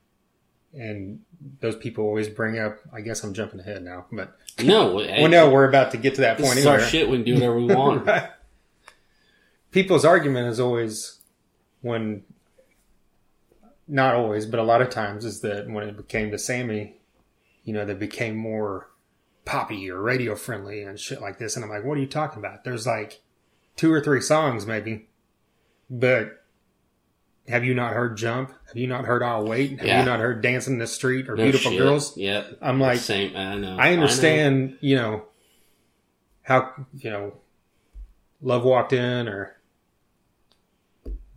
and 0.73 1.21
those 1.61 1.77
people 1.77 2.03
always 2.03 2.27
bring 2.27 2.59
up. 2.59 2.79
I 2.91 2.99
guess 2.99 3.23
I'm 3.23 3.33
jumping 3.33 3.61
ahead 3.61 3.81
now, 3.83 4.07
but 4.11 4.37
No, 4.61 4.93
well, 4.95 5.29
no, 5.29 5.49
we're 5.49 5.69
about 5.69 5.91
to 5.91 5.97
get 5.97 6.15
to 6.15 6.21
that 6.21 6.37
this 6.37 6.53
point 6.53 6.65
our 6.67 6.81
shit. 6.81 7.07
We 7.09 7.15
can 7.17 7.25
do 7.25 7.33
whatever 7.35 7.59
we 7.61 7.73
want. 7.73 8.05
Right. 8.05 8.29
People's 9.71 10.03
argument 10.03 10.47
is 10.49 10.59
always 10.59 11.18
when, 11.81 12.23
not 13.87 14.15
always, 14.15 14.45
but 14.45 14.59
a 14.59 14.63
lot 14.63 14.81
of 14.81 14.89
times 14.89 15.25
is 15.25 15.41
that 15.41 15.69
when 15.69 15.87
it 15.87 15.97
became 15.97 16.31
to 16.31 16.37
Sammy, 16.37 16.95
you 17.63 17.73
know, 17.73 17.85
they 17.85 17.93
became 17.93 18.35
more 18.35 18.89
poppy 19.45 19.89
or 19.89 20.01
radio 20.01 20.35
friendly 20.35 20.83
and 20.83 20.99
shit 20.99 21.21
like 21.21 21.39
this. 21.39 21.55
And 21.55 21.63
I'm 21.65 21.71
like, 21.71 21.83
what 21.83 21.97
are 21.97 22.01
you 22.01 22.07
talking 22.07 22.39
about? 22.39 22.63
There's 22.63 22.85
like 22.85 23.21
two 23.75 23.91
or 23.91 24.01
three 24.01 24.21
songs 24.21 24.65
maybe, 24.65 25.07
but 25.89 26.43
have 27.47 27.63
you 27.63 27.73
not 27.73 27.93
heard 27.93 28.15
Jump? 28.15 28.53
Have 28.67 28.77
you 28.77 28.85
not 28.85 29.05
heard 29.05 29.23
I'll 29.23 29.43
Wait? 29.45 29.79
Have 29.79 29.87
Yeah. 29.87 29.99
you 30.01 30.05
not 30.05 30.19
heard 30.19 30.41
Dancing 30.43 30.73
in 30.73 30.79
the 30.79 30.85
Street 30.85 31.27
or 31.29 31.35
No 31.35 31.43
Beautiful 31.43 31.71
shit. 31.71 31.79
Girls? 31.79 32.15
Yeah. 32.15 32.43
I'm 32.61 32.79
like, 32.79 32.99
Same. 32.99 33.35
I 33.35 33.55
know. 33.55 33.75
I 33.79 33.93
understand, 33.93 34.77
you 34.81 34.95
know, 34.97 35.23
how 36.43 36.71
you 36.97 37.09
know, 37.09 37.33
Love 38.41 38.63
Walked 38.63 38.93
In 38.93 39.27
or 39.27 39.55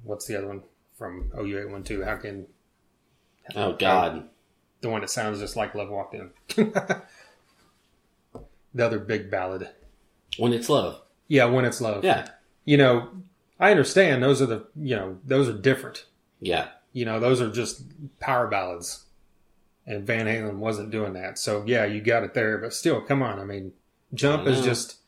what's 0.04 0.26
the 0.26 0.36
other 0.36 0.48
one 0.48 0.62
from 0.96 1.30
OU 1.38 1.60
eight 1.60 1.70
one 1.70 1.82
two? 1.82 2.02
How 2.02 2.16
can. 2.16 2.46
Oh 3.54 3.72
God. 3.72 4.28
the 4.80 4.88
one 4.88 5.00
that 5.00 5.10
sounds 5.10 5.40
just 5.40 5.56
like 5.56 5.74
Love 5.74 5.90
Walked 5.90 6.14
In? 6.14 6.30
the 8.74 8.86
other 8.86 8.98
big 8.98 9.30
ballad. 9.30 9.68
When 10.38 10.52
it's 10.52 10.68
love. 10.68 11.02
Yeah, 11.28 11.46
when 11.46 11.64
it's 11.64 11.80
love. 11.80 12.04
Yeah. 12.04 12.28
You 12.64 12.76
know, 12.76 13.10
I 13.58 13.70
understand 13.70 14.22
those 14.22 14.40
are 14.40 14.46
the 14.46 14.66
you 14.76 14.96
know, 14.96 15.18
those 15.24 15.48
are 15.48 15.56
different. 15.56 16.06
Yeah. 16.40 16.68
You 16.92 17.04
know, 17.04 17.20
those 17.20 17.40
are 17.40 17.50
just 17.50 17.82
power 18.20 18.46
ballads. 18.46 19.04
And 19.84 20.06
Van 20.06 20.26
Halen 20.26 20.58
wasn't 20.58 20.92
doing 20.92 21.14
that. 21.14 21.38
So 21.38 21.64
yeah, 21.66 21.84
you 21.84 22.00
got 22.00 22.22
it 22.22 22.34
there, 22.34 22.58
but 22.58 22.72
still, 22.72 23.00
come 23.00 23.22
on. 23.22 23.40
I 23.40 23.44
mean, 23.44 23.72
Jump 24.14 24.46
I 24.46 24.50
is 24.50 24.62
just 24.62 24.98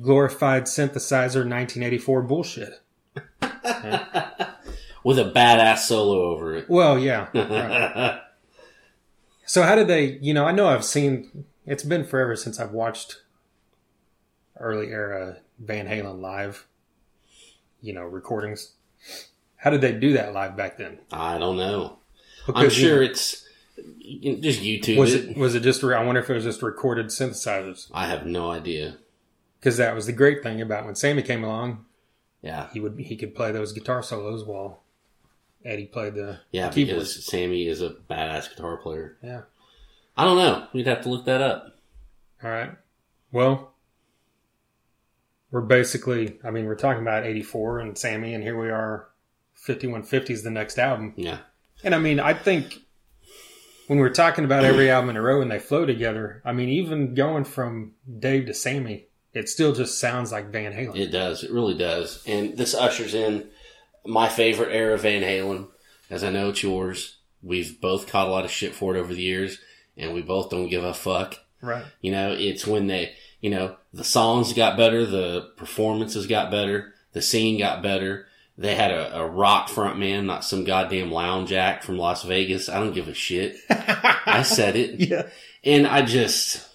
glorified 0.00 0.64
synthesizer 0.64 1.44
1984 1.46 2.22
bullshit. 2.22 2.80
With 5.04 5.18
a 5.18 5.24
badass 5.34 5.78
solo 5.78 6.22
over 6.30 6.54
it. 6.56 6.68
Well, 6.70 6.98
yeah. 6.98 7.26
right. 7.34 8.20
So 9.46 9.62
how 9.62 9.74
did 9.74 9.88
they, 9.88 10.18
you 10.22 10.32
know, 10.32 10.44
I 10.46 10.52
know 10.52 10.68
I've 10.68 10.84
seen 10.84 11.44
it's 11.66 11.82
been 11.82 12.04
forever 12.04 12.36
since 12.36 12.60
I've 12.60 12.70
watched 12.72 13.18
early 14.58 14.88
era 14.88 15.38
Van 15.58 15.86
Halen 15.86 16.20
live, 16.20 16.66
you 17.80 17.92
know, 17.92 18.02
recordings. 18.04 18.72
How 19.56 19.70
did 19.70 19.80
they 19.80 19.92
do 19.92 20.12
that 20.14 20.32
live 20.32 20.56
back 20.56 20.78
then? 20.78 20.98
I 21.12 21.38
don't 21.38 21.56
know. 21.56 21.98
I'm 22.48 22.54
Because, 22.54 22.78
you 22.78 22.86
sure 22.88 22.96
know, 22.98 23.02
it's 23.10 23.44
just 24.40 24.60
YouTube 24.62 24.96
was 24.98 25.14
it. 25.14 25.30
it 25.30 25.36
was 25.36 25.54
it 25.54 25.60
just 25.60 25.82
I 25.82 26.02
wonder 26.04 26.20
if 26.20 26.30
it 26.30 26.34
was 26.34 26.44
just 26.44 26.62
recorded 26.62 27.06
synthesizers. 27.06 27.88
I 27.92 28.06
have 28.06 28.24
no 28.26 28.50
idea. 28.50 28.98
because 29.58 29.76
that 29.78 29.94
was 29.94 30.06
the 30.06 30.12
great 30.12 30.42
thing 30.42 30.60
about 30.60 30.84
when 30.86 30.94
Sammy 30.94 31.22
came 31.22 31.42
along. 31.44 31.84
Yeah. 32.42 32.68
He 32.72 32.80
would 32.80 32.98
he 32.98 33.16
could 33.16 33.34
play 33.34 33.52
those 33.52 33.72
guitar 33.72 34.02
solos 34.02 34.44
while 34.44 34.82
Eddie 35.64 35.86
played 35.86 36.14
the 36.14 36.40
Yeah, 36.50 36.70
keyboards. 36.70 37.14
because 37.14 37.26
Sammy 37.26 37.66
is 37.68 37.80
a 37.80 37.90
badass 38.10 38.50
guitar 38.50 38.76
player. 38.78 39.16
Yeah. 39.22 39.42
I 40.16 40.24
don't 40.24 40.36
know. 40.38 40.66
We'd 40.72 40.86
have 40.88 41.02
to 41.02 41.08
look 41.08 41.24
that 41.26 41.40
up. 41.40 41.78
All 42.42 42.50
right. 42.50 42.72
Well, 43.30 43.72
we're 45.50 45.60
basically 45.60 46.38
I 46.44 46.50
mean 46.50 46.64
we're 46.66 46.74
talking 46.74 47.02
about 47.02 47.24
'84 47.24 47.80
and 47.80 47.96
Sammy, 47.98 48.34
and 48.34 48.42
here 48.42 48.58
we 48.60 48.70
are. 48.70 49.08
5150 49.54 50.32
is 50.32 50.42
the 50.42 50.50
next 50.50 50.76
album, 50.78 51.12
Yeah. 51.16 51.38
and 51.84 51.94
I 51.94 51.98
mean 51.98 52.18
I 52.18 52.32
think 52.34 52.78
when 53.86 53.98
we're 54.00 54.08
talking 54.10 54.44
about 54.44 54.64
every 54.64 54.90
album 54.90 55.10
in 55.10 55.16
a 55.16 55.22
row 55.22 55.40
and 55.40 55.50
they 55.50 55.58
flow 55.60 55.86
together, 55.86 56.42
I 56.44 56.52
mean 56.52 56.68
even 56.68 57.14
going 57.14 57.44
from 57.44 57.92
Dave 58.18 58.46
to 58.46 58.54
Sammy, 58.54 59.06
it 59.34 59.48
still 59.48 59.72
just 59.72 59.98
sounds 59.98 60.32
like 60.32 60.50
Van 60.50 60.72
Halen. 60.72 60.96
It 60.96 61.10
does. 61.10 61.42
It 61.42 61.50
really 61.50 61.74
does. 61.74 62.22
And 62.26 62.56
this 62.56 62.74
ushers 62.74 63.14
in 63.14 63.48
my 64.04 64.28
favorite 64.28 64.74
era 64.74 64.94
of 64.94 65.02
Van 65.02 65.22
Halen, 65.22 65.68
as 66.10 66.22
I 66.22 66.30
know 66.30 66.50
it's 66.50 66.62
yours. 66.62 67.16
We've 67.42 67.80
both 67.80 68.06
caught 68.06 68.28
a 68.28 68.30
lot 68.30 68.44
of 68.44 68.50
shit 68.50 68.74
for 68.74 68.94
it 68.94 69.00
over 69.00 69.12
the 69.12 69.22
years, 69.22 69.58
and 69.96 70.14
we 70.14 70.22
both 70.22 70.50
don't 70.50 70.68
give 70.68 70.84
a 70.84 70.94
fuck. 70.94 71.36
right. 71.60 71.84
You 72.00 72.12
know, 72.12 72.32
it's 72.38 72.66
when 72.66 72.86
they, 72.86 73.14
you 73.40 73.50
know, 73.50 73.76
the 73.92 74.04
songs 74.04 74.52
got 74.52 74.76
better, 74.76 75.04
the 75.04 75.50
performances 75.56 76.26
got 76.26 76.50
better, 76.50 76.94
the 77.12 77.22
scene 77.22 77.58
got 77.58 77.82
better. 77.82 78.26
They 78.58 78.74
had 78.74 78.90
a, 78.90 79.20
a 79.20 79.26
rock 79.26 79.70
front 79.70 79.98
man, 79.98 80.26
not 80.26 80.44
some 80.44 80.64
goddamn 80.64 81.10
lounge 81.10 81.52
act 81.52 81.84
from 81.84 81.96
Las 81.98 82.22
Vegas. 82.22 82.68
I 82.68 82.78
don't 82.78 82.94
give 82.94 83.08
a 83.08 83.14
shit. 83.14 83.56
I 83.70 84.42
said 84.42 84.76
it 84.76 85.00
yeah. 85.00 85.28
and 85.64 85.86
I 85.86 86.02
just 86.02 86.68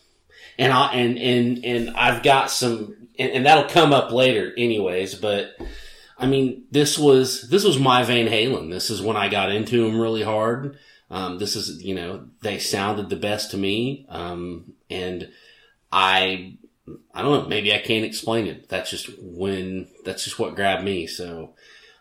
and 0.58 0.72
I 0.74 0.94
and 0.94 1.18
and 1.18 1.66
and 1.66 1.90
I've 1.98 2.24
got 2.24 2.50
some 2.52 3.08
and, 3.20 3.32
and 3.32 3.46
that'll 3.46 3.70
come 3.70 3.94
up 3.94 4.12
later 4.12 4.54
anyways 4.58 5.16
but 5.16 5.56
I 6.18 6.26
mean 6.28 6.64
this 6.72 6.98
was 6.98 7.50
this 7.50 7.64
was 7.64 7.80
my 7.80 8.04
Van 8.04 8.28
Halen 8.28 8.70
this 8.70 8.90
is 8.90 9.02
when 9.02 9.18
I 9.18 9.30
got 9.30 9.52
into 9.52 9.86
them 9.86 10.00
really 10.00 10.24
hard 10.24 10.78
um, 11.10 11.38
this 11.40 11.56
is 11.56 11.82
you 11.84 11.96
know 11.96 12.26
they 12.42 12.58
sounded 12.60 13.10
the 13.10 13.16
best 13.16 13.52
to 13.52 13.58
me 13.58 14.06
um, 14.10 14.74
and 14.90 15.30
I 15.92 16.58
I 17.14 17.22
don't 17.22 17.44
know 17.44 17.50
maybe 17.50 17.74
I 17.74 17.80
can't 17.80 18.06
explain 18.06 18.48
it 18.48 18.70
that's 18.70 18.90
just 18.92 19.10
when 19.22 19.88
that's 20.06 20.24
just 20.24 20.40
what 20.40 20.56
grabbed 20.56 20.84
me 20.84 21.08
so 21.08 21.54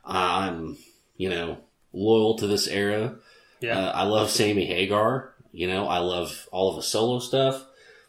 I'm 0.05 0.77
you 1.17 1.29
know 1.29 1.59
loyal 1.93 2.37
to 2.39 2.47
this 2.47 2.67
era 2.69 3.17
Yeah. 3.61 3.79
uh, 3.79 3.93
I 3.93 4.03
love 4.05 4.31
Sammy 4.31 4.67
Hagar. 4.67 5.33
You 5.53 5.67
know, 5.67 5.89
I 5.89 5.99
love 5.99 6.47
all 6.53 6.69
of 6.69 6.77
his 6.77 6.85
solo 6.87 7.19
stuff. 7.19 7.65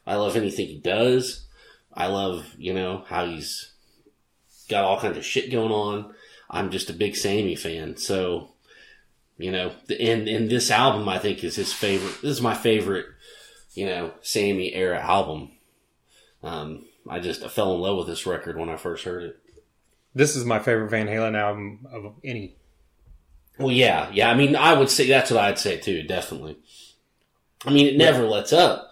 I 0.08 0.16
love 0.16 0.36
anything 0.36 0.68
he 0.68 0.78
does. 0.80 1.46
I 1.94 2.08
love, 2.08 2.56
you 2.58 2.74
know, 2.74 3.04
how 3.08 3.26
he's 3.26 3.74
got 4.70 4.84
all 4.86 5.00
kinds 5.00 5.18
of 5.18 5.26
shit 5.26 5.52
going 5.52 5.72
on. 5.72 6.14
I'm 6.50 6.72
just 6.72 6.90
a 6.90 6.94
big 6.94 7.16
Sammy 7.16 7.56
fan. 7.56 7.98
So, 7.98 8.54
you 9.38 9.52
know, 9.52 9.74
the- 9.88 10.00
and, 10.02 10.28
and 10.28 10.50
this 10.50 10.72
album 10.72 11.08
I 11.10 11.20
think 11.20 11.44
is 11.44 11.56
his 11.58 11.74
favorite. 11.74 12.22
This 12.22 12.32
is 12.32 12.42
my 12.42 12.54
favorite, 12.56 13.08
you 13.74 13.86
know, 13.86 14.14
Sammy 14.22 14.74
era 14.74 15.00
album. 15.00 15.52
Um, 16.42 16.86
I 17.10 17.20
just 17.20 17.44
I 17.44 17.48
fell 17.50 17.74
in 17.76 17.82
love 17.82 17.98
with 17.98 18.08
this 18.08 18.26
record 18.26 18.58
when 18.58 18.70
I 18.70 18.78
first 18.78 19.04
heard 19.04 19.24
it. 19.24 19.40
This 20.16 20.36
is 20.36 20.46
my 20.46 20.60
favorite 20.60 20.90
Van 20.90 21.08
Halen 21.08 21.38
album 21.38 21.86
of 21.92 22.14
any. 22.24 22.56
Well, 23.60 23.72
yeah, 23.72 24.10
yeah. 24.14 24.30
I 24.30 24.36
mean, 24.36 24.56
I 24.56 24.74
would 24.74 24.90
say 24.90 25.08
that's 25.08 25.32
what 25.32 25.44
I'd 25.44 25.60
say 25.60 25.78
too. 25.78 26.04
Definitely. 26.04 26.58
I 27.66 27.72
mean, 27.72 27.88
it 27.88 27.98
never 27.98 28.24
lets 28.24 28.54
up. 28.54 28.87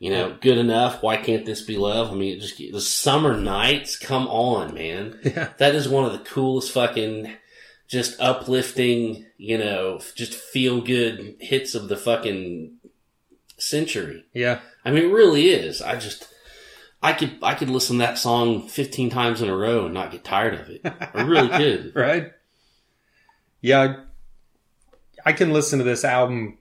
You 0.00 0.10
know, 0.10 0.36
good 0.40 0.56
enough. 0.58 1.02
Why 1.02 1.18
can't 1.18 1.44
this 1.44 1.60
be 1.60 1.76
love? 1.76 2.10
I 2.10 2.14
mean, 2.14 2.36
it 2.36 2.40
just 2.40 2.56
the 2.56 2.80
summer 2.80 3.36
nights. 3.38 3.96
Come 3.98 4.26
on, 4.28 4.74
man. 4.74 5.20
Yeah. 5.24 5.50
That 5.58 5.74
is 5.74 5.88
one 5.88 6.06
of 6.06 6.12
the 6.12 6.24
coolest 6.24 6.72
fucking 6.72 7.30
just 7.86 8.18
uplifting, 8.20 9.26
you 9.36 9.58
know, 9.58 10.00
just 10.14 10.32
feel 10.32 10.80
good 10.80 11.36
hits 11.38 11.74
of 11.74 11.88
the 11.88 11.98
fucking 11.98 12.78
century. 13.58 14.24
Yeah. 14.32 14.60
I 14.86 14.90
mean, 14.90 15.04
it 15.04 15.12
really 15.12 15.50
is. 15.50 15.82
I 15.82 15.96
just, 15.96 16.26
I 17.02 17.12
could, 17.12 17.36
I 17.42 17.54
could 17.54 17.68
listen 17.68 17.98
to 17.98 18.06
that 18.06 18.16
song 18.16 18.68
15 18.68 19.10
times 19.10 19.42
in 19.42 19.50
a 19.50 19.56
row 19.56 19.84
and 19.84 19.92
not 19.94 20.12
get 20.12 20.24
tired 20.24 20.54
of 20.54 20.70
it. 20.70 20.80
I 20.84 21.22
really 21.22 21.48
could. 21.58 21.92
right? 21.94 22.32
Yeah, 23.60 24.04
I 25.26 25.32
can 25.32 25.52
listen 25.52 25.78
to 25.80 25.84
this 25.84 26.04
album 26.06 26.56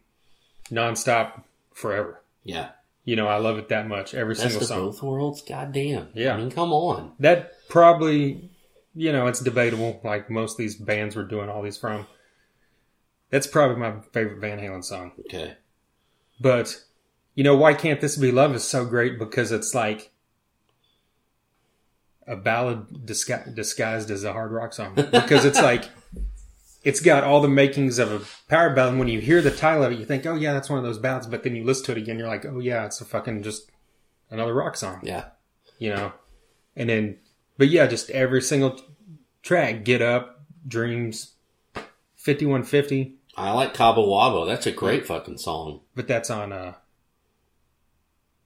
nonstop 0.70 1.44
forever. 1.74 2.22
Yeah. 2.44 2.72
You 3.10 3.16
know, 3.16 3.28
I 3.28 3.38
love 3.38 3.57
it 3.57 3.70
that 3.70 3.88
much. 3.88 4.14
Every 4.14 4.36
Best 4.36 4.51
single 4.51 4.68
song. 4.68 4.80
both 4.82 5.01
worlds. 5.01 5.41
Goddamn. 5.41 6.10
Yeah. 6.14 6.36
I 6.36 6.38
mean, 6.38 6.51
come 6.51 6.72
on. 6.72 7.14
That 7.20 7.68
probably, 7.68 8.51
you 8.93 9.12
know, 9.12 9.26
it's 9.26 9.39
debatable. 9.39 9.99
Like 10.03 10.30
most 10.30 10.51
of 10.51 10.57
these 10.60 10.76
bands 10.76 11.16
we're 11.16 11.24
doing 11.24 11.49
all 11.49 11.64
these 11.64 11.76
from. 11.76 12.05
That's 13.32 13.47
probably 13.47 13.78
my 13.78 14.01
favorite 14.14 14.38
Van 14.38 14.60
Halen 14.60 14.84
song. 14.84 15.14
Okay. 15.22 15.55
But, 16.39 16.84
you 17.34 17.43
know, 17.43 17.57
Why 17.57 17.74
Can't 17.74 17.99
This 17.99 18.16
Be 18.16 18.32
Love 18.32 18.53
is 18.53 18.64
so 18.64 18.86
great 18.86 19.18
because 19.18 19.51
it's 19.51 19.74
like 19.74 20.12
a 22.28 22.36
ballad 22.36 22.89
disgu- 23.07 23.55
disguised 23.55 24.12
as 24.12 24.24
a 24.24 24.34
hard 24.34 24.51
rock 24.51 24.72
song. 24.72 24.93
Because 24.93 25.45
it's 25.45 25.60
like, 25.60 25.86
it's 26.84 27.02
got 27.02 27.24
all 27.24 27.42
the 27.42 27.48
makings 27.50 28.00
of 28.00 28.12
a 28.12 28.26
power 28.50 28.70
ballad. 28.74 28.92
And 28.94 29.00
when 29.00 29.08
you 29.10 29.20
hear 29.20 29.42
the 29.42 29.52
title 29.52 29.84
of 29.84 29.92
it, 29.92 30.00
you 30.00 30.06
think, 30.06 30.26
oh, 30.26 30.36
yeah, 30.36 30.54
that's 30.54 30.70
one 30.70 30.80
of 30.80 30.86
those 30.86 30.98
ballads. 30.98 31.28
But 31.28 31.44
then 31.44 31.56
you 31.56 31.64
listen 31.64 31.86
to 31.86 31.92
it 31.94 31.98
again, 31.98 32.18
you're 32.18 32.28
like, 32.28 32.46
oh, 32.46 32.60
yeah, 32.60 32.86
it's 32.86 33.02
a 33.02 33.06
fucking 33.06 33.44
just 33.44 33.70
another 34.30 34.54
rock 34.54 34.76
song, 34.78 35.00
Yeah. 35.04 35.26
you 35.78 35.90
know? 35.90 36.14
And 36.76 36.90
then, 36.90 37.18
but 37.58 37.68
yeah, 37.70 37.88
just 37.88 38.10
every 38.12 38.42
single 38.42 38.80
track, 39.44 39.84
Get 39.84 40.02
Up, 40.02 40.42
Dreams, 40.68 41.34
5150. 42.16 43.16
I 43.36 43.52
like 43.52 43.74
Cabo 43.74 44.06
Wabo. 44.08 44.46
That's 44.48 44.66
a 44.66 44.72
great 44.72 45.06
fucking 45.06 45.38
song. 45.38 45.82
But 45.96 46.08
that's 46.08 46.30
on, 46.30 46.52
uh, 46.54 46.76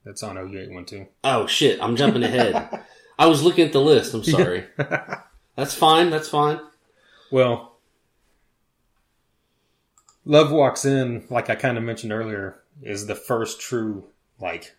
that's 0.04 0.22
on 0.22 0.36
OU812. 0.36 1.08
Oh 1.24 1.46
shit, 1.46 1.80
I'm 1.82 1.96
jumping 1.96 2.22
ahead. 2.22 2.80
I 3.18 3.26
was 3.26 3.42
looking 3.42 3.64
at 3.64 3.72
the 3.72 3.80
list. 3.80 4.12
I'm 4.14 4.24
sorry. 4.24 4.64
That's 5.56 5.72
fine. 5.72 6.10
That's 6.10 6.28
fine. 6.28 6.58
Well, 7.30 7.73
Love 10.24 10.50
Walks 10.50 10.84
In, 10.84 11.26
like 11.28 11.50
I 11.50 11.54
kind 11.54 11.76
of 11.76 11.84
mentioned 11.84 12.12
earlier, 12.12 12.60
is 12.82 13.06
the 13.06 13.14
first 13.14 13.60
true, 13.60 14.04
like, 14.40 14.74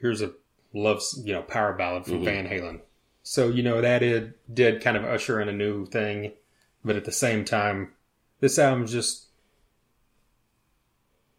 here's 0.00 0.22
a 0.22 0.32
love, 0.72 1.02
you 1.24 1.32
know, 1.32 1.42
power 1.42 1.72
ballad 1.72 2.04
from 2.04 2.20
Mhm. 2.20 2.24
Van 2.24 2.48
Halen. 2.48 2.80
So, 3.22 3.48
you 3.48 3.62
know, 3.62 3.80
that 3.80 4.02
it 4.02 4.38
did 4.54 4.80
kind 4.80 4.96
of 4.96 5.04
usher 5.04 5.40
in 5.40 5.48
a 5.48 5.52
new 5.52 5.86
thing, 5.86 6.32
but 6.84 6.96
at 6.96 7.04
the 7.04 7.12
same 7.12 7.44
time, 7.44 7.92
this 8.40 8.58
album's 8.58 8.92
just 8.92 9.24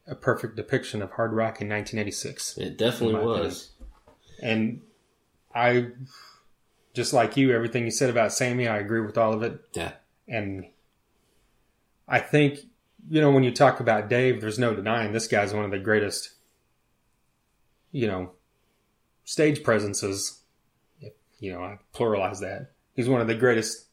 a 0.06 0.16
perfect 0.16 0.56
depiction 0.56 1.02
of 1.02 1.12
hard 1.12 1.34
rock 1.34 1.62
in 1.62 1.68
1986. 1.68 2.58
It 2.58 2.78
definitely 2.78 3.24
was. 3.24 3.72
And 4.42 4.82
I, 5.54 5.92
just 6.94 7.14
like 7.14 7.38
you, 7.38 7.54
everything 7.54 7.86
you 7.86 7.92
said 7.92 8.10
about 8.10 8.34
Sammy, 8.34 8.68
I 8.68 8.80
agree 8.80 9.02
with 9.02 9.18
all 9.18 9.34
of 9.34 9.44
it. 9.44 9.60
Yeah. 9.74 9.94
And 10.28 10.66
I 12.08 12.20
think, 12.20 12.60
you 13.10 13.22
know, 13.22 13.32
when 13.32 13.44
you 13.44 13.52
talk 13.52 13.80
about 13.80 14.10
Dave, 14.10 14.42
there's 14.42 14.60
no 14.60 14.74
denying 14.76 15.12
this 15.14 15.28
guy's 15.28 15.54
one 15.54 15.66
of 15.66 15.72
the 15.72 15.80
greatest, 15.80 16.32
you 17.92 18.08
know, 18.08 18.32
stage 19.24 19.64
presences. 19.64 20.42
You 21.40 21.54
know, 21.54 21.62
I 21.64 21.78
pluralize 21.94 22.40
that. 22.42 22.72
He's 22.96 23.08
one 23.08 23.22
of 23.22 23.28
the 23.28 23.36
greatest 23.36 23.86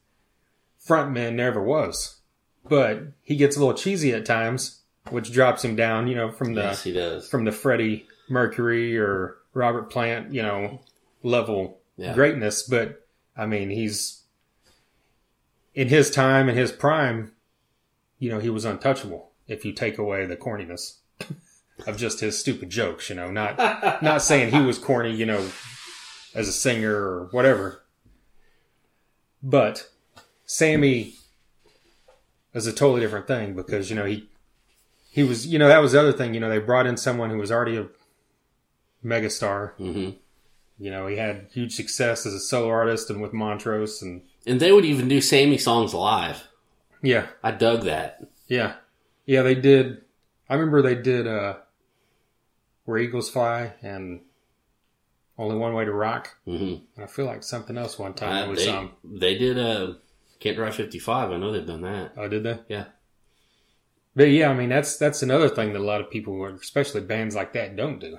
frontmen 0.85 1.37
there 1.37 1.47
ever 1.47 1.61
was. 1.61 2.19
But 2.67 3.03
he 3.21 3.35
gets 3.35 3.55
a 3.55 3.59
little 3.59 3.75
cheesy 3.75 4.11
at 4.13 4.25
times, 4.25 4.81
which 5.11 5.31
drops 5.31 5.63
him 5.63 5.75
down, 5.75 6.07
you 6.07 6.15
know, 6.15 6.31
from 6.31 6.55
the 6.55 6.61
Yes, 6.61 6.83
he 6.83 6.91
does. 6.91 7.29
from 7.29 7.45
the 7.45 7.51
Freddie 7.51 8.07
Mercury 8.27 8.97
or 8.97 9.37
Robert 9.53 9.91
Plant, 9.91 10.33
you 10.33 10.41
know, 10.41 10.81
level 11.21 11.79
Yeah. 11.97 12.15
greatness. 12.15 12.63
But 12.63 13.05
I 13.37 13.45
mean, 13.45 13.69
he's 13.69 14.23
in 15.75 15.89
his 15.89 16.09
time, 16.09 16.49
in 16.49 16.55
his 16.55 16.71
prime, 16.71 17.33
you 18.25 18.31
know, 18.31 18.39
he 18.39 18.49
was 18.49 18.65
untouchable. 18.65 19.31
If 19.47 19.63
you 19.63 19.71
take 19.71 19.99
away 19.99 20.25
the 20.25 20.35
corniness 20.35 20.97
of 21.85 21.95
just 21.97 22.21
his 22.21 22.39
stupid 22.39 22.71
jokes, 22.71 23.07
you 23.09 23.15
know, 23.15 23.29
not 23.29 23.57
not 24.01 24.23
saying 24.23 24.51
he 24.51 24.61
was 24.61 24.79
corny, 24.79 25.13
you 25.15 25.27
know, 25.27 25.47
as 26.33 26.47
a 26.47 26.51
singer 26.51 26.95
or 26.95 27.29
whatever. 27.31 27.83
But 29.43 29.89
Sammy 30.47 31.13
is 32.55 32.65
a 32.65 32.73
totally 32.73 33.01
different 33.01 33.27
thing 33.27 33.53
because 33.53 33.91
you 33.91 33.95
know 33.95 34.05
he 34.05 34.27
he 35.11 35.21
was 35.23 35.45
you 35.45 35.59
know 35.59 35.67
that 35.67 35.83
was 35.83 35.91
the 35.91 35.99
other 35.99 36.13
thing 36.13 36.33
you 36.33 36.39
know 36.39 36.49
they 36.49 36.57
brought 36.57 36.87
in 36.87 36.97
someone 36.97 37.29
who 37.29 37.37
was 37.37 37.51
already 37.51 37.77
a 37.77 37.85
megastar 39.03 39.73
hmm 39.75 40.11
you 40.79 40.89
know 40.89 41.05
he 41.05 41.17
had 41.17 41.47
huge 41.51 41.75
success 41.75 42.25
as 42.25 42.33
a 42.33 42.39
solo 42.39 42.69
artist 42.69 43.09
and 43.09 43.21
with 43.21 43.33
Montrose 43.33 44.01
and 44.01 44.21
And 44.47 44.59
they 44.59 44.71
would 44.71 44.85
even 44.85 45.07
do 45.07 45.21
Sammy 45.21 45.57
songs 45.57 45.93
live. 45.93 46.47
Yeah 47.05 47.27
I 47.43 47.51
dug 47.51 47.83
that. 47.83 48.21
yeah 48.47 48.73
yeah 49.25 49.41
they 49.43 49.55
did 49.55 50.01
I 50.49 50.55
remember 50.55 50.81
they 50.81 50.95
did 50.95 51.27
uh 51.27 51.55
where 52.85 52.97
eagles 52.97 53.29
fly 53.29 53.73
and 53.81 54.21
only 55.37 55.55
one 55.57 55.73
way 55.73 55.85
to 55.85 55.91
rock 55.93 56.35
hmm 56.45 56.53
and 56.95 57.03
I 57.03 57.07
feel 57.07 57.25
like 57.25 57.43
something 57.43 57.77
else 57.77 57.97
one 57.99 58.13
time 58.13 58.47
Uh, 58.47 58.51
was 58.51 58.65
they, 58.65 58.71
um 58.71 58.91
they 59.03 59.37
did 59.37 59.57
uh, 59.57 59.93
Can't 60.39 60.57
Drive 60.57 60.75
55. 60.75 61.31
I 61.31 61.37
know 61.37 61.51
they've 61.51 61.65
done 61.65 61.81
that. 61.81 62.11
oh 62.17 62.27
did 62.27 62.43
they 62.43 62.59
Yeah. 62.67 62.85
but 64.15 64.25
yeah 64.31 64.49
I 64.49 64.53
mean 64.53 64.69
that's 64.69 64.97
that's 64.97 65.21
another 65.23 65.49
thing 65.49 65.73
that 65.73 65.79
a 65.79 65.83
lot 65.91 66.01
of 66.01 66.09
people 66.09 66.43
especially 66.45 67.01
bands 67.01 67.35
like 67.35 67.53
that 67.53 67.75
don't 67.75 67.99
do 67.99 68.17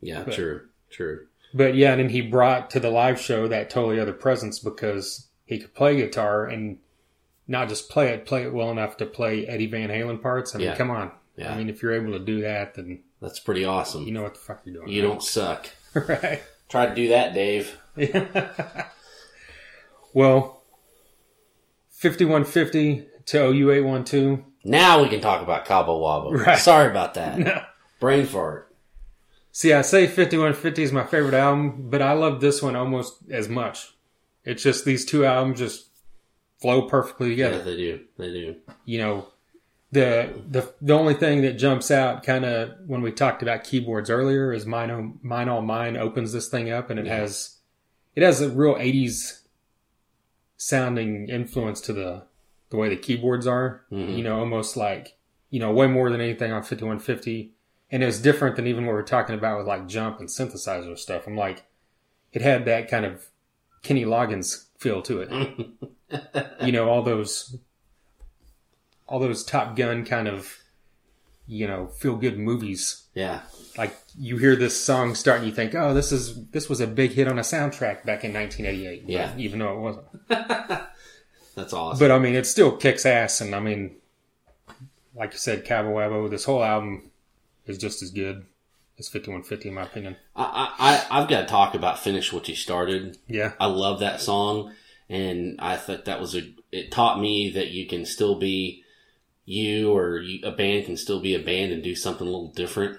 Yeah, 0.00 0.24
But- 0.24 0.34
true. 0.34 0.66
True. 0.90 1.26
But 1.52 1.74
yeah, 1.74 1.90
and 1.92 2.00
then 2.00 2.08
he 2.10 2.20
brought 2.20 2.70
to 2.70 2.80
the 2.80 2.90
live 2.90 3.20
show 3.20 3.48
that 3.48 3.70
totally 3.70 3.98
other 4.00 4.12
presence 4.12 4.58
because 4.60 5.28
he 5.46 5.58
could 5.58 5.74
play 5.74 5.96
guitar 5.96 6.46
and 6.46 6.78
not 7.50 7.68
just 7.68 7.90
play 7.90 8.08
it, 8.14 8.24
play 8.24 8.44
it 8.44 8.52
well 8.54 8.70
enough 8.70 8.96
to 8.98 9.06
play 9.06 9.46
Eddie 9.46 9.66
Van 9.66 9.88
Halen 9.90 10.22
parts. 10.22 10.54
I 10.54 10.58
mean, 10.58 10.68
Yeah. 10.68 10.76
come 10.76 10.90
on. 10.90 11.10
Yeah. 11.36 11.52
I 11.52 11.56
mean, 11.58 11.68
if 11.68 11.82
you're 11.82 11.92
able 11.92 12.12
to 12.12 12.18
do 12.24 12.40
that, 12.42 12.74
then 12.74 13.02
That's 13.20 13.40
pretty 13.40 13.64
awesome. 13.64 14.04
you 14.04 14.12
know 14.12 14.22
what 14.22 14.34
the 14.34 14.40
fuck 14.40 14.60
you're 14.64 14.74
doing. 14.76 14.88
you 14.88 15.02
don't 15.02 15.22
suck. 15.22 15.68
right? 15.94 16.42
Try 16.68 16.86
to 16.86 16.94
do 16.94 17.08
that, 17.08 17.34
Dave. 17.34 17.76
well, 20.14 20.62
fifty-one 21.90 22.44
fifty 22.44 23.06
to 23.26 23.46
OU 23.46 23.70
eight 23.72 23.80
one 23.82 24.04
two. 24.04 24.44
Now 24.64 25.02
we 25.02 25.08
can 25.08 25.20
talk 25.20 25.42
about 25.42 25.64
Cabo 25.64 26.00
Wabo. 26.00 26.32
Right. 26.46 26.58
Sorry 26.58 26.90
about 26.90 27.14
that. 27.14 27.68
Brain 27.98 28.26
fart. 28.26 28.74
See, 29.52 29.72
I 29.72 29.82
say 29.82 30.06
fifty-one 30.06 30.54
fifty 30.54 30.82
is 30.82 30.92
my 30.92 31.04
favorite 31.04 31.34
album, 31.34 31.90
but 31.90 32.02
I 32.02 32.12
love 32.12 32.40
this 32.40 32.62
one 32.62 32.76
almost 32.76 33.16
as 33.30 33.48
much. 33.48 33.92
It's 34.44 34.62
just 34.62 34.84
these 34.84 35.04
two 35.04 35.24
albums 35.24 35.58
just 35.58 35.89
flow 36.60 36.82
perfectly 36.82 37.30
together. 37.30 37.58
Yeah, 37.58 37.62
they 37.64 37.76
do. 37.76 38.00
They 38.18 38.30
do. 38.32 38.56
you 38.84 38.98
know 38.98 39.28
the 39.92 40.32
the 40.48 40.72
the 40.80 40.92
only 40.92 41.14
thing 41.14 41.42
that 41.42 41.54
jumps 41.54 41.90
out 41.90 42.22
kind 42.22 42.44
of 42.44 42.70
when 42.86 43.02
we 43.02 43.10
talked 43.10 43.42
about 43.42 43.64
keyboards 43.64 44.08
earlier 44.10 44.52
is 44.52 44.64
mine 44.66 44.90
O- 44.90 45.14
mine 45.22 45.48
all 45.48 45.62
mine 45.62 45.96
opens 45.96 46.32
this 46.32 46.48
thing 46.48 46.70
up 46.70 46.90
and 46.90 47.00
it 47.00 47.06
Yeah. 47.06 47.16
has 47.16 47.56
it 48.14 48.22
has 48.22 48.40
a 48.40 48.48
real 48.50 48.76
80s 48.76 49.42
sounding 50.56 51.28
influence 51.28 51.80
to 51.82 51.92
the 51.92 52.24
the 52.70 52.76
way 52.76 52.88
the 52.88 52.96
keyboards 52.96 53.46
are 53.46 53.82
Mhm. 53.90 54.16
you 54.16 54.22
know 54.22 54.38
almost 54.38 54.76
like 54.76 55.16
you 55.48 55.58
know 55.58 55.72
way 55.72 55.86
more 55.86 56.10
than 56.10 56.20
anything 56.20 56.52
on 56.52 56.62
5150 56.62 57.52
and 57.90 58.04
it's 58.04 58.18
different 58.20 58.54
than 58.56 58.66
even 58.66 58.86
what 58.86 58.92
we're 58.92 59.02
talking 59.02 59.34
about 59.34 59.58
with 59.58 59.66
like 59.66 59.88
jump 59.88 60.20
and 60.20 60.28
synthesizer 60.28 60.96
stuff 60.98 61.26
i'm 61.26 61.36
like 61.36 61.64
it 62.32 62.42
had 62.42 62.64
that 62.66 62.88
kind 62.88 63.04
of 63.04 63.28
kenny 63.82 64.04
loggins 64.04 64.66
feel 64.78 65.02
to 65.02 65.20
it 65.22 65.30
you 66.62 66.72
know 66.72 66.88
all 66.88 67.02
those 67.02 67.56
all 69.06 69.18
those 69.18 69.44
top 69.44 69.76
gun 69.76 70.04
kind 70.04 70.28
of 70.28 70.56
you 71.46 71.66
know 71.66 71.86
feel 71.88 72.16
good 72.16 72.38
movies 72.38 73.06
Yeah. 73.14 73.40
like 73.76 73.96
you 74.18 74.36
hear 74.36 74.54
this 74.56 74.80
song 74.82 75.14
start 75.14 75.38
and 75.38 75.46
you 75.48 75.52
think 75.54 75.74
oh 75.74 75.92
this 75.94 76.12
is 76.12 76.46
this 76.50 76.68
was 76.68 76.80
a 76.80 76.86
big 76.86 77.12
hit 77.12 77.26
on 77.28 77.38
a 77.38 77.42
soundtrack 77.42 78.04
back 78.04 78.24
in 78.24 78.32
1988 78.32 79.04
Yeah. 79.06 79.32
even 79.36 79.58
though 79.58 79.72
it 79.76 79.80
wasn't 79.80 80.06
That's 81.56 81.72
awesome. 81.72 81.98
but 81.98 82.12
i 82.14 82.18
mean 82.18 82.34
it 82.36 82.46
still 82.46 82.76
kicks 82.76 83.04
ass 83.04 83.40
and 83.40 83.54
i 83.54 83.60
mean 83.60 83.96
like 85.14 85.32
you 85.32 85.38
said 85.38 85.64
cabo 85.64 85.90
wabo 85.94 86.30
this 86.30 86.44
whole 86.44 86.62
album 86.62 87.10
is 87.66 87.78
just 87.78 88.02
as 88.02 88.10
good 88.10 88.46
as 88.98 89.08
5150 89.08 89.68
in 89.68 89.74
my 89.74 89.82
opinion 89.82 90.16
I, 90.36 90.44
I, 90.78 90.88
I- 91.10 91.20
I've 91.20 91.28
got 91.28 91.40
to 91.42 91.46
talk 91.46 91.74
about 91.74 91.98
Finish 91.98 92.32
What 92.32 92.48
You 92.48 92.54
Started. 92.54 93.18
yeah 93.26 93.52
I 93.58 93.66
love 93.66 93.98
that 94.00 94.20
song. 94.20 94.72
And 95.10 95.60
I 95.60 95.76
thought 95.76 96.06
that 96.06 96.20
was 96.20 96.34
a, 96.34 96.42
it 96.72 96.90
taught 96.90 97.20
me 97.20 97.50
that 97.50 97.68
you 97.68 97.86
can 97.86 98.06
still 98.06 98.38
be 98.38 98.84
you 99.44 99.92
or 99.92 100.20
you, 100.20 100.46
a 100.46 100.52
band 100.52 100.86
can 100.86 100.96
still 100.96 101.20
be 101.20 101.34
a 101.34 101.42
band 101.42 101.72
and 101.72 101.82
do 101.82 101.94
something 101.94 102.26
a 102.26 102.30
little 102.30 102.52
different, 102.52 102.98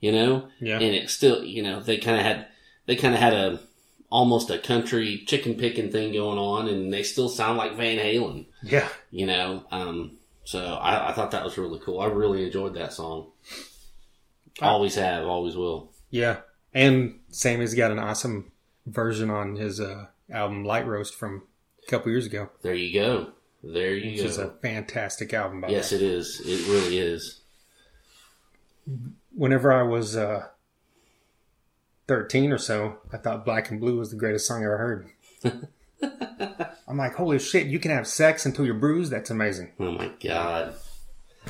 you 0.00 0.12
know? 0.12 0.48
yeah 0.60 0.74
and 0.74 0.94
it 0.94 1.08
still 1.08 1.44
you 1.44 1.62
know 1.62 1.80
they 1.80 1.96
kind 1.96 2.18
of 2.18 2.24
had 2.24 2.48
they 2.86 2.96
kind 2.96 3.14
of 3.14 3.20
had 3.20 3.32
a 3.32 3.60
almost 4.10 4.50
a 4.50 4.58
country 4.58 5.22
chicken 5.26 5.54
picking 5.54 5.90
thing 5.90 6.12
going 6.12 6.38
on, 6.38 6.68
and 6.68 6.92
they 6.92 7.02
still 7.02 7.28
sound 7.28 7.56
like 7.56 7.76
Van 7.76 7.98
Halen. 7.98 8.46
Yeah. 8.62 8.88
You 9.10 9.26
know, 9.26 9.64
um, 9.70 10.18
so 10.44 10.74
I, 10.74 11.10
I 11.10 11.12
thought 11.12 11.30
that 11.30 11.44
was 11.44 11.56
really 11.56 11.78
cool. 11.78 12.00
I 12.00 12.06
really 12.06 12.44
enjoyed 12.44 12.74
that 12.74 12.92
song. 12.92 13.28
Always 14.60 14.96
have, 14.96 15.26
always 15.26 15.56
will. 15.56 15.92
Yeah. 16.10 16.38
And 16.74 17.20
Sammy's 17.30 17.74
got 17.74 17.92
an 17.92 17.98
awesome 17.98 18.52
version 18.86 19.30
on 19.30 19.56
his 19.56 19.80
uh, 19.80 20.06
album 20.30 20.64
Lite 20.64 20.86
Roast 20.86 21.14
from 21.14 21.42
a 21.86 21.90
couple 21.90 22.10
years 22.10 22.26
ago, 22.26 22.50
There 22.62 22.74
you 22.74 22.92
go. 22.92 23.32
There 23.62 23.94
you 23.94 24.12
which 24.12 24.20
is 24.20 24.38
a 24.38 24.50
fantastic 24.62 25.34
album. 25.34 25.60
By 25.60 25.68
yes, 25.68 25.92
way. 25.92 25.98
it 25.98 26.02
is. 26.02 26.40
It 26.40 26.66
really 26.68 26.98
is. 26.98 27.40
Whenever 29.34 29.72
I 29.72 29.82
was 29.82 30.16
uh, 30.16 30.46
13 32.08 32.52
or 32.52 32.58
so, 32.58 32.96
I 33.12 33.18
thought 33.18 33.44
Black 33.44 33.70
and 33.70 33.80
Blue 33.80 33.98
was 33.98 34.10
the 34.10 34.16
greatest 34.16 34.46
song 34.46 34.62
I 34.62 34.64
ever 34.64 34.78
heard. 34.78 35.10
I'm 36.88 36.96
like, 36.96 37.14
holy 37.14 37.38
shit, 37.38 37.66
you 37.66 37.78
can 37.78 37.90
have 37.90 38.06
sex 38.06 38.46
until 38.46 38.64
you're 38.64 38.74
bruised? 38.74 39.12
That's 39.12 39.30
amazing. 39.30 39.72
Oh 39.78 39.92
my 39.92 40.10
god. 40.22 40.74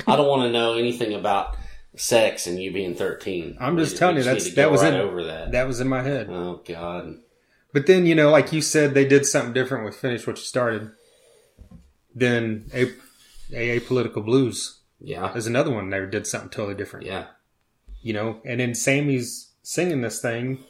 I 0.05 0.15
don't 0.15 0.27
want 0.27 0.43
to 0.43 0.51
know 0.51 0.73
anything 0.75 1.13
about 1.13 1.57
sex 1.95 2.45
and 2.45 2.61
you 2.61 2.71
being 2.71 2.95
13. 2.95 3.57
I'm 3.59 3.77
just 3.77 3.97
telling 3.97 4.17
you, 4.17 4.23
need 4.23 4.29
that's 4.29 4.53
that 4.53 4.69
was 4.69 4.81
right 4.81 4.93
in 4.93 4.99
over 4.99 5.23
that. 5.23 5.51
that 5.53 5.67
was 5.67 5.79
in 5.79 5.87
my 5.87 6.03
head. 6.03 6.27
Oh 6.29 6.61
god. 6.65 7.15
But 7.73 7.87
then, 7.87 8.05
you 8.05 8.15
know, 8.15 8.29
like 8.29 8.51
you 8.51 8.61
said, 8.61 8.93
they 8.93 9.05
did 9.07 9.25
something 9.25 9.53
different 9.53 9.85
with 9.85 9.95
Finish 9.95 10.27
What 10.27 10.37
You 10.37 10.43
Started. 10.43 10.91
Then 12.13 12.69
A- 12.73 12.91
AA 13.55 13.79
Political 13.85 14.23
Blues 14.23 14.79
Yeah. 14.99 15.33
is 15.35 15.47
another 15.47 15.71
one. 15.71 15.89
They 15.89 16.05
did 16.05 16.27
something 16.27 16.49
totally 16.49 16.75
different. 16.75 17.05
Yeah. 17.05 17.27
You 18.01 18.13
know, 18.13 18.41
and 18.43 18.59
then 18.59 18.75
Sammy's 18.75 19.51
singing 19.63 20.01
this 20.01 20.19
thing, 20.21 20.63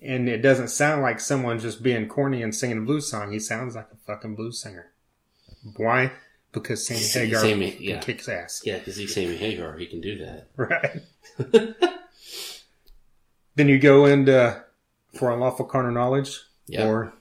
and 0.00 0.28
it 0.28 0.38
doesn't 0.42 0.68
sound 0.68 1.02
like 1.02 1.20
someone 1.20 1.58
just 1.60 1.82
being 1.82 2.08
corny 2.08 2.42
and 2.42 2.54
singing 2.54 2.78
a 2.78 2.80
blues 2.80 3.08
song. 3.10 3.30
He 3.30 3.38
sounds 3.38 3.76
like 3.76 3.88
a 3.92 3.96
fucking 4.06 4.34
blues 4.34 4.60
singer. 4.60 4.90
Why? 5.76 6.10
Because 6.50 6.84
Sammy 6.86 7.00
Sammy- 7.00 7.26
Hagar 7.26 7.40
Sammy, 7.42 7.70
can 7.72 7.82
yeah. 7.82 8.00
kick 8.00 8.28
ass. 8.28 8.62
Yeah, 8.64 8.78
because 8.78 8.96
he's 8.96 9.14
Sammy 9.14 9.36
Hagar. 9.36 9.76
He 9.76 9.86
can 9.86 10.00
do 10.00 10.18
that. 10.18 10.48
Right. 10.56 11.02
then 13.54 13.68
you 13.68 13.78
go 13.78 14.06
into 14.06 14.64
for 15.14 15.30
unlawful 15.30 15.64
carnal 15.66 15.92
knowledge 15.92 16.38
Yeah. 16.66 16.86
or 16.86 17.12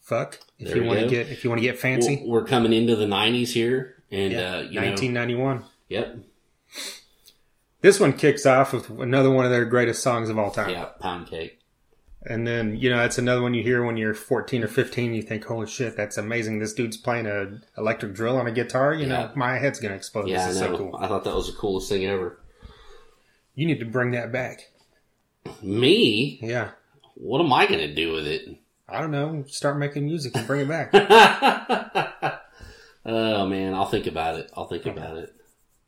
fuck 0.00 0.38
if 0.58 0.68
There 0.68 0.76
you 0.78 0.84
want 0.84 1.00
to 1.00 1.08
get 1.08 1.28
if 1.28 1.44
you 1.44 1.50
want 1.50 1.60
to 1.60 1.66
get 1.66 1.78
fancy. 1.78 2.22
We're 2.26 2.40
we're 2.42 2.46
coming 2.46 2.72
into 2.72 2.96
the 2.96 3.06
90s 3.06 3.48
here. 3.52 4.02
And, 4.10 4.32
Yeah, 4.32 4.56
uh, 4.56 4.60
you 4.62 4.80
know, 4.80 4.86
1991. 4.86 5.64
yep. 5.88 6.16
This 7.80 8.00
one 8.00 8.12
kicks 8.14 8.46
off 8.46 8.72
with 8.72 8.88
another 8.90 9.30
one 9.30 9.44
of 9.44 9.50
their 9.50 9.64
greatest 9.64 10.02
songs 10.02 10.28
of 10.30 10.38
all 10.38 10.50
time. 10.50 10.70
Yeah, 10.70 10.84
pound 11.00 11.26
cake. 11.26 11.58
And 12.26 12.46
then, 12.46 12.76
you 12.76 12.88
know, 12.88 12.96
that's 12.96 13.18
another 13.18 13.42
one 13.42 13.52
you 13.52 13.62
hear 13.62 13.84
when 13.84 13.98
you're 13.98 14.14
14 14.14 14.64
or 14.64 14.68
15. 14.68 15.12
You 15.12 15.20
think, 15.22 15.44
holy 15.44 15.66
shit, 15.66 15.94
that's 15.94 16.16
amazing. 16.16 16.58
This 16.58 16.72
dude's 16.72 16.96
playing 16.96 17.26
a 17.26 17.58
electric 17.76 18.14
drill 18.14 18.38
on 18.38 18.46
a 18.46 18.52
guitar. 18.52 18.94
You 18.94 19.06
know, 19.06 19.30
my 19.34 19.58
head's 19.58 19.78
going 19.80 19.90
to 19.90 19.96
explode. 19.96 20.28
Yeah, 20.28 20.44
I 20.44 20.46
this 20.46 20.56
is 20.56 20.62
know. 20.62 20.72
so 20.72 20.78
cool. 20.78 20.96
I 20.98 21.06
thought 21.08 21.24
that 21.24 21.34
was 21.34 21.48
the 21.48 21.58
coolest 21.58 21.90
thing 21.90 22.06
ever. 22.06 22.38
You 23.54 23.66
need 23.66 23.80
to 23.80 23.84
bring 23.84 24.12
that 24.12 24.32
back. 24.32 24.70
Me? 25.62 26.38
Yeah. 26.40 26.70
What 27.14 27.40
am 27.40 27.52
I 27.52 27.66
going 27.66 27.80
to 27.80 27.94
do 27.94 28.12
with 28.12 28.26
it? 28.26 28.48
I 28.88 29.00
don't 29.00 29.10
know. 29.10 29.44
Start 29.46 29.78
making 29.78 30.04
music 30.04 30.36
and 30.36 30.46
bring 30.46 30.62
it 30.62 30.68
back. 30.68 30.90
oh, 33.06 33.46
man. 33.46 33.74
I'll 33.74 33.86
think 33.86 34.06
about 34.06 34.36
it. 34.36 34.50
I'll 34.56 34.68
think 34.68 34.86
about 34.86 35.16
it. 35.16 35.34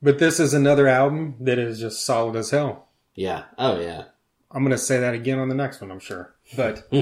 but 0.03 0.18
this 0.18 0.41
is 0.41 0.55
another 0.55 0.87
album 0.89 1.37
that 1.41 1.59
is 1.59 1.81
just 1.81 2.05
solid 2.05 2.37
as 2.37 2.51
hell. 2.51 2.89
Yeah. 3.14 3.45
Oh, 3.59 3.81
yeah. 3.81 4.05
I'm 4.51 4.62
going 4.62 4.70
to 4.70 4.79
say 4.79 5.01
that 5.01 5.14
again 5.14 5.39
on 5.39 5.49
the 5.49 5.55
next 5.55 5.81
one, 5.81 5.91
I'm 5.91 6.01
sure. 6.01 6.35
But, 6.57 6.87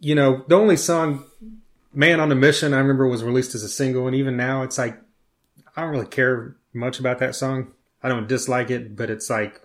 you 0.00 0.14
know, 0.14 0.44
the 0.46 0.54
only 0.54 0.76
song, 0.76 1.24
Man 1.92 2.20
on 2.20 2.30
a 2.30 2.36
Mission, 2.36 2.74
I 2.74 2.78
remember 2.78 3.08
was 3.08 3.24
released 3.24 3.54
as 3.54 3.62
a 3.62 3.68
single. 3.68 4.06
And 4.06 4.14
even 4.14 4.36
now, 4.36 4.62
it's 4.62 4.78
like, 4.78 5.00
I 5.74 5.80
don't 5.80 5.90
really 5.90 6.06
care 6.06 6.56
much 6.72 7.00
about 7.00 7.18
that 7.18 7.34
song. 7.34 7.72
I 8.02 8.08
don't 8.08 8.28
dislike 8.28 8.70
it, 8.70 8.96
but 8.96 9.10
it's 9.10 9.28
like, 9.28 9.60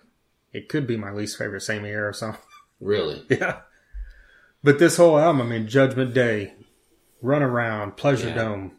it 0.55 0.69
could 0.69 0.87
be 0.87 0.97
my 0.97 1.11
least 1.11 1.37
favorite 1.37 1.61
Sammy 1.61 1.89
Era 1.89 2.13
song. 2.13 2.37
really? 2.79 3.23
yeah. 3.29 3.59
But 4.63 4.79
this 4.79 4.97
whole 4.97 5.19
album, 5.19 5.41
I 5.41 5.45
mean, 5.49 5.67
Judgment 5.67 6.13
Day, 6.13 6.53
Run 7.21 7.43
Around, 7.43 7.97
Pleasure 7.97 8.29
Yeah. 8.29 8.35
Dome, 8.35 8.71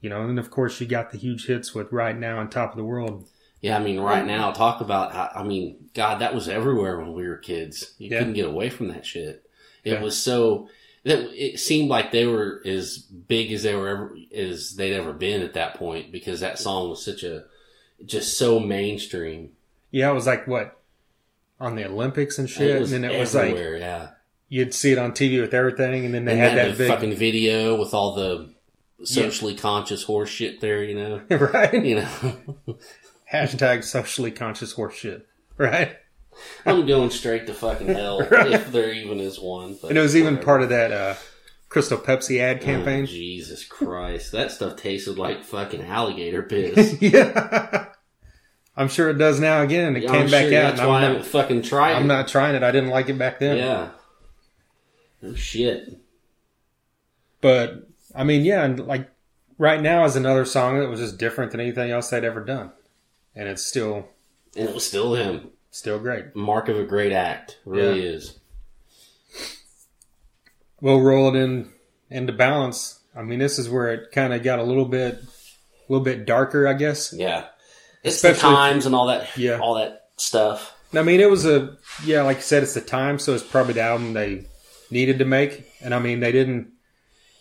you 0.00 0.10
know, 0.10 0.20
and 0.20 0.30
then 0.30 0.38
of 0.38 0.50
course 0.50 0.80
you 0.80 0.86
got 0.86 1.10
the 1.10 1.18
huge 1.18 1.46
hits 1.46 1.74
with 1.74 1.92
Right 1.92 2.16
Now 2.18 2.38
on 2.38 2.50
Top 2.50 2.72
of 2.72 2.76
the 2.76 2.84
World. 2.84 3.26
Yeah, 3.62 3.78
I 3.78 3.82
mean, 3.82 3.98
right 3.98 4.26
now, 4.26 4.50
talk 4.50 4.82
about 4.82 5.12
how, 5.14 5.30
I 5.34 5.42
mean, 5.42 5.88
God, 5.94 6.20
that 6.20 6.34
was 6.34 6.50
everywhere 6.50 6.98
when 7.00 7.14
we 7.14 7.26
were 7.26 7.38
kids. 7.38 7.94
You 7.96 8.10
Yeah. 8.10 8.18
couldn't 8.18 8.34
get 8.34 8.44
away 8.46 8.68
from 8.68 8.88
that 8.88 9.06
shit. 9.06 9.48
It 9.84 9.92
Yeah. 9.94 10.02
was 10.02 10.18
so, 10.18 10.68
that 11.04 11.20
it 11.32 11.58
seemed 11.58 11.88
like 11.88 12.12
they 12.12 12.26
were 12.26 12.60
as 12.66 12.98
big 12.98 13.52
as 13.52 13.62
they 13.62 13.74
were 13.74 13.88
ever, 13.88 14.16
as 14.34 14.76
they'd 14.76 14.92
ever 14.94 15.14
been 15.14 15.40
at 15.40 15.54
that 15.54 15.74
point 15.76 16.12
because 16.12 16.40
that 16.40 16.58
song 16.58 16.90
was 16.90 17.02
such 17.02 17.22
a, 17.22 17.44
just 18.04 18.36
so 18.36 18.60
mainstream. 18.60 19.52
Yeah, 19.94 20.10
it 20.10 20.14
was 20.14 20.26
like 20.26 20.48
what? 20.48 20.76
On 21.60 21.76
the 21.76 21.86
Olympics 21.86 22.36
and 22.38 22.50
shit. 22.50 22.74
It 22.76 22.80
was 22.80 22.90
and 22.92 23.04
then 23.04 23.12
it 23.12 23.18
was 23.20 23.32
like, 23.32 23.54
yeah. 23.54 24.08
you'd 24.48 24.74
see 24.74 24.90
it 24.90 24.98
on 24.98 25.12
TV 25.12 25.40
with 25.40 25.54
everything, 25.54 26.04
and 26.04 26.12
then 26.12 26.24
they 26.24 26.32
and 26.32 26.40
had 26.40 26.58
that 26.58 26.76
big. 26.76 26.88
fucking 26.88 27.14
video 27.14 27.78
with 27.78 27.94
all 27.94 28.12
the 28.16 28.52
socially 29.04 29.54
conscious 29.54 30.02
horse 30.02 30.28
shit 30.30 30.60
there, 30.60 30.82
you 30.82 30.96
know? 30.96 31.22
right? 31.36 31.72
You 31.84 31.94
know? 31.96 32.08
Hashtag 33.32 33.84
socially 33.84 34.32
conscious 34.32 34.72
horse 34.72 34.94
shit. 34.96 35.28
Right? 35.56 35.96
I'm 36.66 36.84
going 36.86 37.10
straight 37.10 37.46
to 37.46 37.54
fucking 37.54 37.86
hell 37.94 38.20
Right. 38.28 38.50
if 38.50 38.72
there 38.72 38.92
even 38.92 39.20
is 39.20 39.38
one. 39.38 39.78
And 39.88 39.96
it 39.96 40.00
was 40.00 40.16
even 40.16 40.34
whatever. 40.34 40.44
part 40.44 40.62
of 40.62 40.68
that 40.70 40.90
uh, 40.90 41.14
Crystal 41.68 41.98
Pepsi 41.98 42.40
ad 42.40 42.58
Oh, 42.62 42.64
campaign. 42.64 43.06
Jesus 43.06 43.64
Christ. 43.64 44.32
That 44.32 44.50
stuff 44.50 44.74
tasted 44.74 45.18
like 45.18 45.44
fucking 45.44 45.82
alligator 45.82 46.42
piss. 46.42 47.00
yeah. 47.00 47.86
I'm 48.76 48.88
sure 48.88 49.08
it 49.10 49.18
does 49.18 49.38
now 49.40 49.62
again. 49.62 49.94
It 49.96 50.02
Yeah, 50.04 50.10
came 50.10 50.22
I'm 50.22 50.30
back 50.30 50.48
sure 50.48 50.58
out. 50.62 50.76
That's 50.76 50.80
why 50.80 50.86
I 50.86 50.96
I'm, 51.04 51.12
haven't 51.14 51.26
fucking 51.26 51.62
tried 51.62 51.92
I'm 51.92 52.04
it. 52.04 52.06
not 52.08 52.28
trying 52.28 52.54
it. 52.56 52.62
I 52.62 52.70
didn't 52.72 52.90
like 52.90 53.08
it 53.08 53.18
back 53.18 53.38
then. 53.38 53.56
Yeah. 53.58 53.88
Oh, 55.22 55.34
shit. 55.34 55.96
But 57.40 57.88
I 58.14 58.24
mean, 58.24 58.44
yeah, 58.44 58.64
and 58.64 58.84
like 58.86 59.08
right 59.58 59.80
now 59.80 60.04
is 60.04 60.16
another 60.16 60.44
song 60.44 60.78
that 60.80 60.88
was 60.88 61.00
just 61.00 61.18
different 61.18 61.52
than 61.52 61.60
anything 61.60 61.90
else 61.90 62.10
they'd 62.10 62.24
ever 62.24 62.40
done, 62.44 62.72
and 63.36 63.48
it's 63.48 63.64
still 63.64 64.08
And 64.56 64.68
it 64.68 64.74
was 64.74 64.86
still 64.86 65.14
him. 65.14 65.50
still 65.70 65.98
great. 65.98 66.34
Mark 66.34 66.68
of 66.68 66.76
a 66.78 66.84
great 66.84 67.12
act. 67.12 67.58
Really 67.64 68.02
Yeah. 68.04 68.10
is. 68.12 68.38
We'll 70.80 71.00
roll 71.00 71.34
it 71.34 71.38
in 71.38 71.70
into 72.10 72.32
balance. 72.32 73.00
I 73.16 73.22
mean, 73.22 73.38
this 73.38 73.58
is 73.58 73.68
where 73.68 73.92
it 73.92 74.10
kind 74.12 74.34
of 74.34 74.42
got 74.42 74.58
a 74.58 74.62
little 74.64 74.84
bit, 74.84 75.14
a 75.14 75.92
little 75.92 76.04
bit 76.04 76.26
darker, 76.26 76.66
I 76.66 76.74
guess. 76.74 77.12
Yeah. 77.12 77.46
It's 78.04 78.20
the 78.22 78.30
Especially- 78.32 78.54
times 78.54 78.86
and 78.86 78.94
all 78.94 79.06
that. 79.06 79.36
Yeah. 79.36 79.58
All 79.58 79.74
that 79.74 80.02
stuff. 80.16 80.72
I 80.94 81.02
mean, 81.02 81.18
it 81.20 81.28
was 81.30 81.44
a 81.44 81.76
yeah, 82.04 82.22
like 82.22 82.36
you 82.36 82.42
said, 82.44 82.62
it's 82.62 82.74
the 82.74 82.80
time, 82.80 83.18
so 83.18 83.34
it's 83.34 83.42
probably 83.42 83.72
the 83.74 83.80
album 83.82 84.12
they 84.12 84.46
needed 84.90 85.18
to 85.18 85.24
make. 85.24 85.66
And 85.80 85.92
I 85.94 85.98
mean, 85.98 86.20
they 86.20 86.30
didn't 86.30 86.68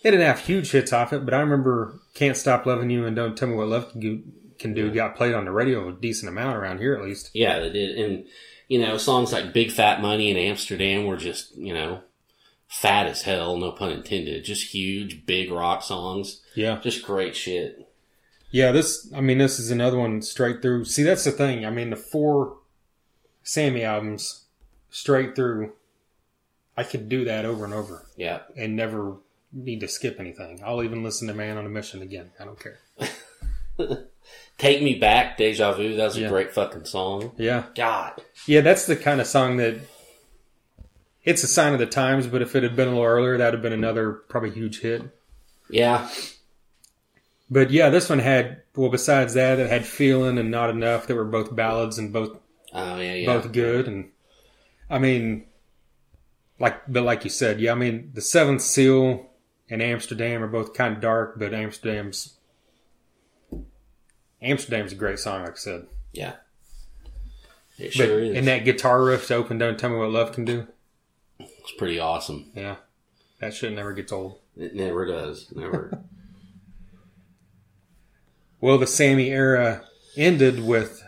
they 0.02 0.10
didn't 0.12 0.26
have 0.26 0.40
huge 0.40 0.72
hits 0.72 0.92
off 0.92 1.14
it, 1.14 1.24
but 1.26 1.34
I 1.36 1.40
remember 1.42 2.00
"Can't 2.16 2.36
Stop 2.38 2.66
Loving 2.66 2.90
You" 2.90 3.06
and 3.06 3.16
"Don't 3.16 3.38
Tell 3.38 3.48
Me 3.50 3.56
What 3.56 3.68
Love 3.68 3.92
Can 3.92 4.00
Do" 4.00 4.24
can 4.60 4.74
do 4.74 4.92
got 4.92 5.16
played 5.16 5.34
on 5.34 5.46
the 5.46 5.52
radio 5.52 5.90
a 5.90 5.94
decent 5.94 6.30
amount 6.30 6.56
around 6.58 6.80
here, 6.80 6.96
at 6.96 7.04
least. 7.04 7.30
Yeah, 7.34 7.60
they 7.60 7.70
did. 7.72 7.98
And, 7.98 8.26
you 8.70 8.80
know, 8.80 8.98
songs 8.98 9.34
like 9.34 9.52
Big 9.52 9.72
Fat 9.72 10.02
Money 10.02 10.30
and 10.30 10.40
Amsterdam 10.40 11.06
were 11.06 11.18
just, 11.18 11.56
you 11.58 11.74
know, 11.74 12.02
fat 12.68 13.08
as 13.08 13.24
hell, 13.24 13.58
no 13.58 13.72
pun 13.72 13.92
intended. 13.92 14.46
Just 14.46 14.74
huge, 14.74 15.26
big 15.26 15.52
rock 15.52 15.84
songs. 15.84 16.42
Yeah, 16.56 16.80
Just 16.82 17.04
great 17.04 17.36
shit. 17.36 17.78
Yeah. 18.54 18.72
This, 18.72 19.12
I 19.14 19.20
mean, 19.20 19.38
this 19.40 19.60
is 19.60 19.70
another 19.72 19.98
one 19.98 20.22
straight 20.22 20.62
through. 20.62 20.86
See, 20.86 21.04
that's 21.04 21.26
the 21.26 21.32
thing. 21.32 21.66
I 21.66 21.70
mean, 21.70 21.90
the 21.90 21.98
four 21.98 22.60
Sammy 23.44 23.84
albums 23.84 24.46
straight 24.90 25.36
through. 25.36 25.74
I 26.78 26.84
could 26.84 27.10
do 27.10 27.26
that 27.26 27.44
over 27.46 27.66
and 27.66 27.74
over 27.74 28.08
Yeah. 28.16 28.40
and 28.56 28.76
never 28.76 29.18
need 29.52 29.82
to 29.82 29.88
skip 29.88 30.20
anything. 30.20 30.62
I'll 30.66 30.82
even 30.82 31.04
listen 31.04 31.28
to 31.28 31.34
"Man 31.34 31.58
on 31.58 31.66
a 31.66 31.70
Mission" 31.70 32.02
again. 32.02 32.32
I 32.40 32.46
don't 32.46 32.60
care. 32.60 32.80
Take 34.58 34.82
Me 34.82 34.96
Back, 34.98 35.38
Deja 35.38 35.74
Vu. 35.74 35.96
That 35.96 36.06
was 36.06 36.18
a 36.18 36.28
great 36.30 36.52
fucking 36.54 36.86
song. 36.86 37.34
Yeah. 37.38 37.66
God. 37.76 38.22
Yeah, 38.48 38.62
that's 38.62 38.86
the 38.86 38.96
kind 38.96 39.20
of 39.20 39.28
song 39.28 39.58
that 39.58 39.80
it's 41.24 41.44
a 41.44 41.48
sign 41.48 41.74
of 41.74 41.80
the 41.80 41.86
times, 41.86 42.28
but 42.28 42.42
if 42.42 42.56
it 42.56 42.64
had 42.64 42.76
been 42.76 42.88
a 42.88 42.92
little 42.92 43.06
earlier, 43.06 43.38
that 43.38 43.46
would 43.46 43.54
have 43.56 43.62
been 43.62 43.74
another 43.74 44.12
probably 44.14 44.52
huge 44.52 44.82
hit. 44.82 45.04
Yeah. 45.70 46.10
But 47.50 47.72
yeah, 47.72 47.90
this 47.90 48.10
one 48.10 48.20
had 48.20 48.62
well 48.76 48.90
besides 48.90 49.34
that 49.36 49.60
it 49.60 49.70
had 49.70 49.86
feeling 49.86 50.38
and 50.38 50.50
not 50.50 50.70
enough 50.70 51.08
that 51.08 51.16
were 51.16 51.26
both 51.26 51.56
ballads 51.56 51.98
and 51.98 52.12
both 52.14 52.38
Oh, 52.74 52.98
yeah, 53.00 53.14
yeah. 53.14 53.26
both 53.28 53.52
good 53.52 53.88
and 53.88 54.10
I 54.90 54.98
mean 54.98 55.46
like 56.60 56.82
but 56.92 57.04
like 57.04 57.24
you 57.24 57.30
said, 57.30 57.60
yeah, 57.60 57.72
I 57.72 57.76
mean 57.76 58.12
the 58.14 58.22
Seventh 58.22 58.62
Seal 58.62 59.30
and 59.70 59.82
Amsterdam 59.82 60.44
are 60.44 60.48
both 60.48 60.74
kind 60.74 60.96
of 60.96 61.02
dark, 61.02 61.38
but 61.38 61.54
Amsterdam's 61.54 62.38
Amsterdam's 64.42 64.92
a 64.92 64.96
great 64.96 65.20
song, 65.20 65.42
like 65.44 65.54
I 65.54 65.56
said. 65.56 65.88
Yeah. 66.12 66.34
It 67.78 67.86
But 67.86 67.94
sure 67.94 68.20
is. 68.20 68.38
and 68.38 68.48
that 68.48 68.66
guitar 68.66 69.04
riff 69.04 69.28
to 69.28 69.36
open 69.36 69.58
"Don't 69.58 69.80
Tell 69.80 69.90
Me 69.90 69.98
What 69.98 70.12
Love 70.12 70.32
Can 70.32 70.46
Do." 70.46 70.68
It's 71.40 71.72
pretty 71.78 71.98
awesome. 72.00 72.52
Yeah, 72.56 72.76
that 73.40 73.54
shit 73.54 73.74
never 73.74 73.94
gets 73.94 74.12
old. 74.12 74.40
It 74.56 74.76
never 74.76 75.06
does. 75.06 75.52
Never. 75.56 76.04
Well, 78.64 78.78
the 78.78 78.88
Sammy 78.88 79.30
era 79.30 79.84
ended 80.16 80.64
with 80.64 81.04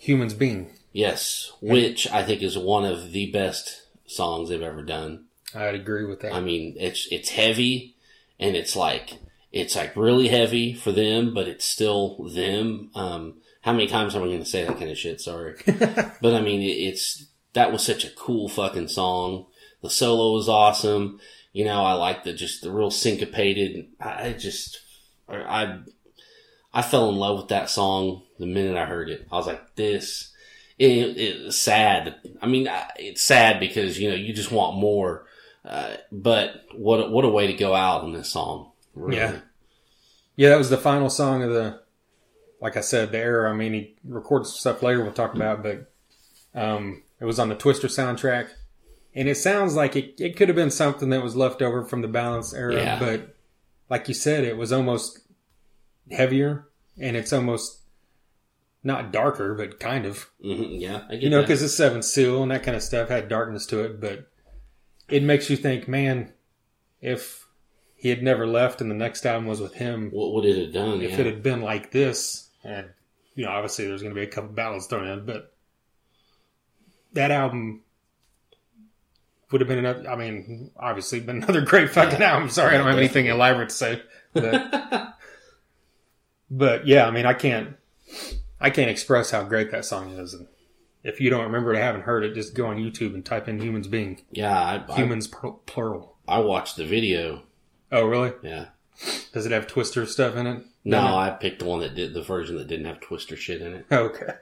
Humans 0.00 0.34
Being. 0.34 0.72
yes, 0.92 1.52
which 1.60 2.10
I 2.10 2.24
think 2.24 2.42
is 2.42 2.58
one 2.58 2.84
of 2.84 3.12
the 3.12 3.30
best 3.30 3.82
songs 4.06 4.48
they've 4.48 4.60
ever 4.60 4.82
done. 4.82 5.26
I'd 5.54 5.76
agree 5.76 6.04
with 6.04 6.22
that. 6.22 6.34
I 6.34 6.40
mean, 6.40 6.74
it's 6.76 7.06
it's 7.12 7.28
heavy, 7.28 7.94
and 8.40 8.56
it's 8.56 8.74
like 8.74 9.20
it's 9.52 9.76
like 9.76 9.94
really 9.94 10.26
heavy 10.26 10.74
for 10.74 10.90
them, 10.90 11.32
but 11.32 11.46
it's 11.46 11.64
still 11.64 12.24
them. 12.24 12.90
Um, 12.96 13.34
how 13.60 13.72
many 13.72 13.86
times 13.86 14.16
am 14.16 14.24
I 14.24 14.26
going 14.26 14.40
to 14.40 14.44
say 14.44 14.64
that 14.64 14.76
kind 14.76 14.90
of 14.90 14.98
shit? 14.98 15.20
Sorry, 15.20 15.54
but 15.64 16.34
I 16.34 16.40
mean, 16.40 16.60
it's 16.60 17.24
that 17.52 17.70
was 17.70 17.84
such 17.84 18.04
a 18.04 18.10
cool 18.16 18.48
fucking 18.48 18.88
song. 18.88 19.46
The 19.80 19.90
solo 19.90 20.32
was 20.34 20.48
awesome. 20.48 21.20
You 21.52 21.66
know, 21.66 21.84
I 21.84 21.92
like 21.92 22.24
the 22.24 22.32
just 22.32 22.62
the 22.62 22.72
real 22.72 22.90
syncopated. 22.90 23.90
I 24.00 24.30
I 24.30 24.32
just 24.32 24.80
I 25.28 25.82
I 26.76 26.82
fell 26.82 27.08
in 27.08 27.16
love 27.16 27.38
with 27.38 27.48
that 27.48 27.70
song 27.70 28.22
the 28.38 28.44
minute 28.46 28.76
I 28.76 28.84
heard 28.84 29.08
it. 29.08 29.26
I 29.32 29.36
was 29.36 29.46
like, 29.46 29.74
this. 29.76 30.32
It, 30.78 31.16
it 31.16 31.44
was 31.46 31.56
sad. 31.56 32.16
I 32.42 32.46
mean, 32.46 32.68
it's 32.96 33.22
sad 33.22 33.58
because 33.60 33.98
you 33.98 34.10
know 34.10 34.14
you 34.14 34.34
just 34.34 34.52
want 34.52 34.76
more. 34.76 35.24
Uh, 35.64 35.96
but 36.12 36.64
what 36.74 36.98
a, 37.00 37.08
what 37.08 37.24
a 37.24 37.28
way 37.30 37.46
to 37.46 37.54
go 37.54 37.74
out 37.74 38.02
on 38.02 38.12
this 38.12 38.30
song. 38.30 38.72
Really. 38.94 39.16
Yeah. 39.16 39.38
Yeah, 40.36 40.50
that 40.50 40.58
was 40.58 40.68
the 40.68 40.76
final 40.76 41.08
song 41.08 41.42
of 41.42 41.50
the, 41.50 41.80
like 42.60 42.76
I 42.76 42.82
said, 42.82 43.10
the 43.10 43.18
era. 43.18 43.50
I 43.50 43.54
mean, 43.54 43.72
he 43.72 43.96
recorded 44.04 44.44
some 44.44 44.58
stuff 44.58 44.82
later 44.82 45.02
we'll 45.02 45.12
talk 45.12 45.34
about, 45.34 45.62
but 45.62 45.90
um, 46.54 47.02
it 47.20 47.24
was 47.24 47.38
on 47.38 47.48
the 47.48 47.54
Twister 47.54 47.88
soundtrack. 47.88 48.48
And 49.14 49.28
it 49.30 49.38
sounds 49.38 49.74
like 49.74 49.96
it, 49.96 50.20
it 50.20 50.36
could 50.36 50.50
have 50.50 50.56
been 50.56 50.70
something 50.70 51.08
that 51.08 51.22
was 51.22 51.34
left 51.34 51.62
over 51.62 51.84
from 51.84 52.02
the 52.02 52.08
Balance 52.08 52.52
era, 52.52 52.74
Yeah. 52.76 52.98
but 52.98 53.34
like 53.88 54.08
you 54.08 54.14
said, 54.14 54.44
it 54.44 54.58
was 54.58 54.72
almost 54.74 55.20
heavier 56.10 56.68
and 56.98 57.16
it's 57.16 57.32
almost 57.32 57.80
not 58.82 59.12
darker, 59.12 59.54
but 59.54 59.80
kind 59.80 60.06
of. 60.06 60.30
Mhm, 60.44 60.80
yeah, 60.80 61.10
You 61.12 61.28
know, 61.28 61.40
because 61.40 61.60
the 61.60 61.68
Seventh 61.68 62.04
Seal 62.04 62.42
and 62.42 62.50
that 62.52 62.62
kind 62.62 62.76
of 62.76 62.82
stuff 62.82 63.08
had 63.08 63.28
darkness 63.28 63.66
to 63.66 63.80
it, 63.80 64.00
but 64.00 64.30
it 65.08 65.22
makes 65.22 65.50
you 65.50 65.56
think, 65.56 65.88
man, 65.88 66.32
if 67.00 67.46
he 67.94 68.08
had 68.08 68.22
never 68.22 68.46
left 68.46 68.80
and 68.80 68.90
the 68.90 68.94
next 68.94 69.26
album 69.26 69.46
was 69.46 69.60
with 69.60 69.74
him, 69.74 70.10
what 70.12 70.32
would 70.34 70.44
it 70.44 70.56
have 70.66 70.72
done? 70.72 71.00
if 71.02 71.12
yeah. 71.12 71.20
it 71.20 71.26
had 71.26 71.42
been 71.42 71.62
like 71.62 71.90
this, 71.90 72.50
and 72.62 72.88
you 73.34 73.44
know, 73.44 73.50
obviously 73.50 73.86
there's 73.86 74.02
going 74.02 74.14
to 74.14 74.20
be 74.20 74.26
a 74.26 74.30
couple 74.30 74.50
ballads 74.50 74.86
thrown 74.86 75.06
in, 75.06 75.26
but 75.26 75.52
that 77.12 77.30
album 77.30 77.82
would 79.50 79.60
have 79.60 79.68
been 79.68 79.78
another. 79.78 80.08
I 80.08 80.16
mean, 80.16 80.70
obviously, 80.76 81.20
been 81.20 81.36
another 81.42 81.62
great 81.62 81.90
fucking 81.90 82.22
album. 82.22 82.50
Sorry, 82.50 82.74
I 82.74 82.78
don't 82.78 82.86
have 82.86 82.98
anything 82.98 83.26
elaborate 83.26 83.70
to 83.70 83.74
say, 83.74 84.02
but 84.32 84.52
but 86.50 86.86
yeah, 86.86 87.06
I 87.06 87.10
mean, 87.10 87.26
I 87.26 87.34
can't 87.34 87.76
I 88.60 88.70
can't 88.70 88.90
express 88.90 89.30
how 89.30 89.42
great 89.42 89.70
that 89.70 89.84
song 89.84 90.10
is. 90.10 90.34
And 90.34 90.46
if 91.02 91.20
you 91.20 91.30
don't 91.30 91.44
remember 91.44 91.74
it, 91.74 91.78
haven't 91.78 92.02
heard 92.02 92.24
it, 92.24 92.34
just 92.34 92.54
go 92.54 92.66
on 92.66 92.76
YouTube 92.76 93.14
and 93.14 93.24
type 93.24 93.48
in 93.48 93.60
"humans 93.60 93.88
being 93.88 94.20
yeah, 94.30 94.58
I, 94.58 94.92
I, 94.92 94.96
humans 94.96 95.26
pl- 95.28 95.60
plural." 95.66 96.16
I 96.28 96.38
watched 96.40 96.76
the 96.76 96.84
video. 96.84 97.42
Oh, 97.92 98.06
really? 98.06 98.32
Yeah. 98.42 98.66
Does 99.32 99.46
it 99.46 99.52
have 99.52 99.66
Twister 99.66 100.06
stuff 100.06 100.36
in 100.36 100.46
it? 100.46 100.64
No? 100.84 101.16
I 101.16 101.30
picked 101.30 101.60
the 101.60 101.66
one 101.66 101.80
that 101.80 101.94
did 101.94 102.14
the 102.14 102.22
version 102.22 102.56
that 102.56 102.66
didn't 102.66 102.86
have 102.86 103.00
Twister 103.00 103.36
shit 103.36 103.60
in 103.60 103.74
it. 103.74 103.86
Okay. 103.92 104.34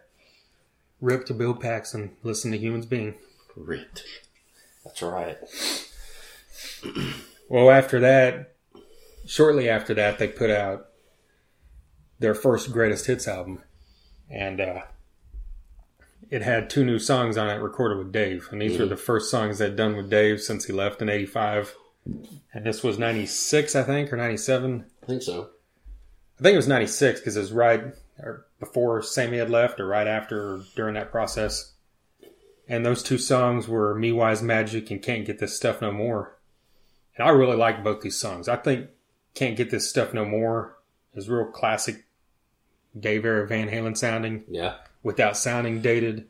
Rip 1.01 1.27
to 1.27 1.35
Bill 1.35 1.55
Paxton. 1.55 2.17
Listen 2.23 2.53
to 2.53 2.59
humans 2.59 2.87
being. 2.87 3.15
Ripped. 3.57 4.05
That's 4.85 5.03
right. 5.03 5.39
Well, 7.49 7.71
after 7.71 8.01
that, 8.01 8.55
shortly 9.27 9.69
after 9.69 9.95
that, 9.95 10.19
they 10.19 10.29
put 10.29 10.51
out 10.51 10.89
their 12.25 12.35
first 12.35 12.73
greatest 12.73 13.05
hits 13.05 13.29
album, 13.29 13.61
and 14.31 14.59
uh, 14.59 14.81
it 16.31 16.41
had 16.41 16.71
two 16.71 16.83
new 16.83 16.99
songs 16.99 17.37
on 17.37 17.51
it 17.51 17.61
recorded 17.61 17.99
with 17.99 18.13
Dave, 18.13 18.49
and 18.51 18.63
these 18.63 18.79
were 18.79 18.87
the 18.87 18.97
first 18.97 19.31
songs 19.31 19.59
they'd 19.59 19.77
done 19.77 19.95
with 19.95 20.09
Dave 20.09 20.41
since 20.41 20.65
he 20.65 20.73
left 20.73 21.03
in 21.03 21.11
'85. 21.11 21.77
And 22.55 22.65
this 22.65 22.83
was 22.83 22.99
'96, 22.99 23.77
I 23.77 23.83
think, 23.83 24.11
or 24.11 24.17
'97. 24.17 24.87
I 25.03 25.07
think 25.07 25.23
so. 25.23 25.51
I 26.41 26.43
think 26.43 26.55
it 26.55 26.57
was 26.57 26.67
'96 26.67 27.21
because 27.21 27.37
it 27.37 27.41
was 27.41 27.53
right 27.53 27.85
or 28.19 28.47
before 28.59 29.03
Sammy 29.03 29.37
had 29.37 29.51
left, 29.51 29.79
or 29.79 29.87
right 29.87 30.07
after, 30.07 30.55
or 30.55 30.63
during 30.75 30.95
that 30.95 31.11
process. 31.11 31.75
And 32.67 32.87
those 32.87 33.03
two 33.03 33.19
songs 33.19 33.69
were 33.69 33.95
"Me 33.95 34.13
Wise 34.13 34.43
Magic" 34.43 34.91
and 34.91 35.03
"Can't 35.03 35.27
Get 35.27 35.41
This 35.41 35.55
Stuff 35.55 35.83
No 35.83 35.93
More." 35.93 36.39
And 37.19 37.29
I 37.29 37.33
really 37.33 37.57
like 37.57 37.85
both 37.85 38.01
these 38.01 38.17
songs. 38.17 38.49
I 38.49 38.57
think 38.57 38.89
"Can't 39.35 39.59
Get 39.59 39.71
This 39.71 39.91
Stuff 39.91 40.15
No 40.15 40.25
More" 40.25 40.79
is 41.15 41.29
real 41.29 41.47
classic 41.47 42.04
Dave 42.99 43.25
era 43.25 43.47
Van 43.47 43.69
Halen 43.69 43.97
sounding 43.97 44.45
Yeah. 44.49 44.75
without 45.03 45.37
sounding 45.37 45.81
dated. 45.83 46.27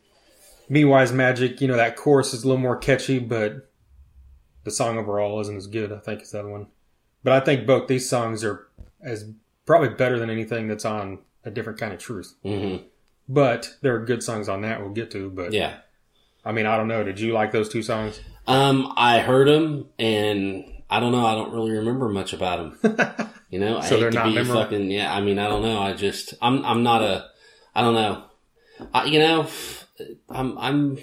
Me 0.68 0.84
Wise 0.84 1.12
Magic, 1.12 1.60
you 1.60 1.68
know 1.68 1.76
that 1.76 1.96
chorus 1.96 2.32
is 2.32 2.42
a 2.44 2.46
little 2.48 2.60
more 2.62 2.76
catchy, 2.76 3.18
but 3.18 3.70
the 4.64 4.70
song 4.70 4.96
overall 4.96 5.40
isn't 5.40 5.56
as 5.56 5.66
good. 5.66 5.92
I 5.92 5.98
think 5.98 6.26
the 6.28 6.38
other 6.40 6.48
one. 6.48 6.68
But 7.22 7.34
I 7.34 7.40
think 7.44 7.66
both 7.66 7.86
these 7.88 8.08
songs 8.08 8.42
are 8.44 8.66
as 9.02 9.30
probably 9.66 9.90
better 9.90 10.18
than 10.18 10.30
anything 10.30 10.68
that's 10.68 10.84
on 10.86 11.18
a 11.44 11.50
different 11.50 11.78
kind 11.78 11.92
of 11.92 11.98
truth. 11.98 12.34
hmm 12.42 12.76
But 13.28 13.74
there 13.82 13.94
are 13.94 14.04
good 14.04 14.22
songs 14.22 14.48
on 14.48 14.62
that 14.62 14.80
we'll 14.80 14.90
get 14.90 15.10
to. 15.12 15.28
But 15.30 15.52
Yeah. 15.52 15.76
I 16.46 16.52
mean, 16.52 16.66
I 16.66 16.76
don't 16.76 16.88
know. 16.88 17.02
Did 17.04 17.20
you 17.20 17.32
like 17.32 17.52
those 17.52 17.68
two 17.70 17.82
songs? 17.82 18.20
Um, 18.46 18.92
I 18.96 19.20
heard 19.20 19.48
them, 19.48 19.86
and 19.98 20.64
I 20.90 21.00
don't 21.00 21.12
know. 21.12 21.24
I 21.24 21.34
don't 21.34 21.52
really 21.52 21.72
remember 21.72 22.08
much 22.10 22.32
about 22.34 22.82
them. 22.82 23.30
You 23.54 23.60
know, 23.60 23.78
I 23.78 23.82
So 23.82 23.94
hate 23.94 24.00
they're 24.00 24.10
to 24.10 24.16
not 24.16 24.24
be 24.24 24.34
memorable? 24.34 24.64
fucking. 24.64 24.90
Yeah, 24.90 25.14
I 25.14 25.20
mean, 25.20 25.38
I 25.38 25.46
don't 25.46 25.62
know. 25.62 25.78
I 25.80 25.92
just, 25.92 26.34
I'm, 26.42 26.64
I'm 26.64 26.82
not 26.82 27.02
a, 27.02 27.26
I 27.72 27.82
don't 27.82 27.94
know. 27.94 28.24
I, 28.92 29.04
you 29.04 29.20
know, 29.20 29.46
I'm, 30.28 30.58
I'm, 30.58 30.98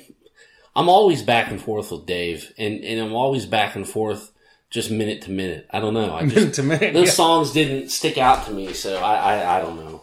I'm 0.75 0.89
always 0.89 1.21
back 1.23 1.49
and 1.49 1.61
forth 1.61 1.93
with 1.93 2.05
Dave, 2.05 2.51
and 2.57 2.83
and 2.83 2.99
I'm 2.99 3.13
always 3.13 3.45
back 3.45 3.77
and 3.77 3.87
forth, 3.87 4.33
just 4.69 4.91
minute 4.91 5.21
to 5.21 5.31
minute. 5.31 5.65
I 5.71 5.79
don't 5.79 5.93
know. 5.93 6.13
I 6.13 6.23
just 6.23 6.35
Minute 6.35 6.53
to 6.55 6.63
minute. 6.63 6.93
those 6.93 7.07
Yeah. 7.07 7.13
songs 7.13 7.53
didn't 7.53 7.87
stick 7.89 8.17
out 8.17 8.45
to 8.47 8.51
me, 8.51 8.73
so 8.73 8.97
I, 8.97 9.15
I, 9.35 9.57
I 9.57 9.61
don't 9.61 9.77
know. 9.77 10.01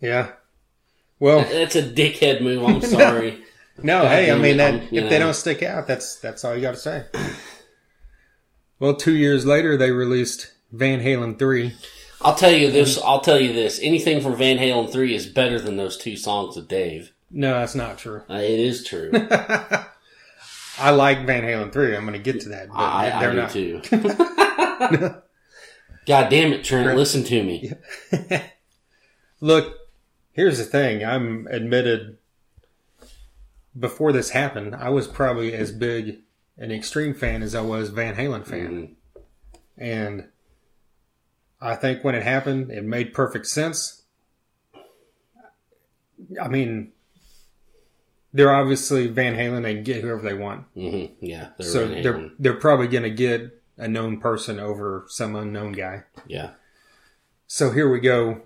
yeah. 0.00 0.30
Well, 1.20 1.40
That's 1.40 1.76
a 1.76 1.82
dickhead 1.82 2.40
move. 2.40 2.64
I'm 2.64 2.80
sorry. 2.96 3.42
no. 3.82 4.04
God 4.04 4.08
hey, 4.10 4.30
I 4.30 4.36
mean 4.38 4.56
that 4.56 4.74
if 4.84 4.92
you 4.92 5.00
they 5.06 5.18
don't 5.18 5.34
stick 5.34 5.62
out, 5.62 5.86
that's 5.86 6.16
that's 6.16 6.46
all 6.46 6.54
you 6.56 6.62
got 6.62 6.76
to 6.76 6.80
say. 6.80 7.04
Well, 8.78 8.94
two 8.96 9.16
years 9.16 9.44
later, 9.44 9.76
they 9.76 9.90
released 9.90 10.52
Van 10.72 11.00
Halen 11.00 11.38
three. 11.38 11.74
I'll 12.20 12.34
tell 12.34 12.52
you 12.52 12.70
this. 12.70 13.00
I'll 13.02 13.20
tell 13.20 13.40
you 13.40 13.52
this. 13.52 13.78
Anything 13.82 14.20
from 14.20 14.36
Van 14.36 14.58
Halen 14.58 14.90
three 14.92 15.14
is 15.14 15.26
better 15.26 15.60
than 15.60 15.76
those 15.76 15.96
two 15.96 16.16
songs 16.16 16.56
with 16.56 16.68
Dave. 16.68 17.12
No, 17.30 17.54
that's 17.60 17.74
not 17.74 17.98
true. 17.98 18.22
Uh, 18.28 18.34
it 18.34 18.58
is 18.58 18.84
true. 18.84 19.10
I 20.80 20.90
like 20.90 21.26
Van 21.26 21.42
Halen 21.44 21.72
three. 21.72 21.94
I'm 21.96 22.06
going 22.06 22.12
to 22.14 22.18
get 22.32 22.40
to 22.42 22.48
that. 22.50 22.68
But 22.68 22.76
I, 22.76 23.18
I 23.18 23.30
do 23.30 23.36
not. 23.36 23.50
too. 23.50 23.80
God 26.06 26.30
damn 26.30 26.52
it, 26.52 26.64
Trent! 26.64 26.96
Listen 26.96 27.22
to 27.24 27.42
me. 27.42 27.72
Look, 29.40 29.74
here's 30.32 30.58
the 30.58 30.64
thing. 30.64 31.04
I'm 31.04 31.46
admitted. 31.50 32.18
Before 33.78 34.12
this 34.12 34.30
happened, 34.30 34.74
I 34.74 34.88
was 34.88 35.06
probably 35.06 35.52
as 35.54 35.70
big 35.70 36.20
an 36.56 36.72
extreme 36.72 37.14
fan 37.14 37.42
as 37.42 37.54
I 37.54 37.60
was 37.60 37.90
Van 37.90 38.16
Halen 38.16 38.44
fan, 38.46 38.96
Mhm. 39.16 39.20
and 39.76 40.24
I 41.60 41.74
think 41.74 42.04
when 42.04 42.14
it 42.14 42.22
happened, 42.22 42.70
it 42.70 42.84
made 42.84 43.12
perfect 43.12 43.46
sense. 43.46 44.02
I 46.40 46.48
mean, 46.48 46.92
they're 48.32 48.54
obviously 48.54 49.06
Van 49.08 49.34
Halen. 49.34 49.62
They 49.62 49.74
can 49.74 49.84
get 49.84 50.02
whoever 50.02 50.22
they 50.22 50.34
want. 50.34 50.72
Mhm. 50.76 51.12
Yeah. 51.20 51.50
they're 51.58 51.66
so 51.66 51.88
they're 51.88 52.30
they're 52.38 52.54
probably 52.54 52.88
going 52.88 53.04
to 53.04 53.10
get 53.10 53.60
a 53.76 53.88
known 53.88 54.20
person 54.20 54.58
over 54.58 55.04
some 55.08 55.34
unknown 55.36 55.72
guy. 55.72 56.04
Yeah. 56.26 56.50
So 57.46 57.70
here 57.70 57.90
we 57.90 58.00
go. 58.00 58.42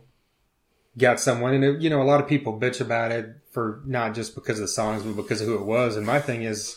Got 0.99 1.21
someone, 1.21 1.55
and 1.55 1.65
it, 1.65 1.81
you 1.81 1.89
know, 1.89 2.03
a 2.03 2.05
lot 2.05 2.21
of 2.21 2.29
people 2.29 2.61
bitch 2.61 2.81
about 2.81 3.13
it 3.13 3.37
for 3.51 3.81
not 3.87 4.15
just 4.15 4.35
because 4.35 4.59
of 4.59 4.63
the 4.63 4.69
songs, 4.69 5.03
but 5.03 5.17
because 5.17 5.41
of 5.41 5.47
who 5.47 5.55
it 5.55 5.65
was. 5.65 5.97
And 5.97 6.07
my 6.07 6.21
thing 6.21 6.43
is, 6.43 6.77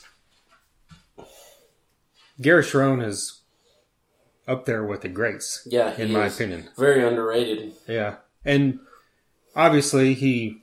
Gary 2.40 2.64
Cherone 2.64 3.06
is 3.06 3.42
up 4.48 4.66
there 4.66 4.84
with 4.86 5.02
the 5.02 5.10
greats, 5.10 5.68
Yeah. 5.70 5.96
in 5.98 6.12
my 6.12 6.28
opinion. 6.28 6.70
very 6.78 7.04
underrated. 7.06 7.74
Yeah, 7.88 8.16
and 8.44 8.80
obviously 9.56 10.14
he, 10.14 10.62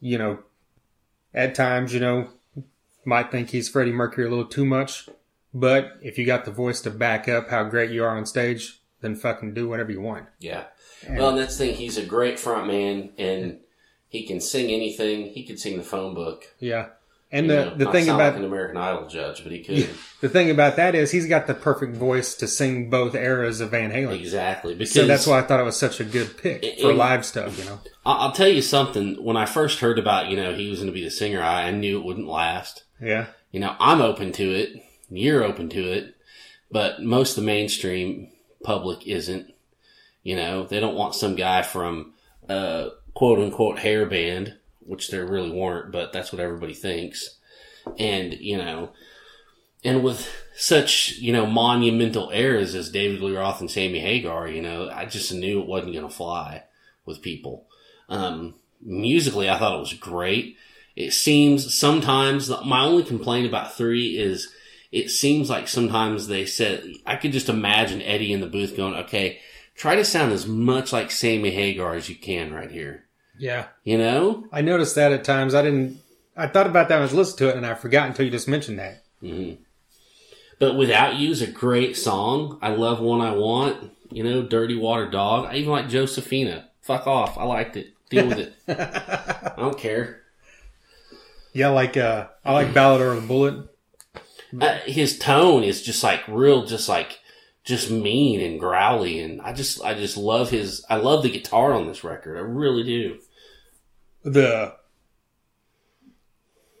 you 0.00 0.18
know, 0.18 0.38
at 1.32 1.54
times, 1.54 1.92
you 1.92 2.00
know, 2.00 2.28
might 3.04 3.30
think 3.30 3.50
he's 3.50 3.68
Freddie 3.68 3.92
Mercury 3.92 4.26
a 4.26 4.30
little 4.30 4.46
too 4.46 4.64
much. 4.64 5.08
But 5.52 5.98
if 6.02 6.18
you 6.18 6.26
got 6.26 6.44
the 6.44 6.50
voice 6.50 6.80
to 6.82 6.90
back 6.90 7.28
up 7.28 7.48
how 7.50 7.64
great 7.64 7.90
you 7.90 8.02
are 8.02 8.16
on 8.16 8.26
stage, 8.26 8.80
then 9.02 9.14
fucking 9.14 9.54
do 9.54 9.68
whatever 9.68 9.92
you 9.92 10.00
want. 10.00 10.26
Yeah. 10.40 10.64
Well, 11.08 11.30
and 11.30 11.38
that's 11.38 11.56
the 11.58 11.66
thing. 11.66 11.74
He's 11.76 11.96
a 11.98 12.04
great 12.04 12.40
front 12.40 12.66
man, 12.66 13.10
and 13.18 13.60
he 14.08 14.26
can 14.26 14.40
sing 14.40 14.70
anything. 14.70 15.26
He 15.26 15.44
could 15.44 15.60
sing 15.60 15.76
the 15.76 15.84
phone 15.84 16.14
book. 16.14 16.46
Yeah. 16.58 16.86
And 17.32 17.46
You 17.46 17.52
the, 17.52 17.64
know, 17.64 17.74
the 17.74 17.90
thing 17.90 18.08
about 18.08 18.34
like 18.34 18.36
an 18.36 18.44
American 18.44 18.76
Idol 18.76 19.08
judge, 19.08 19.42
but 19.42 19.50
he 19.50 19.64
could 19.64 19.88
the 20.20 20.28
thing 20.28 20.50
about 20.50 20.76
that 20.76 20.94
is 20.94 21.10
he's 21.10 21.26
got 21.26 21.46
the 21.48 21.54
perfect 21.54 21.96
voice 21.96 22.34
to 22.36 22.46
sing 22.46 22.90
both 22.90 23.14
eras 23.16 23.60
of 23.60 23.70
Van 23.72 23.90
Halen. 23.90 24.18
exactly 24.20 24.74
because 24.74 24.92
So 24.92 25.06
that's 25.06 25.26
why 25.26 25.38
I 25.40 25.42
thought 25.42 25.58
it 25.58 25.64
was 25.64 25.76
such 25.76 25.98
a 25.98 26.04
good 26.04 26.36
pick 26.36 26.62
for 26.80 26.90
And- 26.90 26.98
live 26.98 27.24
stuff. 27.24 27.58
You 27.58 27.64
know, 27.64 27.80
I'll 28.06 28.30
tell 28.32 28.46
you 28.48 28.62
something. 28.62 29.16
When 29.24 29.36
I 29.36 29.46
first 29.46 29.80
heard 29.80 29.98
about 29.98 30.28
you 30.30 30.36
know 30.36 30.54
he 30.54 30.70
was 30.70 30.78
going 30.78 30.86
to 30.88 30.92
be 30.94 31.02
the 31.02 31.10
singer, 31.10 31.42
I 31.42 31.64
I 31.64 31.70
knew 31.72 31.98
it 31.98 32.04
wouldn't 32.04 32.28
last. 32.28 32.84
yeah, 33.00 33.26
You 33.50 33.58
know, 33.60 33.74
I'm 33.80 34.00
open 34.00 34.30
to 34.32 34.44
it. 34.54 34.70
You're 35.10 35.42
open 35.42 35.68
to 35.70 35.80
it, 35.92 36.14
but 36.70 37.02
most 37.02 37.30
of 37.36 37.42
the 37.42 37.46
mainstream 37.46 38.28
public 38.62 39.06
isn't. 39.06 39.52
You 40.22 40.36
know, 40.36 40.64
they 40.64 40.78
don't 40.80 40.94
want 40.94 41.14
some 41.14 41.34
guy 41.34 41.62
from 41.62 42.12
uh, 42.48 42.90
quote 43.12 43.38
unquote 43.40 43.78
hair 43.80 44.06
band, 44.06 44.56
which 44.86 45.10
there 45.10 45.26
really 45.26 45.50
weren't, 45.50 45.92
but 45.92 46.12
that's 46.12 46.32
what 46.32 46.40
everybody 46.40 46.74
thinks. 46.74 47.38
And 47.98 48.34
you 48.34 48.56
know, 48.56 48.90
and 49.82 50.02
with 50.02 50.28
such 50.56 51.18
you 51.18 51.32
know 51.32 51.46
monumental 51.46 52.30
eras 52.30 52.74
as 52.74 52.90
David 52.90 53.20
Lee 53.20 53.36
Roth 53.36 53.60
and 53.60 53.70
Sammy 53.70 54.00
Hagar, 54.00 54.48
you 54.48 54.62
know, 54.62 54.88
I 54.90 55.06
just 55.06 55.32
knew 55.32 55.60
it 55.60 55.66
wasn't 55.66 55.92
going 55.92 56.08
to 56.08 56.14
fly 56.14 56.64
with 57.04 57.22
people. 57.22 57.66
Um, 58.08 58.54
musically, 58.80 59.48
I 59.48 59.58
thought 59.58 59.76
it 59.76 59.80
was 59.80 59.92
great. 59.94 60.56
It 60.96 61.12
seems 61.12 61.74
sometimes 61.74 62.50
my 62.64 62.84
only 62.84 63.04
complaint 63.04 63.46
about 63.46 63.74
three 63.74 64.16
is 64.16 64.52
it 64.92 65.10
seems 65.10 65.50
like 65.50 65.66
sometimes 65.66 66.28
they 66.28 66.46
said 66.46 66.84
I 67.04 67.16
could 67.16 67.32
just 67.32 67.48
imagine 67.48 68.00
Eddie 68.00 68.32
in 68.32 68.40
the 68.40 68.46
booth 68.46 68.76
going, 68.76 68.94
"Okay, 68.94 69.40
try 69.74 69.96
to 69.96 70.04
sound 70.04 70.32
as 70.32 70.46
much 70.46 70.92
like 70.92 71.10
Sammy 71.10 71.50
Hagar 71.50 71.94
as 71.94 72.08
you 72.08 72.14
can 72.14 72.52
right 72.52 72.70
here." 72.70 73.08
Yeah. 73.38 73.66
You 73.84 73.98
know, 73.98 74.46
I 74.52 74.60
noticed 74.62 74.94
that 74.94 75.12
at 75.12 75.24
times. 75.24 75.54
I 75.54 75.62
didn't. 75.62 76.00
I 76.36 76.46
thought 76.48 76.66
about 76.66 76.88
that 76.88 76.96
when 76.96 77.02
I 77.02 77.04
was 77.04 77.14
listening 77.14 77.38
to 77.38 77.48
it, 77.50 77.56
and 77.56 77.66
I 77.66 77.74
forgot 77.74 78.08
until 78.08 78.24
you 78.24 78.30
just 78.30 78.48
mentioned 78.48 78.78
that. 78.78 79.02
hmm 79.20 79.52
but 80.60 80.76
"Without 80.76 81.16
You" 81.16 81.30
is 81.30 81.42
a 81.42 81.48
great 81.48 81.96
song. 81.96 82.58
I 82.62 82.70
love 82.70 83.00
"One 83.00 83.20
I 83.20 83.32
Want." 83.34 83.90
You 84.10 84.22
know, 84.22 84.42
"Dirty 84.42 84.76
Water 84.76 85.08
Dog." 85.10 85.46
I 85.46 85.56
even 85.56 85.72
like 85.72 85.88
Josephina. 85.88 86.68
Fuck 86.80 87.06
off. 87.08 87.36
I 87.36 87.42
liked 87.44 87.76
it. 87.76 87.88
Deal 88.08 88.28
with 88.28 88.38
it. 88.38 88.54
I 88.68 89.54
don't 89.56 89.76
care. 89.78 90.20
Yeah, 91.52 91.68
like 91.68 91.96
uh, 91.96 92.28
I 92.44 92.52
like 92.52 92.72
Ballot 92.74 93.00
or 93.00 93.14
the 93.16 93.20
Bullet. 93.26 93.68
uh, 94.60 94.78
his 94.86 95.18
tone 95.18 95.64
is 95.64 95.82
just 95.82 96.02
like 96.04 96.22
real, 96.28 96.64
just 96.66 96.88
like 96.88 97.18
just 97.64 97.90
mean 97.90 98.40
and 98.40 98.60
growly, 98.60 99.20
and 99.20 99.40
I 99.40 99.52
just 99.52 99.82
I 99.82 99.94
just 99.94 100.16
love 100.16 100.50
his. 100.50 100.84
I 100.90 100.96
love 100.96 101.22
the 101.22 101.30
guitar 101.30 101.72
on 101.72 101.86
this 101.86 102.04
record. 102.04 102.36
I 102.36 102.40
really 102.40 102.82
do. 102.84 103.18
The 104.22 104.74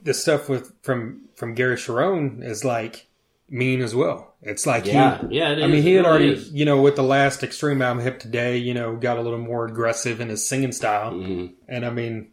the 0.02 0.14
stuff 0.14 0.48
with 0.48 0.72
from 0.82 1.22
from 1.34 1.54
Gary 1.54 1.76
Cherone 1.76 2.42
is 2.44 2.64
like 2.64 3.06
mean 3.48 3.80
as 3.80 3.94
well. 3.94 4.34
It's 4.42 4.66
like 4.66 4.84
Yeah, 4.86 5.26
he. 5.26 5.38
yeah. 5.38 5.52
It 5.52 5.58
is. 5.58 5.64
I 5.64 5.66
mean, 5.68 5.82
he 5.82 5.94
had 5.94 6.04
already, 6.06 6.34
you 6.52 6.64
know, 6.64 6.80
with 6.80 6.96
the 6.96 7.02
last 7.02 7.42
Extreme 7.42 7.80
album, 7.82 8.02
Hip 8.02 8.18
Today, 8.18 8.56
you 8.58 8.74
know, 8.74 8.96
got 8.96 9.18
a 9.18 9.22
little 9.22 9.38
more 9.38 9.66
aggressive 9.66 10.20
in 10.20 10.28
his 10.28 10.46
singing 10.46 10.72
style. 10.72 11.12
Mhm. 11.12 11.52
And 11.68 11.84
I 11.86 11.90
mean, 11.90 12.28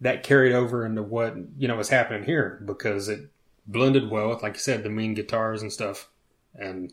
that 0.00 0.22
carried 0.22 0.52
over 0.52 0.84
into 0.84 1.02
what, 1.02 1.34
you 1.58 1.68
know, 1.68 1.76
was 1.76 1.88
happening 1.88 2.24
here 2.24 2.62
because 2.64 3.08
it 3.08 3.28
blended 3.66 4.10
well 4.10 4.28
with, 4.30 4.42
like 4.42 4.54
you 4.54 4.60
said, 4.60 4.82
the 4.82 4.90
mean 4.90 5.14
guitars 5.14 5.62
and 5.62 5.72
stuff. 5.72 6.08
And 6.54 6.92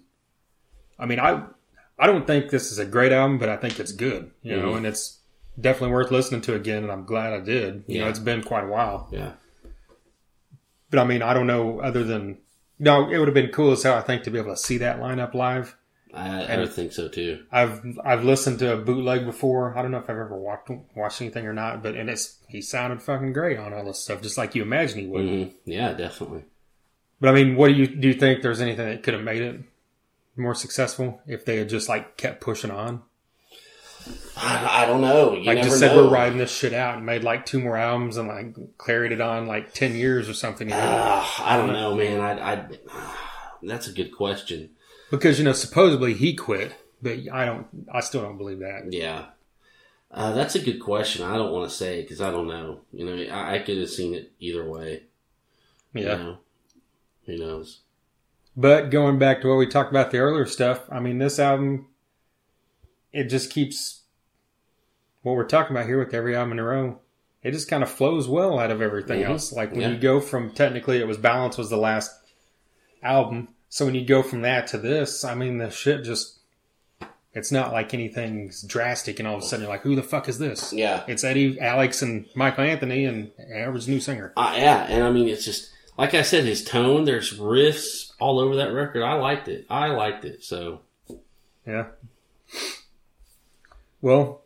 I 0.99 1.05
mean, 1.05 1.19
I, 1.19 1.43
I 1.99 2.07
don't 2.07 2.25
think 2.27 2.49
this 2.49 2.71
is 2.71 2.79
a 2.79 2.85
great 2.85 3.11
album, 3.11 3.37
but 3.39 3.49
I 3.49 3.57
think 3.57 3.79
it's 3.79 3.91
good, 3.91 4.31
you 4.41 4.55
know, 4.55 4.71
Mhm. 4.73 4.77
and 4.77 4.85
it's 4.85 5.19
definitely 5.59 5.93
worth 5.93 6.11
listening 6.11 6.41
to 6.41 6.55
again. 6.55 6.83
And 6.83 6.91
I'm 6.91 7.05
glad 7.05 7.33
I 7.33 7.39
did. 7.39 7.83
You 7.87 8.01
know, 8.01 8.07
it's 8.09 8.19
been 8.19 8.41
quite 8.43 8.63
a 8.63 8.67
while. 8.67 9.09
Yeah, 9.11 9.33
But 10.89 10.99
I 10.99 11.03
mean, 11.05 11.21
I 11.21 11.33
don't 11.33 11.47
know 11.47 11.79
other 11.79 12.03
than, 12.03 12.37
no, 12.79 13.09
it 13.09 13.17
would 13.17 13.27
have 13.27 13.33
been 13.35 13.51
cool 13.51 13.71
as 13.71 13.83
hell, 13.83 13.95
I 13.95 14.01
think, 14.01 14.23
to 14.23 14.31
be 14.31 14.37
able 14.39 14.51
to 14.51 14.57
see 14.57 14.77
that 14.79 14.99
lineup 14.99 15.33
live. 15.33 15.75
I, 16.13 16.43
I 16.43 16.57
would 16.59 16.71
think 16.71 16.91
so 16.91 17.07
too. 17.07 17.43
I've 17.51 17.81
I've 18.05 18.23
listened 18.23 18.59
to 18.59 18.73
a 18.73 18.77
bootleg 18.77 19.25
before. 19.25 19.75
I 19.75 19.81
don't 19.81 19.89
know 19.89 19.97
if 19.97 20.03
I've 20.03 20.17
ever 20.17 20.37
watched 20.37 20.69
watched 20.95 21.19
anything 21.23 21.47
or 21.47 21.53
not, 21.53 21.81
but 21.81 21.95
and 21.95 22.07
it's 22.07 22.37
he 22.47 22.61
sounded 22.61 23.01
fucking 23.01 23.33
great 23.33 23.57
on 23.57 23.73
all 23.73 23.83
this 23.83 23.97
stuff, 23.97 24.21
just 24.21 24.37
like 24.37 24.53
you 24.53 24.61
imagine 24.61 24.99
he 24.99 25.07
would. 25.07 25.25
hmm 25.27 25.43
Yeah, 25.65 25.93
definitely. 25.93 26.43
But 27.19 27.29
I 27.29 27.33
mean, 27.33 27.55
what 27.55 27.69
do 27.69 27.73
you 27.73 27.87
do? 27.87 28.09
You 28.09 28.13
think 28.13 28.43
there's 28.43 28.61
anything 28.61 28.85
that 28.87 29.01
could 29.01 29.15
have 29.15 29.23
made 29.23 29.41
it 29.41 29.61
more 30.35 30.55
successful 30.55 31.21
if 31.27 31.45
they 31.45 31.57
had 31.57 31.69
just 31.69 31.87
like 31.89 32.17
kept 32.17 32.41
pushing 32.41 32.71
on? 32.71 33.03
I, 34.35 34.83
I 34.83 34.85
don't 34.85 35.01
know. 35.01 35.33
You 35.33 35.43
like 35.45 35.63
just 35.63 35.79
said, 35.79 35.95
know. 35.95 36.03
we're 36.03 36.09
riding 36.11 36.37
this 36.37 36.53
shit 36.53 36.73
out 36.73 36.97
and 36.97 37.05
made 37.05 37.23
like 37.23 37.45
two 37.45 37.59
more 37.59 37.77
albums 37.77 38.17
and 38.17 38.27
like 38.27 38.55
carried 38.83 39.11
it 39.13 39.21
on 39.21 39.47
like 39.47 39.73
ten 39.73 39.95
years 39.95 40.27
or 40.27 40.33
something. 40.33 40.67
You 40.69 40.75
know? 40.75 40.81
Ah, 40.83 41.43
I 41.53 41.57
don't 41.57 41.71
know, 41.71 41.95
man. 41.95 42.19
I, 42.19 42.53
I 42.53 42.65
that's 43.61 43.87
a 43.87 43.93
good 43.93 44.11
question. 44.11 44.71
because 45.09 45.39
you 45.39 45.45
know 45.45 45.53
supposedly 45.53 46.13
he 46.15 46.33
quit, 46.35 46.73
but 47.01 47.19
I 47.31 47.45
don't. 47.45 47.67
I 47.93 48.01
still 48.01 48.21
don't 48.23 48.37
believe 48.37 48.59
that. 48.59 48.91
Yeah. 48.91 49.27
Uh, 50.11 50.33
that's 50.33 50.53
a 50.55 50.59
good 50.59 50.79
question. 50.79 51.23
I 51.25 51.37
don't 51.37 51.51
want 51.53 51.69
to 51.69 51.75
say 51.75 52.01
because 52.01 52.19
I 52.21 52.29
don't 52.29 52.47
know. 52.47 52.81
You 52.91 53.05
know, 53.05 53.33
I, 53.33 53.55
I 53.55 53.59
could 53.59 53.77
have 53.77 53.89
seen 53.89 54.13
it 54.13 54.31
either 54.39 54.67
way. 54.69 55.03
you 55.93 56.03
Yeah. 56.03 56.17
know. 56.17 56.37
Who 57.25 57.37
knows? 57.37 57.79
But 58.55 58.91
going 58.91 59.17
back 59.17 59.41
to 59.41 59.47
what 59.47 59.57
we 59.57 59.67
talked 59.67 59.89
about 59.91 60.11
the 60.11 60.19
earlier 60.19 60.45
stuff, 60.45 60.81
I 60.91 60.99
mean, 60.99 61.17
this 61.17 61.39
album, 61.39 61.87
it 63.11 63.25
just 63.25 63.49
keeps 63.51 64.01
what 65.23 65.35
we're 65.35 65.45
talking 65.47 65.75
about 65.75 65.87
here 65.87 65.97
with 65.99 66.13
every 66.13 66.35
album 66.35 66.53
in 66.53 66.59
a 66.59 66.63
row. 66.63 66.99
It 67.41 67.51
just 67.51 67.69
kind 67.69 67.81
of 67.83 67.89
flows 67.89 68.27
well 68.27 68.59
out 68.59 68.71
of 68.71 68.81
everything 68.81 69.21
Mhm. 69.21 69.29
else. 69.29 69.51
Like 69.51 69.71
when 69.71 69.81
Yeah. 69.81 69.89
you 69.89 69.97
go 69.97 70.19
from 70.19 70.51
technically 70.51 70.99
it 70.99 71.07
was 71.07 71.17
Balance 71.17 71.57
was 71.57 71.69
the 71.69 71.77
last 71.77 72.11
album, 73.01 73.49
so 73.69 73.85
when 73.85 73.95
you 73.95 74.05
go 74.05 74.21
from 74.21 74.41
that 74.43 74.67
to 74.67 74.77
this, 74.77 75.25
I 75.25 75.33
mean, 75.35 75.57
the 75.57 75.69
shit 75.69 76.03
just 76.03 76.39
it's 77.35 77.51
not 77.51 77.73
like 77.73 77.95
anything's 77.95 78.61
drastic, 78.61 79.17
and 79.17 79.27
all 79.27 79.37
of 79.37 79.41
a 79.41 79.45
sudden 79.45 79.63
you're 79.63 79.71
like, 79.71 79.81
who 79.81 79.95
the 79.95 80.03
fuck 80.03 80.29
is 80.29 80.37
this? 80.37 80.71
Yeah. 80.71 81.03
It's 81.07 81.23
Eddie, 81.23 81.59
Alex, 81.59 82.03
and 82.03 82.27
Michael 82.35 82.63
Anthony, 82.63 83.05
and 83.05 83.31
Average 83.51 83.87
new 83.87 83.99
singer. 83.99 84.33
Uh, 84.37 84.53
yeah, 84.55 84.83
and 84.87 85.03
I 85.03 85.09
mean, 85.09 85.27
it's 85.27 85.43
just 85.43 85.71
like 85.97 86.13
I 86.13 86.21
said, 86.21 86.45
his 86.45 86.63
tone. 86.63 87.05
There's 87.05 87.37
riffs 87.37 88.11
all 88.19 88.39
over 88.39 88.55
that 88.55 88.73
record. 88.73 89.03
I 89.03 89.13
liked 89.13 89.47
it. 89.47 89.65
I 89.69 89.87
liked 89.87 90.25
it. 90.25 90.43
So 90.43 90.81
Yeah. 91.65 91.87
Well, 94.01 94.41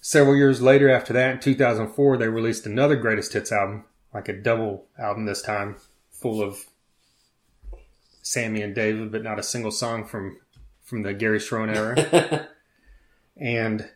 several 0.00 0.36
years 0.36 0.62
later 0.62 0.88
after 0.88 1.12
that, 1.12 1.32
in 1.32 1.40
2004, 1.40 2.16
they 2.16 2.28
released 2.28 2.64
another 2.64 2.96
greatest 2.96 3.32
hits 3.34 3.52
album, 3.52 3.84
like 4.14 4.28
a 4.28 4.32
double 4.32 4.86
album 4.98 5.26
this 5.26 5.42
time, 5.42 5.76
full 6.10 6.42
of 6.42 6.64
Sammy 8.22 8.62
and 8.62 8.74
David, 8.74 9.12
but 9.12 9.22
not 9.22 9.38
a 9.38 9.42
single 9.42 9.70
song 9.70 10.06
from 10.06 10.38
from 10.82 11.02
the 11.02 11.14
Gary 11.14 11.38
Cherone 11.38 11.74
era. 11.74 12.48
and 13.36 13.88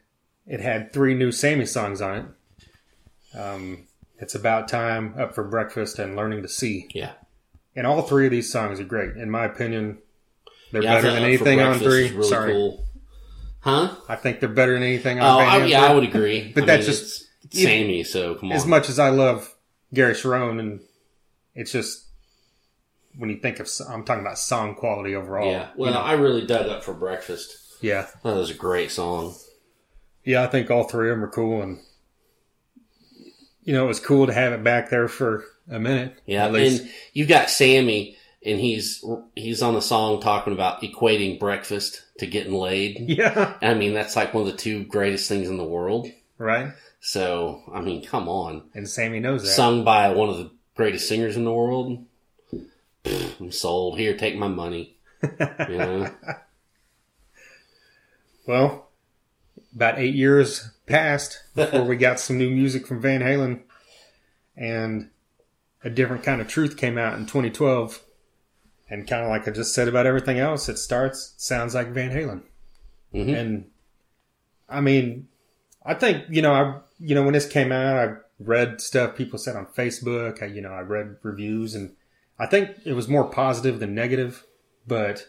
it 0.47 0.61
had 0.61 0.93
three 0.93 1.15
new 1.15 1.33
Sammy 1.33 1.67
songs 1.67 2.01
on 2.01 2.17
it. 2.17 3.39
Um, 3.39 3.87
it's 4.19 4.35
about 4.35 4.69
time, 4.69 5.15
up 5.19 5.35
for 5.35 5.45
breakfast, 5.45 5.99
and 5.99 6.17
learning 6.17 6.43
to 6.43 6.49
see. 6.49 6.89
yeah, 6.95 7.13
And 7.77 7.87
all 7.87 8.03
three 8.03 8.27
of 8.27 8.31
these 8.33 8.51
songs 8.53 8.81
are 8.81 8.85
great, 8.85 9.17
in 9.17 9.31
my 9.31 9.45
opinion. 9.45 9.99
They're 10.73 10.83
yeah, 10.83 10.95
better 10.97 11.13
than 11.13 11.23
anything 11.23 11.61
on 11.61 11.79
three. 11.79 12.11
Really 12.11 12.29
Sorry. 12.29 12.53
cool. 12.53 12.85
Huh? 13.61 13.95
I 14.09 14.17
think 14.17 14.41
they're 14.41 14.49
better 14.49 14.75
than 14.75 14.83
anything 14.83 15.21
Oh, 15.21 15.25
on 15.39 15.39
Van 15.45 15.63
I, 15.63 15.67
yeah, 15.67 15.85
I 15.85 15.95
would 15.95 16.05
agree. 16.05 16.53
But 16.55 16.65
I 16.65 16.67
that's 16.67 16.87
mean, 16.87 16.97
just- 16.97 17.23
it's- 17.45 17.63
Sammy. 17.63 18.03
So 18.05 18.35
come 18.37 18.51
on. 18.51 18.57
As 18.57 18.67
much 18.67 18.89
as 18.89 18.99
I 18.99 19.11
love 19.11 19.55
Gary 19.93 20.15
Cherone, 20.15 20.59
and 20.61 20.81
it's 21.55 21.71
just 21.73 22.07
when 23.17 23.31
you 23.31 23.37
think 23.37 23.61
of, 23.61 23.69
I'm 23.89 24.05
talking 24.05 24.23
about 24.25 24.39
song 24.39 24.75
quality 24.75 25.15
overall. 25.15 25.51
yeah. 25.51 25.69
Well, 25.77 25.91
you 25.91 25.95
know. 25.97 26.03
I 26.03 26.13
really 26.15 26.47
dug 26.47 26.67
up 26.69 26.83
for 26.83 26.93
breakfast. 26.95 27.57
yeah, 27.81 28.07
That 28.25 28.35
was 28.35 28.51
a 28.51 28.55
great 28.55 28.91
song. 28.91 29.35
yeah. 30.25 30.43
I 30.43 30.47
think 30.49 30.71
all 30.71 30.85
three 30.85 31.11
of 31.11 31.17
them 31.17 31.25
are 31.25 31.31
cool, 31.31 31.63
and 31.63 31.79
you 33.65 33.73
know, 33.73 33.85
it 33.85 33.89
was 33.89 34.01
cool 34.01 34.27
to 34.27 34.33
have 34.33 34.53
it 34.53 34.63
back 34.63 34.91
there 34.91 35.09
for 35.09 35.45
a 35.71 35.79
minute. 35.79 36.21
Yeah, 36.27 36.47
and 36.47 36.91
you 37.13 37.27
got 37.27 37.51
Sammy, 37.51 38.17
and 38.45 38.61
he's 38.61 39.05
he's 39.35 39.63
on 39.63 39.75
the 39.75 39.83
song 39.83 40.21
talking 40.21 40.53
about 40.53 40.83
equating 40.83 41.41
breakfast 41.41 42.03
to 42.19 42.27
getting 42.27 42.55
laid. 42.55 42.99
yeah, 43.09 43.55
I 43.63 43.75
mean, 43.75 43.95
that's 43.95 44.17
like 44.17 44.35
one 44.35 44.47
of 44.47 44.53
the 44.53 44.59
two 44.59 44.85
greatest 44.85 45.29
things 45.29 45.49
in 45.49 45.57
the 45.57 45.65
world. 45.65 46.09
right. 46.39 46.73
So, 47.07 47.63
I 47.71 47.83
mean, 47.83 48.03
come 48.03 48.31
on. 48.31 48.63
And 48.73 48.89
Sammy 48.89 49.21
knows 49.21 49.43
that. 49.43 49.51
Sung 49.51 49.85
by 49.85 50.15
one 50.15 50.31
of 50.31 50.39
the 50.39 50.51
greatest 50.75 51.07
singers 51.07 51.37
in 51.37 51.45
the 51.45 51.53
world. 51.53 52.03
Pfft, 53.05 53.41
I'm 53.41 53.53
sold. 53.53 53.99
Here, 53.99 54.17
take 54.17 54.37
my 54.37 54.49
money. 54.49 54.97
You 55.69 55.77
know? 55.77 56.11
Well, 58.47 58.89
about 59.75 59.99
eight 59.99 60.15
years 60.15 60.71
passed 60.87 61.43
before 61.55 61.85
we 61.85 61.97
got 61.97 62.21
some 62.21 62.39
new 62.39 62.51
music 62.51 62.87
from 62.87 63.01
Van 63.01 63.21
Halen, 63.21 63.63
and 64.57 65.11
a 65.83 65.91
different 65.91 66.23
kind 66.23 66.41
of 66.41 66.49
truth 66.49 66.77
came 66.77 66.99
out 66.99 67.15
in 67.19 67.27
2012. 67.27 68.03
And 68.91 69.07
kind 69.09 69.23
of 69.23 69.31
like 69.31 69.49
I 69.49 69.51
just 69.51 69.75
said 69.75 69.89
about 69.89 70.07
everything 70.07 70.39
else, 70.39 70.69
it 70.69 70.77
starts 70.79 71.35
sounds 71.39 71.75
like 71.75 71.89
Van 71.89 72.11
Halen, 72.11 72.43
Mhm. 73.15 73.35
and 73.37 73.71
I 74.69 74.81
mean, 74.81 75.29
I 75.85 75.95
think 75.95 76.25
you 76.29 76.43
know, 76.43 76.53
I 76.53 76.81
you 76.99 77.15
know 77.15 77.23
when 77.23 77.33
this 77.33 77.47
came 77.49 77.73
out, 77.73 77.97
I 77.97 78.15
read 78.39 78.81
stuff 78.81 79.17
people 79.17 79.39
said 79.39 79.57
on 79.57 79.67
Facebook. 79.67 80.43
I, 80.43 80.47
you 80.47 80.61
know, 80.61 80.73
I 80.73 80.81
read 80.81 81.17
reviews, 81.23 81.75
and 81.75 81.95
I 82.39 82.47
think 82.47 82.71
it 82.85 82.93
was 82.93 83.09
more 83.09 83.25
positive 83.25 83.81
than 83.81 83.95
negative. 83.95 84.45
But 84.87 85.29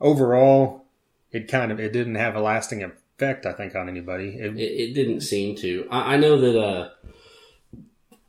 overall, 0.00 0.86
it 1.30 1.48
kind 1.48 1.70
of 1.72 1.78
it 1.80 1.92
didn't 1.92 2.16
have 2.16 2.34
a 2.34 2.40
lasting 2.40 2.82
effect. 3.16 3.46
I 3.46 3.52
think 3.52 3.74
on 3.74 3.88
anybody. 3.88 4.36
It, 4.38 4.56
It, 4.56 4.60
it 4.90 4.94
didn't 4.94 5.20
seem 5.22 5.56
to. 5.56 5.86
I, 5.90 6.14
I 6.14 6.16
know 6.16 6.38
that. 6.40 6.58
uh 6.60 6.88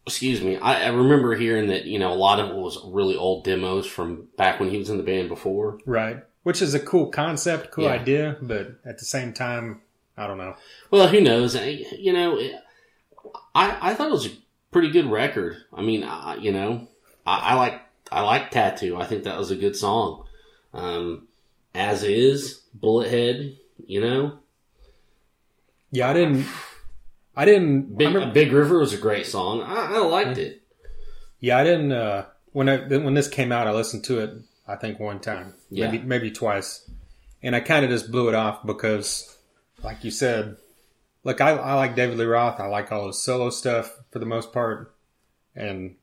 Excuse 0.06 0.42
me. 0.42 0.56
I, 0.56 0.86
I 0.86 0.88
remember 0.88 1.36
hearing 1.36 1.68
that 1.68 1.84
you 1.84 2.00
know 2.00 2.14
a 2.14 2.16
lot 2.16 2.40
of 2.40 2.50
it 2.50 2.56
was 2.56 2.80
really 2.86 3.18
old 3.18 3.44
demos 3.44 3.86
from 3.86 4.30
back 4.38 4.58
when 4.58 4.70
he 4.70 4.78
was 4.78 4.90
in 4.90 4.96
the 4.96 5.04
band 5.04 5.28
before. 5.28 5.80
right, 5.86 6.24
which 6.44 6.62
is 6.62 6.74
a 6.74 6.80
cool 6.80 7.08
concept, 7.08 7.72
cool 7.72 7.84
Yeah. 7.84 7.90
idea, 7.92 8.38
but 8.42 8.76
at 8.86 9.00
the 9.00 9.04
same 9.06 9.34
time, 9.34 9.82
I 10.16 10.26
don't 10.28 10.38
know. 10.38 10.56
Well, 10.92 11.10
who 11.10 11.20
knows? 11.20 11.58
I- 11.58 11.84
You 12.00 12.14
know, 12.14 12.40
I 13.54 13.78
I 13.92 13.94
thought 13.96 14.08
it 14.08 14.12
was 14.14 14.28
a 14.28 14.38
pretty 14.72 14.92
good 14.92 15.08
record. 15.12 15.58
I 15.74 15.82
mean, 15.82 16.06
I, 16.06 16.36
you 16.38 16.54
know, 16.54 16.88
I, 17.26 17.52
I 17.52 17.54
like 17.56 17.82
I 18.10 18.22
like 18.22 18.50
Tattoo. 18.50 18.96
I 18.96 19.06
think 19.06 19.26
that 19.26 19.38
was 19.38 19.52
a 19.52 19.58
good 19.58 19.76
song. 19.76 20.24
Um, 20.74 21.28
as 21.76 22.04
is 22.04 22.62
Bullet 22.74 23.10
Head. 23.10 23.58
You 23.86 24.00
know, 24.00 24.40
Yeah, 25.92 26.10
I 26.10 26.14
didn't. 26.14 26.46
I 27.36 27.46
didn't. 27.46 27.94
I 27.94 27.98
Big, 27.98 28.08
remember- 28.14 28.34
Big 28.34 28.52
River 28.52 28.80
was 28.80 28.94
a 28.94 28.98
great 28.98 29.26
song. 29.26 29.62
I, 29.62 29.96
I 29.96 30.00
liked 30.00 30.38
it. 30.38 30.62
Yeah, 31.40 31.58
I 31.60 31.64
didn't. 31.64 31.92
Uh, 31.92 32.26
when 32.52 32.68
I 32.68 32.78
when 32.88 33.14
this 33.14 33.28
came 33.28 33.52
out, 33.52 33.68
I 33.68 33.72
listened 33.72 34.04
to 34.06 34.20
it. 34.20 34.32
I 34.68 34.76
think 34.76 35.00
one 35.00 35.20
time, 35.20 35.54
Yeah. 35.70 35.90
maybe 35.92 36.04
maybe 36.04 36.32
twice, 36.32 36.90
and 37.44 37.56
I 37.56 37.60
kind 37.62 37.86
of 37.86 37.92
just 37.92 38.12
blew 38.12 38.28
it 38.28 38.36
off 38.36 38.66
because, 38.66 39.38
like 39.84 40.04
you 40.04 40.12
said, 40.12 40.58
look, 41.24 41.40
I, 41.40 41.52
I 41.52 41.74
like 41.76 41.96
David 41.96 42.18
Lee 42.18 42.26
Roth. 42.26 42.60
I 42.60 42.66
like 42.68 42.92
all 42.92 43.08
his 43.08 43.22
solo 43.22 43.50
stuff 43.50 43.96
for 44.12 44.20
the 44.20 44.26
most 44.26 44.52
part, 44.52 44.94
and 45.56 45.96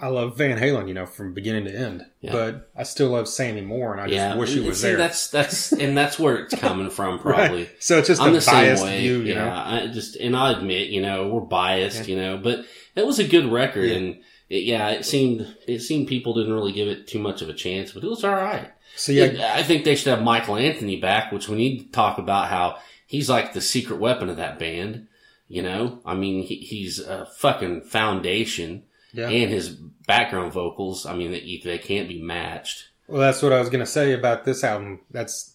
I 0.00 0.08
love 0.08 0.36
Van 0.36 0.58
Halen. 0.58 0.88
You 0.88 0.94
know, 0.94 1.06
from 1.06 1.34
beginning 1.34 1.64
to 1.64 1.74
end. 1.74 2.06
Yeah. 2.20 2.32
But 2.32 2.70
I 2.76 2.82
still 2.82 3.10
love 3.10 3.28
Sammy 3.28 3.60
Moore, 3.60 3.92
and 3.92 4.00
I 4.00 4.06
just 4.06 4.14
yeah, 4.14 4.36
wish 4.36 4.52
he 4.52 4.60
was 4.60 4.80
see, 4.80 4.88
there. 4.88 4.96
That's 4.96 5.28
that's 5.28 5.72
and 5.72 5.96
that's 5.96 6.18
where 6.18 6.36
it's 6.36 6.54
coming 6.60 6.90
from, 6.90 7.18
probably. 7.18 7.64
Right. 7.64 7.76
So 7.78 7.98
it's 7.98 8.08
just 8.08 8.20
I'm 8.20 8.30
a 8.30 8.34
the 8.34 8.40
same 8.40 8.54
biased 8.54 8.84
way. 8.84 9.00
view, 9.00 9.18
you 9.20 9.34
yeah, 9.34 9.44
know. 9.44 9.50
I 9.50 9.86
just 9.88 10.16
and 10.16 10.36
I 10.36 10.52
admit, 10.52 10.88
you 10.88 11.02
know, 11.02 11.28
we're 11.28 11.40
biased, 11.40 12.08
you 12.08 12.16
know, 12.16 12.36
but 12.36 12.64
it 12.94 13.06
was 13.06 13.18
a 13.18 13.28
good 13.28 13.46
record, 13.46 13.90
and 13.90 14.20
it, 14.48 14.64
yeah, 14.64 14.90
it 14.90 15.04
seemed 15.04 15.56
it 15.66 15.80
seemed 15.80 16.08
people 16.08 16.34
didn't 16.34 16.52
really 16.52 16.72
give 16.72 16.88
it 16.88 17.06
too 17.06 17.18
much 17.18 17.42
of 17.42 17.48
a 17.48 17.54
chance, 17.54 17.92
but 17.92 18.04
it 18.04 18.08
was 18.08 18.24
all 18.24 18.34
right. 18.34 18.70
So 18.96 19.12
yeah, 19.12 19.24
Yeah, 19.24 19.54
I 19.54 19.62
think 19.62 19.84
they 19.84 19.94
should 19.94 20.14
have 20.14 20.22
Michael 20.22 20.56
Anthony 20.56 20.96
back, 20.96 21.32
which 21.32 21.48
we 21.48 21.56
need 21.56 21.78
to 21.78 21.92
talk 21.92 22.18
about 22.18 22.48
how 22.48 22.78
he's 23.06 23.28
like 23.28 23.52
the 23.52 23.60
secret 23.60 23.98
weapon 23.98 24.28
of 24.28 24.36
that 24.36 24.58
band. 24.58 25.08
You 25.48 25.62
know, 25.62 26.00
I 26.04 26.14
mean, 26.14 26.42
he, 26.42 26.56
he's 26.56 26.98
a 26.98 27.26
fucking 27.38 27.82
foundation, 27.82 28.82
yeah. 29.16 29.28
and 29.28 29.50
his 29.50 29.70
background 29.70 30.52
vocals. 30.52 31.06
I 31.06 31.16
mean, 31.16 31.32
they, 31.32 31.60
they 31.64 31.78
can't 31.78 32.08
be 32.08 32.22
matched. 32.22 32.90
Well, 33.08 33.20
that's 33.20 33.42
what 33.42 33.52
I 33.52 33.60
was 33.60 33.70
gonna 33.70 33.86
say 33.86 34.12
about 34.12 34.44
this 34.44 34.64
album. 34.64 35.00
That's 35.10 35.54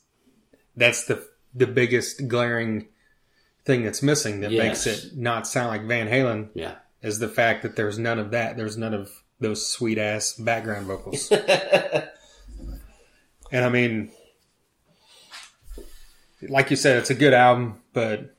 that's 0.75 1.05
the 1.05 1.25
the 1.53 1.67
biggest 1.67 2.27
glaring 2.27 2.87
thing 3.65 3.83
that's 3.83 4.01
missing 4.01 4.41
that 4.41 4.51
Yes. 4.51 4.63
makes 4.63 4.87
it 4.87 5.17
not 5.17 5.47
sound 5.47 5.67
like 5.67 5.85
Van 5.85 6.07
Halen 6.07 6.49
Yeah, 6.53 6.75
is 7.01 7.19
the 7.19 7.27
fact 7.27 7.63
that 7.63 7.75
there's 7.75 7.99
none 7.99 8.19
of 8.19 8.31
that. 8.31 8.57
There's 8.57 8.77
none 8.77 8.93
of 8.93 9.09
those 9.39 9.67
sweet 9.67 9.97
ass 9.97 10.33
background 10.33 10.87
vocals. 10.87 11.31
and 13.51 13.65
I 13.65 13.69
mean, 13.69 14.11
like 16.47 16.69
you 16.69 16.77
said, 16.77 16.97
it's 16.97 17.09
a 17.09 17.15
good 17.15 17.33
album, 17.33 17.81
but 17.93 18.35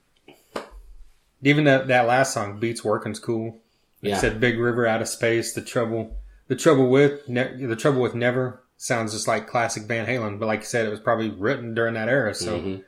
even 1.43 1.65
that 1.65 1.89
that 1.89 2.07
last 2.07 2.33
song, 2.33 2.59
"Beats 2.59 2.85
Working's" 2.85 3.21
cool. 3.21 3.59
Yeah. 4.03 4.17
I 4.17 4.21
said, 4.21 4.39
"Big 4.41 4.59
River," 4.59 4.87
"Out 4.87 5.01
of 5.01 5.09
Space," 5.09 5.55
the 5.55 5.63
trouble, 5.63 6.17
the 6.49 6.57
trouble 6.57 6.91
with 6.91 7.27
ne- 7.29 7.65
the 7.67 7.77
trouble 7.77 8.03
with 8.03 8.15
never 8.15 8.63
sounds 8.77 9.13
just 9.13 9.27
like 9.29 9.47
classic 9.47 9.85
Van 9.85 10.07
Halen. 10.07 10.39
But 10.39 10.47
like 10.47 10.61
you 10.61 10.67
said, 10.67 10.85
it 10.87 10.91
was 10.91 11.01
probably 11.01 11.31
written 11.31 11.73
during 11.75 11.95
that 11.95 12.09
era. 12.09 12.35
So, 12.35 12.59
Mhm. 12.61 12.85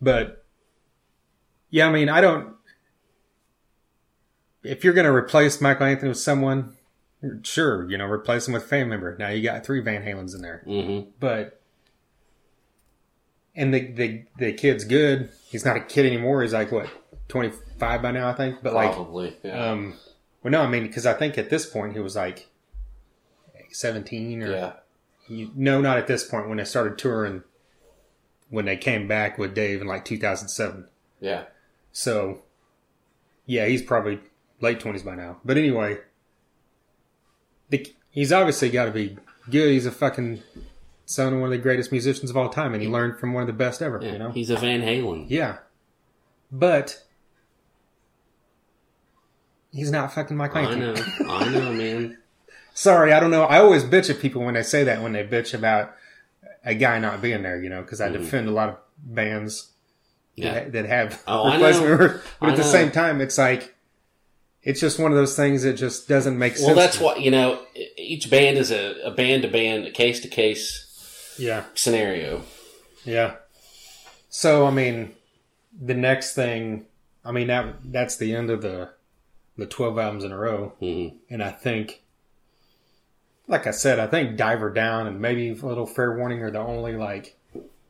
but 0.00 0.44
yeah, 1.70 1.86
I 1.88 1.92
mean, 1.92 2.08
I 2.08 2.20
don't. 2.20 2.54
If 4.64 4.84
you're 4.84 4.94
going 4.94 5.06
to 5.06 5.12
replace 5.14 5.60
Michael 5.60 5.86
Anthony 5.86 6.08
with 6.10 6.18
someone, 6.18 6.76
sure, 7.42 7.88
you 7.90 7.98
know, 7.98 8.06
replace 8.06 8.46
him 8.46 8.54
with 8.54 8.64
a 8.64 8.66
family 8.66 8.90
member. 8.90 9.16
Now 9.16 9.28
you 9.28 9.42
got 9.42 9.64
three 9.64 9.80
Van 9.80 10.02
Halens 10.02 10.34
in 10.34 10.42
there, 10.42 10.62
Mhm. 10.66 11.08
but 11.18 11.60
and 13.54 13.72
the 13.74 13.80
the 13.92 14.24
the 14.38 14.52
kid's 14.52 14.84
good. 14.84 15.30
He's 15.48 15.64
not 15.64 15.76
a 15.76 15.80
kid 15.80 16.06
anymore. 16.06 16.42
He's 16.42 16.52
like 16.52 16.72
what 16.72 16.88
twenty 17.28 17.52
five 17.78 18.02
by 18.02 18.10
now, 18.12 18.28
I 18.28 18.34
think. 18.34 18.62
But 18.62 18.72
like, 18.72 18.92
probably. 18.92 19.36
Yeah. 19.42 19.70
um, 19.72 19.94
well, 20.42 20.50
no, 20.50 20.62
I 20.62 20.68
mean, 20.68 20.86
because 20.86 21.06
I 21.06 21.12
think 21.14 21.38
at 21.38 21.50
this 21.50 21.66
point 21.66 21.92
he 21.94 22.00
was 22.00 22.16
like 22.16 22.48
seventeen 23.70 24.42
or 24.42 24.50
yeah. 24.50 24.72
you, 25.28 25.50
no, 25.54 25.80
not 25.80 25.98
at 25.98 26.06
this 26.06 26.24
point 26.24 26.48
when 26.48 26.58
they 26.58 26.64
started 26.64 26.98
touring. 26.98 27.42
When 28.50 28.66
they 28.66 28.76
came 28.76 29.08
back 29.08 29.38
with 29.38 29.54
Dave 29.54 29.80
in 29.80 29.86
like 29.86 30.04
2007. 30.04 30.86
Yeah. 31.20 31.44
So, 31.90 32.42
yeah, 33.46 33.64
he's 33.64 33.80
probably 33.80 34.20
late 34.60 34.78
twenties 34.78 35.02
by 35.02 35.14
now. 35.14 35.38
But 35.42 35.56
anyway, 35.56 36.00
the, 37.70 37.90
he's 38.10 38.30
obviously 38.30 38.68
got 38.68 38.84
to 38.84 38.90
be 38.90 39.16
good. 39.48 39.70
He's 39.70 39.86
a 39.86 39.90
fucking 39.90 40.42
son 41.06 41.32
of 41.32 41.40
one 41.40 41.44
of 41.44 41.50
the 41.50 41.56
greatest 41.58 41.92
musicians 41.92 42.28
of 42.28 42.36
all 42.36 42.50
time, 42.50 42.74
and 42.74 42.82
he 42.82 42.88
learned 42.90 43.18
from 43.18 43.32
one 43.32 43.42
of 43.42 43.46
the 43.46 43.54
best 43.54 43.80
ever. 43.80 43.98
Yeah. 44.02 44.12
You 44.12 44.18
know, 44.18 44.30
He's 44.32 44.50
a 44.50 44.56
Van 44.56 44.82
Halen. 44.82 45.26
yeah. 45.30 45.58
But 46.50 47.02
he's 49.72 49.90
not 49.90 50.12
fucking 50.12 50.36
Michael 50.36 50.66
I 50.66 50.74
know. 50.74 50.94
I 51.28 51.48
know, 51.48 51.72
man. 51.72 52.18
Sorry, 52.74 53.12
I 53.12 53.20
don't 53.20 53.30
know. 53.30 53.44
I 53.44 53.58
always 53.58 53.84
bitch 53.84 54.08
at 54.10 54.20
people 54.20 54.44
when 54.44 54.54
they 54.54 54.62
say 54.62 54.84
that 54.84 55.02
when 55.02 55.12
they 55.12 55.24
bitch 55.26 55.52
about 55.54 55.94
a 56.64 56.74
guy 56.74 56.98
not 56.98 57.20
being 57.20 57.42
there. 57.42 57.60
You 57.62 57.68
know, 57.70 57.82
because 57.82 58.00
I 58.00 58.08
mm-hmm. 58.08 58.22
defend 58.22 58.48
a 58.48 58.52
lot 58.52 58.68
of 58.68 58.76
bands. 58.98 59.68
Yeah. 60.34 60.54
that, 60.54 60.72
that 60.72 60.86
have 60.86 61.22
Oh, 61.26 61.52
replacement 61.52 62.22
But 62.40 62.48
I 62.48 62.52
at 62.52 62.56
the 62.56 62.62
know. 62.62 62.68
same 62.68 62.90
time, 62.90 63.20
it's 63.20 63.36
like 63.36 63.74
it's 64.62 64.80
just 64.80 64.98
one 64.98 65.10
of 65.12 65.18
those 65.18 65.36
things 65.36 65.62
that 65.64 65.74
just 65.74 66.08
doesn't 66.08 66.38
make 66.38 66.56
sense. 66.56 66.66
Well, 66.66 66.76
that's 66.76 66.98
what 66.98 67.20
you 67.20 67.30
know. 67.30 67.60
Each 67.96 68.30
band 68.30 68.56
is 68.56 68.70
a, 68.70 68.94
a 69.04 69.10
band 69.10 69.42
to 69.42 69.48
band, 69.48 69.86
a 69.86 69.90
case 69.90 70.20
to 70.20 70.28
case 70.28 71.34
Yeah, 71.38 71.64
scenario. 71.74 72.44
yeah. 73.04 73.36
So 74.30 74.66
I 74.66 74.70
mean, 74.70 75.14
the 75.78 75.94
next 75.94 76.34
thing, 76.34 76.86
I 77.24 77.32
mean 77.32 77.48
that 77.48 77.74
that's 77.84 78.16
the 78.16 78.34
end 78.34 78.48
of 78.48 78.62
the 78.62 78.90
the 79.56 79.66
twelve 79.66 79.98
albums 79.98 80.24
in 80.24 80.32
a 80.32 80.38
row, 80.38 80.72
hmm 80.80 81.08
and 81.30 81.42
I 81.42 81.50
think, 81.50 82.02
like 83.48 83.66
I 83.66 83.70
said, 83.70 83.98
I 83.98 84.06
think 84.06 84.36
Diver 84.36 84.70
Down 84.70 85.06
and 85.06 85.20
maybe 85.20 85.48
a 85.50 85.54
little 85.54 85.86
Fair 85.86 86.16
Warning 86.16 86.40
are 86.42 86.50
the 86.50 86.58
only 86.60 86.94
like 86.96 87.36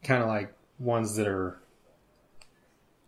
kind 0.02 0.22
of 0.22 0.28
like 0.28 0.52
ones 0.78 1.16
that 1.16 1.28
are. 1.28 1.58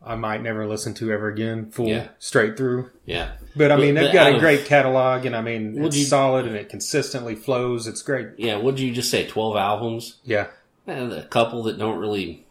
I 0.07 0.17
might 0.17 0.43
never 0.43 0.67
listen 0.67 0.93
to 0.95 1.11
ever 1.11 1.29
again, 1.29 1.71
full 1.71 1.89
Yeah. 1.89 2.09
straight 2.19 2.59
through. 2.59 2.91
Yeah. 3.07 3.33
But 3.57 3.73
I 3.73 3.77
mean, 3.79 3.95
But- 3.95 4.03
they've 4.03 4.09
but 4.11 4.13
got 4.13 4.33
a 4.33 4.35
of- 4.35 4.41
great 4.41 4.67
catalog, 4.67 5.25
and 5.25 5.35
I 5.35 5.41
mean, 5.41 5.83
it's 5.83 5.97
you- 5.97 6.05
solid 6.05 6.47
and 6.47 6.55
it 6.55 6.69
consistently 6.69 7.35
flows. 7.35 7.87
It's 7.87 8.03
great. 8.03 8.29
Yeah. 8.37 8.57
What 8.59 8.77
did 8.77 8.83
you 8.83 8.93
just 8.93 9.11
say? 9.11 9.27
Twelve 9.27 9.57
albums. 9.57 10.17
Yeah, 10.23 10.49
And 10.87 11.11
a 11.11 11.25
couple 11.27 11.63
that 11.63 11.79
don't 11.79 11.99
really. 11.99 12.45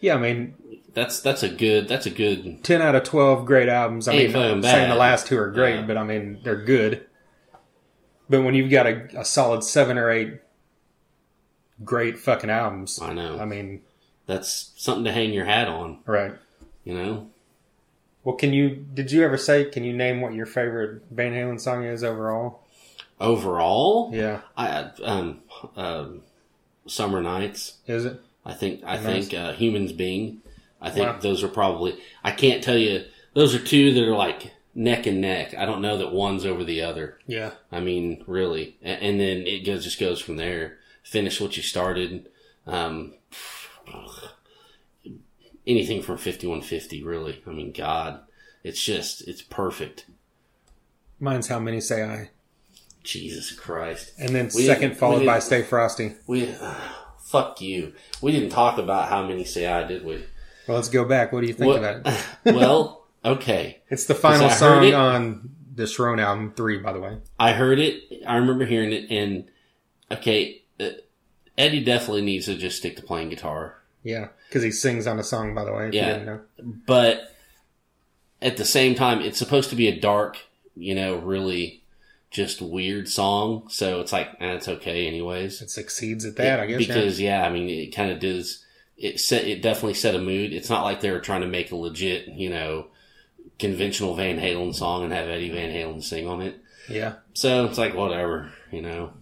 yeah. 0.00 0.14
I 0.14 0.18
mean, 0.18 0.54
That's 0.96 1.20
that's 1.20 1.42
a 1.42 1.50
good. 1.50 1.88
That's 1.88 2.06
a 2.06 2.10
good. 2.10 2.64
ten 2.64 2.80
out 2.80 2.94
of 2.94 3.04
twelve 3.04 3.44
great 3.44 3.68
albums. 3.68 4.08
I 4.08 4.14
Ain't 4.14 4.32
mean, 4.32 4.42
I'm 4.42 4.62
saying 4.62 4.88
the 4.88 4.94
last 4.96 5.26
two 5.26 5.38
are 5.38 5.50
great, 5.50 5.74
Yeah. 5.76 5.86
but 5.86 5.98
I 5.98 6.04
mean 6.04 6.40
they're 6.42 6.56
good. 6.64 7.04
But 8.30 8.42
when 8.42 8.54
you've 8.54 8.70
got 8.70 8.86
a, 8.86 9.20
a 9.20 9.24
solid 9.24 9.62
seven 9.62 9.98
or 9.98 10.10
eight 10.10 10.40
great 11.84 12.18
fucking 12.18 12.48
albums, 12.48 12.98
I 13.00 13.12
know. 13.12 13.38
I 13.38 13.44
mean, 13.44 13.82
That's 14.26 14.72
something 14.78 15.04
to 15.04 15.12
hang 15.12 15.34
your 15.34 15.44
hat 15.44 15.68
on. 15.68 15.98
right? 16.06 16.32
You 16.84 16.94
know. 16.94 17.30
Well, 18.24 18.34
can 18.36 18.54
you? 18.54 18.70
Did 18.94 19.12
you 19.12 19.22
ever 19.22 19.36
say? 19.36 19.66
Can 19.66 19.84
you 19.84 19.92
name 19.92 20.22
what 20.22 20.32
your 20.32 20.46
favorite 20.46 21.02
Van 21.10 21.32
Halen 21.34 21.60
song 21.60 21.84
is 21.84 22.02
overall? 22.02 22.62
Overall, 23.20 24.10
Yeah, 24.14 24.40
I 24.56 24.90
um 25.04 25.40
um 25.76 26.22
summer 26.86 27.20
nights. 27.20 27.74
is 27.86 28.06
it? 28.06 28.20
I 28.46 28.54
think 28.54 28.80
I 28.84 28.94
Nice. 28.96 29.28
think 29.28 29.34
uh, 29.34 29.52
humans 29.52 29.92
being. 29.92 30.40
I 30.80 30.90
think 30.90 31.06
Wow. 31.06 31.18
those 31.20 31.42
are 31.42 31.48
probably. 31.48 31.98
I 32.22 32.32
can't 32.32 32.62
tell 32.62 32.76
you. 32.78 33.04
Those 33.34 33.54
are 33.54 33.58
two 33.58 33.92
that 33.94 34.04
are 34.08 34.16
like 34.16 34.52
neck 34.74 35.06
and 35.06 35.20
neck. 35.20 35.54
I 35.54 35.64
don't 35.66 35.82
know 35.82 35.96
that 35.98 36.12
one's 36.12 36.44
over 36.46 36.64
the 36.64 36.82
other. 36.82 37.18
Yeah, 37.26 37.52
I 37.72 37.80
mean, 37.80 38.22
really, 38.26 38.76
and, 38.82 39.18
then 39.20 39.46
it 39.46 39.64
goes 39.64 39.84
just 39.84 40.00
goes 40.00 40.20
from 40.20 40.36
there. 40.36 40.78
Finish 41.02 41.40
what 41.40 41.56
you 41.56 41.62
started. 41.62 42.28
Um, 42.66 43.14
anything 45.66 46.02
from 46.02 46.18
fifty 46.18 46.46
one 46.46 46.62
fifty, 46.62 47.02
really. 47.02 47.42
I 47.46 47.50
mean, 47.50 47.72
God, 47.72 48.20
it's 48.62 48.82
just 48.82 49.26
it's 49.28 49.42
perfect. 49.42 50.06
mine's 51.20 51.48
how 51.48 51.58
many 51.58 51.80
say 51.80 52.02
I, 52.04 52.30
Jesus 53.02 53.52
Christ. 53.52 54.12
and 54.18 54.30
then 54.34 54.46
We 54.54 54.66
second 54.66 54.96
followed 54.96 55.24
by 55.26 55.38
Stay 55.40 55.62
Frosty. 55.62 56.14
We 56.26 56.54
fuck 57.24 57.60
you. 57.60 57.94
We 58.20 58.32
didn't 58.32 58.50
talk 58.50 58.78
about 58.78 59.08
how 59.08 59.26
many 59.26 59.44
say 59.44 59.66
I 59.66 59.86
did 59.86 60.04
we. 60.04 60.24
Well, 60.66 60.76
let's 60.76 60.88
go 60.88 61.04
back. 61.04 61.32
What 61.32 61.42
do 61.42 61.46
you 61.46 61.54
think 61.54 61.66
What- 61.66 61.82
of 61.84 62.04
that? 62.04 62.24
well, 62.44 63.04
Okay, 63.24 63.78
It's 63.90 64.04
the 64.04 64.14
final 64.14 64.48
song 64.50 64.84
it. 64.84 64.94
on 64.94 65.50
the 65.74 65.82
Cherone 65.82 66.20
album 66.20 66.52
three, 66.56 66.78
by 66.78 66.92
the 66.92 67.00
way. 67.00 67.18
I 67.40 67.52
heard 67.54 67.80
it. 67.80 68.02
I 68.24 68.36
remember 68.36 68.64
hearing 68.66 68.92
it, 68.92 69.10
and 69.10 69.46
okay, 70.12 70.62
uh, 70.78 70.90
Eddie 71.58 71.82
definitely 71.82 72.22
needs 72.22 72.46
to 72.46 72.54
just 72.56 72.76
stick 72.78 72.94
to 72.96 73.02
playing 73.02 73.30
guitar. 73.30 73.82
Yeah, 74.04 74.28
because 74.48 74.62
he 74.62 74.70
sings 74.70 75.08
on 75.08 75.18
a 75.18 75.24
song, 75.24 75.56
by 75.56 75.64
the 75.64 75.72
way. 75.72 75.90
Yeah. 75.92 76.06
you 76.06 76.12
didn't 76.12 76.26
know. 76.26 76.40
But 76.86 77.34
at 78.40 78.56
the 78.58 78.64
same 78.64 78.94
time, 78.94 79.20
it's 79.20 79.38
supposed 79.38 79.70
to 79.70 79.76
be 79.76 79.88
a 79.88 79.98
dark, 80.00 80.38
you 80.76 80.94
know, 80.94 81.16
really 81.16 81.82
just 82.30 82.62
weird 82.62 83.08
song. 83.08 83.66
So 83.70 84.00
it's 84.00 84.12
like, 84.12 84.28
eh, 84.40 84.52
it's 84.52 84.68
okay, 84.68 85.08
anyways. 85.08 85.62
It 85.62 85.70
succeeds 85.70 86.24
at 86.24 86.36
that, 86.36 86.60
I 86.60 86.66
guess. 86.66 86.80
yeah. 86.82 86.94
because 86.94 87.20
yeah. 87.20 87.44
I 87.44 87.50
mean, 87.50 87.68
it 87.68 87.94
kind 87.94 88.12
of 88.12 88.20
does. 88.20 88.62
It 88.96 89.20
set. 89.20 89.44
It 89.46 89.62
definitely 89.62 89.94
set 89.94 90.14
a 90.14 90.20
mood. 90.20 90.52
It's 90.52 90.70
not 90.70 90.84
like 90.84 91.00
they 91.00 91.10
were 91.10 91.20
trying 91.20 91.42
to 91.42 91.46
make 91.46 91.70
a 91.70 91.76
legit, 91.76 92.28
you 92.28 92.48
know, 92.48 92.86
conventional 93.58 94.14
Van 94.14 94.38
Halen 94.38 94.74
song 94.74 95.04
and 95.04 95.12
have 95.12 95.28
Eddie 95.28 95.50
Van 95.50 95.70
Halen 95.70 96.02
sing 96.02 96.26
on 96.26 96.40
it. 96.42 96.58
yeah. 96.88 97.14
So 97.34 97.66
it's 97.66 97.78
like 97.78 97.94
whatever, 97.94 98.52
you 98.72 98.80
know. 98.82 99.12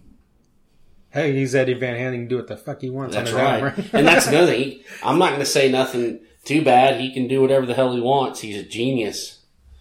Hey, 1.09 1.33
he's 1.33 1.55
Eddie 1.55 1.73
Van 1.73 1.95
Halen. 1.95 2.11
He 2.13 2.19
can 2.19 2.27
do 2.27 2.37
what 2.37 2.47
the 2.47 2.57
fuck 2.57 2.81
he 2.81 2.89
wants. 2.89 3.15
That's 3.15 3.31
on 3.31 3.37
his 3.37 3.45
album, 3.45 3.63
right. 3.65 3.93
and 3.93 4.07
that's 4.07 4.27
another 4.29 4.51
thing. 4.51 4.81
I'm 5.03 5.17
not 5.17 5.29
going 5.29 5.39
to 5.39 5.45
say 5.45 5.71
nothing 5.71 6.19
too 6.45 6.63
bad. 6.63 6.99
He 6.99 7.13
can 7.13 7.27
do 7.27 7.41
whatever 7.41 7.65
the 7.65 7.73
hell 7.73 7.93
he 7.93 8.01
wants. 8.01 8.41
He's 8.41 8.57
a 8.57 8.63
genius. 8.63 9.39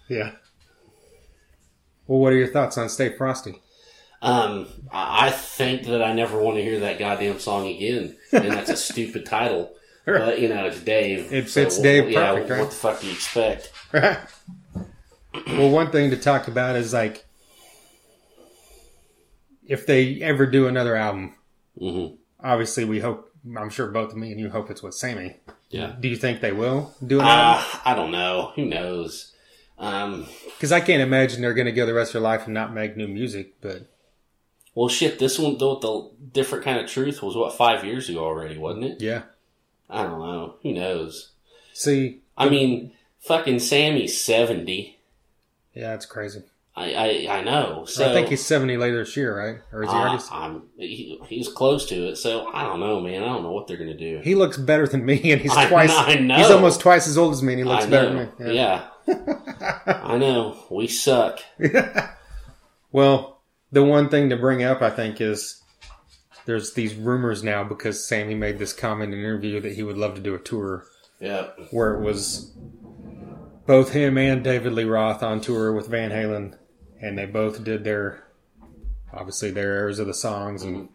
yeah. 0.09 0.33
Well, 2.07 2.19
what 2.19 2.33
are 2.33 2.37
your 2.37 2.49
thoughts 2.53 2.77
on 2.77 2.89
Stay 2.89 3.17
Frosty? 3.17 3.63
Um, 4.21 4.67
I 4.93 5.31
think 5.31 5.87
that 5.87 6.03
I 6.03 6.13
never 6.13 6.41
want 6.41 6.57
to 6.57 6.63
hear 6.63 6.81
that 6.81 6.99
goddamn 6.99 7.39
song 7.41 7.67
again, 7.67 8.17
and 8.33 8.51
that's 8.53 8.71
a 8.71 8.77
stupid 8.77 9.25
title. 9.27 9.73
But 10.07 10.41
you 10.41 10.49
know, 10.49 10.67
it's 10.67 10.81
Dave. 10.81 11.33
It 11.33 11.49
fits 11.49 11.79
Dave 11.79 12.11
yeah, 12.11 12.33
perfect, 12.33 12.51
right? 12.51 12.61
What 12.61 12.71
the 12.71 12.77
fuck 12.77 13.01
do 13.01 13.07
you 13.07 13.13
expect? 13.13 13.73
well, 13.93 15.71
one 15.71 15.91
thing 15.91 16.11
to 16.11 16.17
talk 16.17 16.49
about 16.49 16.77
is 16.77 16.93
like 16.93 17.25
if 19.67 19.87
they 19.87 20.21
ever 20.21 20.47
do 20.47 20.67
another 20.67 20.97
album. 20.97 21.35
hmm 21.79 22.07
Obviously, 22.41 22.85
we 22.85 23.01
hope. 23.01 23.31
I'm 23.57 23.71
sure 23.71 23.89
both 23.89 24.11
of 24.13 24.17
me 24.17 24.31
and 24.33 24.41
you 24.41 24.51
hope 24.51 24.71
it's 24.71 24.83
with 24.83 24.95
Sammy. 24.95 25.37
Yeah. 25.71 25.95
Do 25.99 26.09
you 26.09 26.17
think 26.17 26.41
they 26.41 26.53
will 26.53 26.95
do 27.07 27.21
an 27.21 27.27
album? 27.27 27.65
Uh, 27.73 27.79
I 27.85 27.95
don't 27.95 28.11
know. 28.11 28.53
Who 28.57 28.65
knows? 28.67 29.33
Um, 29.79 30.27
Because 30.57 30.73
I 30.73 30.81
can't 30.81 31.03
imagine 31.03 31.43
they're 31.43 31.53
going 31.55 31.67
to 31.67 31.73
go 31.73 31.85
the 31.85 31.95
rest 31.95 32.11
of 32.15 32.23
their 32.23 32.31
life 32.31 32.45
and 32.45 32.55
not 32.55 32.73
make 32.73 32.97
new 32.97 33.09
music. 33.09 33.61
But 33.61 33.91
well, 34.75 34.89
shit. 34.89 35.19
This 35.19 35.39
one, 35.39 35.59
though, 35.59 35.77
the 35.79 36.11
different 36.33 36.65
kind 36.65 36.79
of 36.79 36.87
truth 36.89 37.23
was 37.23 37.37
what 37.37 37.55
five 37.57 37.85
years 37.85 38.09
ago 38.09 38.25
already, 38.25 38.57
wasn't 38.59 38.85
it? 38.85 39.01
yeah, 39.03 39.23
I 39.91 40.03
don't 40.03 40.19
know. 40.19 40.57
Who 40.63 40.73
knows? 40.73 41.31
see, 41.73 42.21
I 42.37 42.49
mean, 42.49 42.93
fucking 43.21 43.59
Sammy's 43.59 44.21
seventy. 44.21 44.99
yeah, 45.75 45.95
it's 45.95 46.07
crazy. 46.07 46.43
I 46.77 46.95
I, 47.29 47.39
I 47.39 47.45
know. 47.45 47.85
So 47.87 48.09
I 48.09 48.13
think 48.13 48.29
he's 48.29 48.45
70 48.45 48.77
later 48.77 48.99
this 49.05 49.17
year, 49.17 49.37
right? 49.39 49.59
Or 49.73 49.85
is 49.85 49.91
he 49.91 49.97
already? 49.97 50.23
I'm 50.33 50.63
he, 50.77 51.21
he's 51.29 51.49
close 51.49 51.87
to 51.87 52.09
it. 52.09 52.17
So 52.17 52.49
I 52.53 52.65
don't 52.65 52.81
know, 52.81 53.01
man. 53.01 53.23
I 53.23 53.27
don't 53.27 53.45
know 53.45 53.53
what 53.53 53.69
they're 53.69 53.77
gonna 53.77 53.97
do. 53.97 54.21
He 54.25 54.35
looks 54.35 54.57
better 54.57 54.87
than 54.89 55.05
me, 55.07 55.31
and 55.31 55.41
he's 55.41 55.53
I- 55.57 55.69
twice. 55.69 55.93
I 55.93 56.17
know. 56.17 56.37
He's 56.37 56.51
almost 56.51 56.81
twice 56.81 57.07
as 57.07 57.17
old 57.17 57.33
as 57.33 57.43
me, 57.43 57.53
and 57.53 57.61
he 57.61 57.65
looks 57.65 57.85
I 57.85 57.91
better 57.91 58.15
than 58.37 58.49
me. 58.49 58.55
Yeah. 58.57 58.89
I 59.87 60.17
know. 60.19 60.57
We 60.71 60.87
suck. 60.89 61.41
Well, 62.93 63.41
the 63.73 63.83
one 63.83 64.09
thing 64.09 64.31
to 64.31 64.37
bring 64.37 64.63
up, 64.63 64.81
I 64.81 64.89
think, 64.91 65.21
is 65.21 65.61
there's 66.47 66.75
these 66.75 66.95
rumors 66.95 67.43
now 67.43 67.65
because 67.65 68.07
Sammy 68.07 68.35
made 68.35 68.59
this 68.59 68.73
comment 68.73 69.13
in 69.13 69.19
an 69.19 69.25
interview 69.25 69.61
that 69.61 69.75
he 69.75 69.83
would 69.83 69.97
love 69.97 70.15
to 70.15 70.21
do 70.21 70.35
a 70.35 70.39
tour 70.39 70.85
Yeah. 71.21 71.49
where 71.71 71.95
it 71.95 72.01
was 72.03 72.53
both 73.67 73.93
him 73.93 74.19
and 74.19 74.45
David 74.45 74.73
Lee 74.73 74.85
Roth 74.85 75.23
on 75.23 75.41
tour 75.41 75.73
with 75.73 75.89
Van 75.89 76.11
Halen, 76.11 76.57
and 77.01 77.17
they 77.19 77.27
both 77.27 77.65
did 77.65 77.85
their 77.85 78.25
obviously 79.13 79.51
their 79.51 79.73
airs 79.75 79.99
of 79.99 80.07
the 80.07 80.15
songs, 80.15 80.63
and 80.65 80.89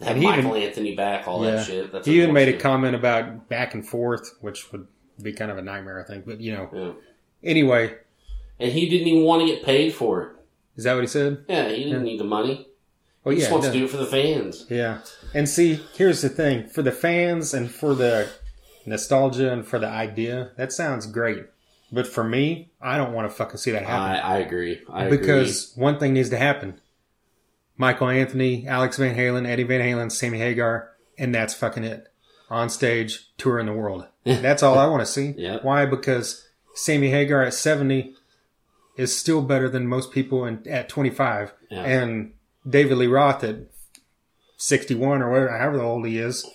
Have 0.00 0.14
And 0.14 0.22
Michael 0.22 0.56
even- 0.56 0.62
Anthony 0.68 0.94
back, 0.94 1.26
all 1.26 1.44
yeah, 1.44 1.56
that 1.56 1.66
shit. 1.66 1.90
That's 1.90 2.06
he 2.06 2.18
even 2.22 2.32
made 2.32 2.48
a 2.48 2.56
comment 2.56 2.94
about 2.94 3.48
back 3.48 3.74
and 3.74 3.84
forth, 3.84 4.30
which 4.40 4.70
would 4.70 4.86
be 5.20 5.32
kind 5.32 5.50
of 5.50 5.58
a 5.58 5.62
nightmare, 5.62 6.00
I 6.00 6.04
think. 6.04 6.24
But 6.24 6.40
you 6.40 6.52
know, 6.52 6.68
Yeah. 6.72 6.92
anyway, 7.50 7.96
And 8.60 8.70
he 8.70 8.88
didn't 8.88 9.08
even 9.08 9.24
want 9.24 9.42
to 9.42 9.52
get 9.52 9.64
paid 9.64 9.92
for 9.92 10.22
it. 10.22 10.28
is 10.76 10.84
that 10.84 10.94
what 10.94 11.00
he 11.00 11.08
said? 11.08 11.44
Yeah, 11.48 11.68
he 11.70 11.82
didn't 11.82 12.04
need 12.04 12.20
the 12.20 12.24
money. 12.24 12.67
Oh 13.28 13.30
yeah, 13.30 13.40
just 13.40 13.52
wants 13.52 13.66
to 13.66 13.72
do 13.72 13.84
it 13.84 13.90
for 13.90 13.98
the 13.98 14.06
fans. 14.06 14.66
Yeah. 14.70 15.00
And 15.34 15.48
see, 15.48 15.80
here's 15.94 16.22
the 16.22 16.28
thing 16.28 16.68
for 16.68 16.82
the 16.82 16.92
fans 16.92 17.52
and 17.52 17.70
for 17.70 17.94
the 17.94 18.30
nostalgia 18.86 19.52
and 19.52 19.66
for 19.66 19.78
the 19.78 19.86
idea, 19.86 20.52
that 20.56 20.72
sounds 20.72 21.06
great. 21.06 21.44
But 21.92 22.06
for 22.06 22.24
me, 22.24 22.70
I 22.80 22.96
don't 22.96 23.12
want 23.12 23.30
to 23.30 23.34
fucking 23.34 23.58
see 23.58 23.70
that 23.72 23.82
happen. 23.82 24.16
I, 24.16 24.36
I 24.36 24.38
agree. 24.38 24.80
I 24.90 25.08
because 25.08 25.72
one 25.74 25.98
thing 25.98 26.14
needs 26.14 26.30
to 26.30 26.38
happen 26.38 26.80
Michael 27.76 28.08
Anthony, 28.08 28.66
Alex 28.66 28.96
Van 28.96 29.14
Halen, 29.14 29.46
Eddie 29.46 29.62
Van 29.62 29.80
Halen, 29.80 30.10
Sammy 30.10 30.38
Hagar, 30.38 30.90
and 31.16 31.34
that's 31.34 31.54
fucking 31.54 31.84
it. 31.84 32.08
On 32.50 32.70
stage, 32.70 33.30
touring 33.36 33.66
the 33.66 33.74
world. 33.74 34.06
That's 34.24 34.62
all 34.62 34.78
I 34.78 34.86
want 34.86 35.00
to 35.00 35.06
see. 35.06 35.34
Yep. 35.36 35.64
Why? 35.64 35.84
Because 35.84 36.48
Sammy 36.74 37.10
Hagar 37.10 37.42
at 37.42 37.52
70 37.52 38.14
is 38.96 39.14
still 39.14 39.42
better 39.42 39.68
than 39.68 39.86
most 39.86 40.12
people 40.12 40.46
in, 40.46 40.66
at 40.66 40.88
25. 40.88 41.52
Yeah. 41.70 41.82
And 41.82 42.32
David 42.68 42.98
Lee 42.98 43.06
Roth 43.06 43.44
at 43.44 43.56
61 44.56 45.22
or 45.22 45.30
whatever, 45.30 45.56
however 45.56 45.80
old 45.80 46.06
he 46.06 46.18
is, 46.18 46.48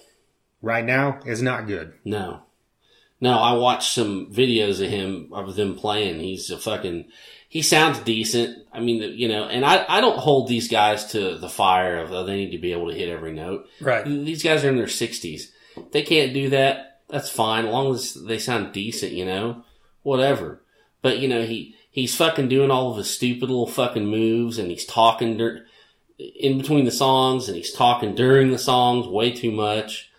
right 0.62 0.86
now 0.86 1.20
is 1.26 1.42
not 1.42 1.68
good. 1.68 1.94
No. 2.04 2.44
No, 3.22 3.40
I 3.40 3.54
watched 3.54 3.94
some 3.94 4.34
videos 4.34 4.84
of 4.84 4.90
him, 4.90 5.30
of 5.32 5.56
them 5.56 5.76
playing. 5.76 6.20
He's 6.20 6.50
a 6.50 6.58
fucking, 6.58 7.06
he 7.48 7.62
sounds 7.62 8.00
decent. 8.00 8.68
I 8.74 8.82
mean, 8.82 9.02
you 9.18 9.30
know, 9.30 9.46
and 9.46 9.64
I, 9.64 9.86
I 9.88 10.02
don't 10.02 10.20
hold 10.20 10.50
these 10.50 10.68
guys 10.68 11.06
to 11.12 11.38
the 11.38 11.48
fire 11.48 12.00
of, 12.00 12.12
oh, 12.12 12.26
they 12.26 12.36
need 12.36 12.52
to 12.52 12.58
be 12.58 12.74
able 12.74 12.90
to 12.90 12.98
hit 12.98 13.08
every 13.08 13.32
note. 13.32 13.68
Right. 13.80 14.04
These 14.04 14.44
guys 14.44 14.66
are 14.66 14.70
in 14.70 14.76
their 14.76 14.88
60s. 14.88 15.44
They 15.92 16.02
can't 16.02 16.34
do 16.34 16.50
that. 16.50 17.00
That's 17.08 17.30
fine. 17.30 17.66
As 17.66 17.72
long 17.72 17.94
as 17.94 18.14
they 18.14 18.40
sound 18.40 18.74
decent, 18.74 19.14
you 19.14 19.24
know, 19.24 19.64
whatever. 20.02 20.62
But, 21.02 21.20
you 21.20 21.30
know, 21.30 21.44
he, 21.44 21.76
he's 21.90 22.16
fucking 22.16 22.50
doing 22.50 22.72
all 22.72 22.92
of 22.92 22.98
his 22.98 23.10
stupid 23.10 23.50
little 23.50 23.68
fucking 23.68 24.06
moves 24.06 24.58
and 24.58 24.70
he's 24.70 24.86
talking 24.86 25.38
dur- 25.38 25.66
in 26.20 26.58
between 26.58 26.86
the 26.86 26.92
songs 26.92 27.48
and 27.48 27.58
he's 27.58 27.72
talking 27.74 28.16
during 28.16 28.52
the 28.52 28.58
songs 28.58 29.08
way 29.08 29.32
too 29.32 29.52
much. 29.52 30.12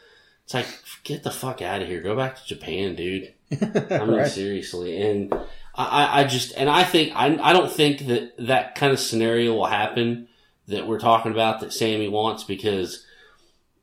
It's 0.45 0.55
like, 0.55 0.67
get 1.05 1.23
the 1.23 1.31
fuck 1.31 1.63
out 1.63 1.81
of 1.83 1.89
here. 1.89 2.01
Go 2.03 2.17
back 2.17 2.37
to 2.37 2.47
Japan, 2.47 2.95
dude. 2.95 3.33
I 3.53 4.05
mean, 4.05 4.11
Right. 4.11 4.31
seriously. 4.31 5.01
And 5.01 5.33
I, 5.75 5.85
I- 5.85 6.21
I 6.21 6.25
just, 6.25 6.53
and 6.57 6.69
I 6.69 6.85
think, 6.85 7.13
I, 7.15 7.37
I 7.43 7.53
don't 7.53 7.71
think 7.73 8.07
that 8.07 8.35
that 8.39 8.75
kind 8.75 8.93
of 8.93 8.99
scenario 9.01 9.55
will 9.55 9.67
happen 9.67 10.29
that 10.69 10.87
we're 10.87 10.99
talking 10.99 11.33
about 11.33 11.61
that 11.61 11.73
Sammy 11.73 12.09
wants 12.09 12.45
because, 12.45 13.07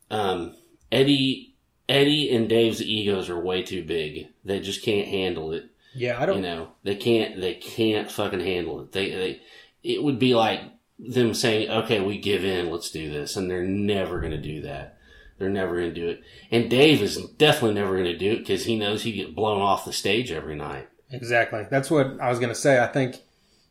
um, 0.10 0.56
Eddie, 0.92 1.54
Eddie 1.88 2.34
and 2.36 2.48
Dave's 2.50 2.82
egos 2.82 3.30
are 3.30 3.40
way 3.40 3.64
too 3.64 3.84
big. 3.84 4.28
They 4.44 4.60
just 4.60 4.84
can't 4.84 5.08
handle 5.08 5.52
it. 5.54 5.66
Yeah, 5.94 6.22
I 6.22 6.26
don't. 6.26 6.38
You 6.38 6.42
know, 6.44 6.68
they 6.84 6.96
can't, 6.96 7.40
they 7.40 7.54
can't 7.56 8.10
fucking 8.12 8.40
handle 8.40 8.82
it. 8.82 8.92
They, 8.92 9.10
they, 9.12 9.42
it 9.84 10.02
would 10.04 10.20
be 10.20 10.36
like 10.36 10.62
them 11.10 11.34
saying, 11.34 11.70
okay, 11.70 12.00
we 12.00 12.18
give 12.18 12.46
in, 12.46 12.70
let's 12.70 12.92
do 12.92 13.10
this. 13.10 13.36
And 13.36 13.50
they're 13.50 13.64
never 13.64 14.20
going 14.20 14.32
to 14.32 14.38
do 14.38 14.62
that. 14.62 14.98
They're 15.38 15.50
never 15.50 15.76
going 15.76 15.94
to 15.94 16.00
do 16.00 16.08
it. 16.08 16.22
And 16.52 16.70
Dave 16.70 17.02
is 17.02 17.18
definitely 17.38 17.74
never 17.74 17.94
going 17.94 18.06
to 18.06 18.18
do 18.18 18.34
it 18.34 18.40
because 18.40 18.66
he 18.66 18.78
knows 18.78 19.04
he'd 19.04 19.14
get 19.14 19.36
blown 19.36 19.60
off 19.60 19.86
the 19.86 19.94
stage 19.94 20.32
every 20.32 20.56
night. 20.56 20.88
Exactly. 21.10 21.66
That's 21.70 21.90
what 21.90 22.20
I 22.22 22.30
was 22.30 22.40
going 22.40 22.54
to 22.54 22.56
say. 22.56 22.80
I 22.80 22.88
think 22.88 23.18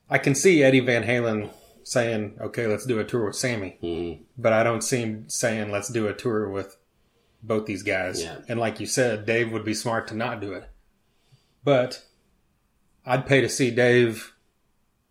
I 0.08 0.18
can 0.18 0.34
see 0.34 0.62
Eddie 0.62 0.80
Van 0.80 1.04
Halen 1.04 1.50
saying, 1.84 2.36
okay, 2.40 2.66
let's 2.66 2.86
do 2.86 2.98
a 2.98 3.04
tour 3.04 3.26
with 3.26 3.36
Sammy. 3.36 3.78
Mhm. 3.82 4.20
But 4.36 4.52
I 4.52 4.64
don't 4.64 4.82
see 4.82 4.98
him 4.98 5.28
saying, 5.28 5.70
let's 5.70 5.88
do 5.88 6.08
a 6.08 6.14
tour 6.14 6.48
with 6.50 6.76
both 7.42 7.66
these 7.66 7.82
guys. 7.82 8.22
Yeah. 8.22 8.38
And 8.48 8.58
like 8.58 8.80
you 8.80 8.86
said, 8.86 9.24
Dave 9.24 9.52
would 9.52 9.64
be 9.64 9.74
smart 9.74 10.08
to 10.08 10.14
not 10.16 10.40
do 10.40 10.52
it. 10.52 10.68
But 11.64 12.04
I'd 13.06 13.26
pay 13.26 13.40
to 13.40 13.48
see 13.48 13.70
Dave 13.70 14.32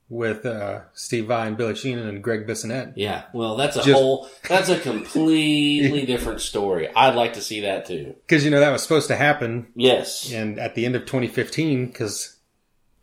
with 0.10 0.44
uh, 0.46 0.82
Steve 0.94 1.28
Vai 1.28 1.46
and 1.48 1.56
Billy 1.56 1.76
Sheehan 1.76 2.00
and 2.00 2.24
Greg 2.24 2.48
Bissonette. 2.48 2.94
Yeah. 2.96 3.26
Well, 3.34 3.56
that's 3.56 3.76
a 3.76 3.84
Just- 3.84 3.92
whole, 3.92 4.28
that's 4.48 4.68
a 4.70 4.80
completely 4.80 6.06
different 6.06 6.42
story. 6.42 6.90
I'd 6.96 7.14
like 7.16 7.34
to 7.34 7.42
see 7.42 7.62
that 7.62 7.86
too. 7.86 8.16
Because, 8.28 8.44
you 8.44 8.50
know, 8.52 8.60
that 8.60 8.72
was 8.72 8.82
supposed 8.82 9.08
to 9.10 9.16
happen 9.16 9.68
Yes. 9.76 10.32
and 10.34 10.58
at 10.60 10.74
the 10.76 10.86
end 10.86 10.96
of 10.96 11.04
2015, 11.06 11.88
because 11.88 12.38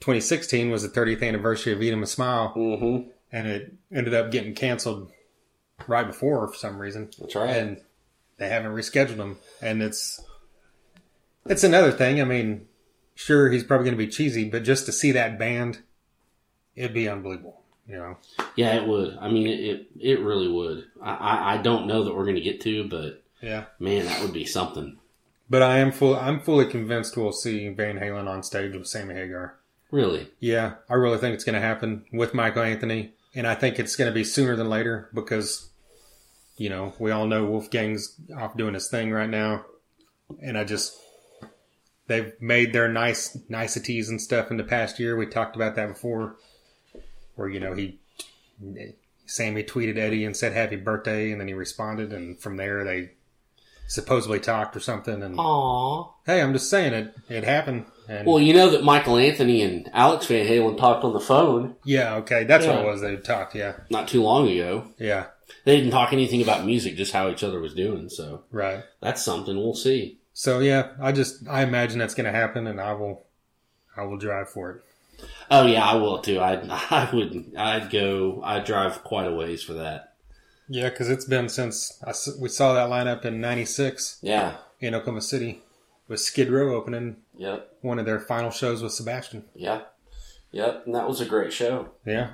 2016 0.00 0.70
was 0.70 0.82
the 0.82 0.88
30th 0.88 1.22
anniversary 1.26 1.72
of 1.72 1.80
Eat 1.82 1.92
'em 1.92 1.98
and 2.00 2.09
Smile. 2.09 2.52
Mm-hmm. 2.57 3.09
and 3.32 3.46
it 3.48 3.72
ended 3.92 4.14
up 4.14 4.30
getting 4.30 4.54
canceled 4.54 5.11
right 5.86 6.07
before 6.07 6.48
for 6.48 6.54
some 6.54 6.78
reason. 6.78 7.11
That's 7.20 7.34
right. 7.36 7.50
And 7.50 7.80
they 8.38 8.48
haven't 8.48 8.72
rescheduled 8.72 9.16
them. 9.16 9.38
And 9.62 9.82
it's 9.82 10.20
it's 11.48 11.62
another 11.64 11.92
thing. 11.92 12.20
I 12.20 12.24
mean, 12.24 12.66
sure 13.14 13.50
he's 13.50 13.62
probably 13.64 13.84
going 13.84 13.96
to 13.98 14.04
be 14.04 14.11
cheesy, 14.11 14.48
but 14.48 14.64
just 14.64 14.86
to 14.86 14.92
see 14.92 15.12
that 15.12 15.38
band, 15.38 15.78
it'd 16.77 16.95
be 16.95 17.09
unbelievable. 17.09 17.62
You 17.89 17.97
know, 17.97 18.16
Yeah, 18.57 18.74
it 18.74 18.89
would. 18.89 19.16
I 19.20 19.29
mean, 19.29 19.47
it, 19.47 19.87
it, 19.99 20.20
really 20.20 20.49
would. 20.49 20.87
I, 21.01 21.14
I, 21.14 21.55
I 21.55 21.57
don't 21.59 21.87
know 21.87 22.03
that 22.03 22.14
we're 22.14 22.24
going 22.24 22.37
to 22.37 22.41
get 22.41 22.61
to, 22.62 22.89
but 22.89 23.22
yeah. 23.41 23.66
man, 23.79 24.07
that 24.07 24.22
would 24.22 24.33
be 24.33 24.45
something. 24.45 24.99
But 25.49 25.62
I 25.62 25.79
am 25.79 25.93
full. 25.93 26.16
I'm 26.16 26.41
fully 26.41 26.66
convinced 26.66 27.16
we'll 27.16 27.31
see 27.31 27.68
Van 27.68 27.99
Halen 27.99 28.27
on 28.27 28.43
stage 28.43 28.74
with 28.74 28.89
Sammy 28.89 29.14
Hagar. 29.14 29.57
Really? 29.93 30.29
Yeah, 30.41 30.74
I 30.91 30.95
really 30.95 31.18
think 31.18 31.35
it's 31.35 31.45
going 31.45 31.55
to 31.55 31.61
happen 31.61 32.05
with 32.12 32.35
Michael 32.35 32.62
Anthony, 32.62 33.12
and 33.35 33.47
I 33.47 33.55
think 33.55 33.79
it's 33.79 33.95
going 33.95 34.11
to 34.11 34.14
be 34.14 34.24
sooner 34.24 34.57
than 34.57 34.68
later 34.68 35.09
because, 35.14 35.70
you 36.57 36.68
know, 36.68 36.95
we 36.99 37.12
all 37.12 37.27
know 37.27 37.47
Wolfgang's 37.47 38.20
off 38.37 38.57
doing 38.57 38.74
his 38.74 38.89
thing 38.89 39.12
right 39.12 39.31
now, 39.31 39.64
and 40.43 40.59
I 40.59 40.64
just 40.64 40.99
they've 42.09 42.33
made 42.41 42.72
their 42.72 42.89
nice 42.89 43.39
niceties 43.49 44.09
and 44.09 44.20
stuff 44.20 44.51
in 44.51 44.57
the 44.57 44.64
past 44.64 44.99
year. 44.99 45.16
We 45.16 45.27
talked 45.27 45.55
about 45.55 45.77
that 45.77 45.89
before, 45.89 46.37
where 47.37 47.49
you 47.49 47.61
know 47.61 47.74
he 47.74 47.99
Sammy 49.26 49.62
tweeted 49.62 49.99
Eddie 49.99 50.24
and 50.24 50.37
said 50.37 50.53
happy 50.53 50.76
birthday, 50.76 51.30
and 51.30 51.41
then 51.41 51.49
he 51.49 51.55
responded, 51.55 52.12
and 52.12 52.39
from 52.39 52.57
there 52.57 52.84
they 52.84 53.11
supposedly 53.89 54.41
talked 54.41 54.76
or 54.76 54.80
something. 54.80 55.22
And 55.22 55.37
Aww. 55.37 56.12
hey, 56.24 56.41
I'm 56.43 56.53
just 56.53 56.70
saying 56.70 56.93
it 56.93 57.14
it 57.28 57.45
happened. 57.45 57.87
And 58.09 58.26
Well, 58.26 58.41
you 58.41 58.55
know 58.55 58.70
that 58.70 58.84
Michael 58.84 59.16
Anthony 59.16 59.62
and 59.62 59.91
Alex 59.93 60.26
Van 60.26 60.47
Halen 60.47 60.78
talked 60.78 61.05
on 61.05 61.12
the 61.12 61.20
phone 61.20 61.76
yeah, 61.84 62.16
okay, 62.16 62.45
that's 62.45 62.66
what 62.66 62.78
it 62.78 62.84
was. 62.84 63.01
They 63.01 63.16
talked. 63.16 63.55
Yeah, 63.55 63.76
not 63.91 64.09
too 64.09 64.22
long 64.22 64.49
ago. 64.49 64.89
yeah, 64.99 65.26
They 65.64 65.76
didn't 65.76 65.93
talk 65.93 66.12
anything 66.12 66.43
about 66.43 66.64
music, 66.64 66.97
just 66.97 67.12
how 67.12 67.28
each 67.28 67.43
other 67.43 67.61
was 67.61 67.74
doing. 67.74 68.09
So 68.09 68.45
right. 68.51 68.84
that's 69.01 69.24
something 69.24 69.57
we'll 69.57 69.74
see. 69.74 70.20
So 70.32 70.61
yeah, 70.61 70.91
I 71.01 71.12
just 71.12 71.49
I 71.49 71.62
imagine 71.62 71.99
that's 71.99 72.14
going 72.14 72.30
to 72.30 72.39
happen, 72.39 72.66
and 72.66 72.80
I 72.80 72.93
will 72.93 73.24
I 73.97 74.03
will 74.05 74.18
drive 74.18 74.51
for 74.51 74.70
it. 74.70 74.82
Oh 75.50 75.66
yeah, 75.66 75.84
I 75.84 75.94
will 75.96 76.18
too. 76.18 76.38
I 76.40 76.54
I 76.90 77.08
would 77.14 77.52
I'd 77.56 77.90
go. 77.90 78.40
I'd 78.44 78.64
drive 78.64 79.04
quite 79.04 79.28
a 79.28 79.34
ways 79.34 79.62
for 79.62 79.74
that. 79.74 80.14
Yeah, 80.68 80.88
because 80.90 81.08
it's 81.08 81.24
been 81.24 81.48
since 81.48 82.02
I 82.04 82.12
we 82.40 82.48
saw 82.48 82.74
that 82.74 82.90
lineup 82.90 83.24
in 83.24 83.40
'96 83.40 84.18
Yeah. 84.22 84.56
in 84.80 84.94
Oklahoma 84.94 85.20
City 85.22 85.62
with 86.08 86.18
Skid 86.20 86.50
Row 86.50 86.74
opening 86.74 87.16
Yep. 87.36 87.76
one 87.82 87.98
of 88.00 88.06
their 88.06 88.18
final 88.18 88.50
shows 88.50 88.82
with 88.82 88.92
Sebastian. 88.92 89.44
Yeah. 89.54 89.82
Yep. 90.50 90.86
And 90.86 90.94
that 90.94 91.06
was 91.06 91.20
a 91.20 91.24
great 91.26 91.52
show. 91.52 91.90
Yeah, 92.04 92.30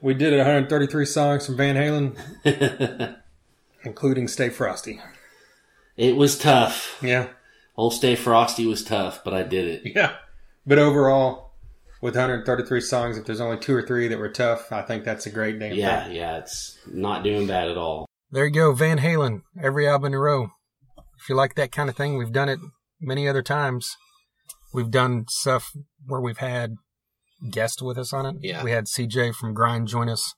we 0.00 0.14
did 0.14 0.32
133 0.36 1.04
songs 1.04 1.44
from 1.46 1.56
Van 1.58 1.76
Halen, 1.76 3.16
including 3.84 4.28
"Stay 4.28 4.48
Frosty." 4.48 5.00
It 5.96 6.16
was 6.16 6.38
tough. 6.38 6.98
Yeah, 7.02 7.28
Old 7.76 7.92
Stay 7.94 8.14
Frosty 8.16 8.66
was 8.66 8.82
tough, 8.84 9.22
but 9.24 9.34
I 9.34 9.42
did 9.42 9.66
it. 9.84 9.92
yeah, 9.94 10.16
but 10.70 10.78
overall, 10.78 11.50
with 12.00 12.14
133 12.14 12.80
songs, 12.80 13.18
if 13.18 13.26
there's 13.26 13.40
only 13.40 13.58
two 13.58 13.74
or 13.74 13.82
three 13.82 14.06
that 14.08 14.18
were 14.18 14.28
tough, 14.30 14.70
I 14.72 14.82
think 14.82 15.04
that's 15.04 15.26
a 15.26 15.30
great 15.30 15.58
damn 15.58 15.74
Yeah, 15.74 16.04
thing. 16.04 16.14
yeah. 16.16 16.38
It's 16.38 16.78
not 16.86 17.24
doing 17.24 17.46
bad 17.48 17.68
at 17.68 17.76
all. 17.76 18.06
There 18.30 18.44
you 18.46 18.52
go, 18.52 18.72
Van 18.72 18.98
Halen, 19.00 19.42
every 19.60 19.88
album 19.88 20.06
in 20.06 20.14
a 20.14 20.18
row. 20.20 20.50
If 21.20 21.28
you 21.28 21.34
like 21.34 21.56
that 21.56 21.72
kind 21.72 21.90
of 21.90 21.96
thing, 21.96 22.16
we've 22.16 22.32
done 22.32 22.48
it 22.48 22.60
many 23.00 23.28
other 23.28 23.42
times. 23.42 23.96
We've 24.72 24.90
done 24.90 25.24
stuff 25.28 25.72
where 26.06 26.20
we've 26.20 26.38
had 26.38 26.76
guests 27.50 27.82
with 27.82 27.98
us 27.98 28.12
on 28.12 28.26
it. 28.26 28.36
Yeah. 28.40 28.62
We 28.62 28.70
had 28.70 28.84
CJ 28.86 29.34
from 29.34 29.52
Grind 29.54 29.88
join 29.88 30.08
us 30.08 30.34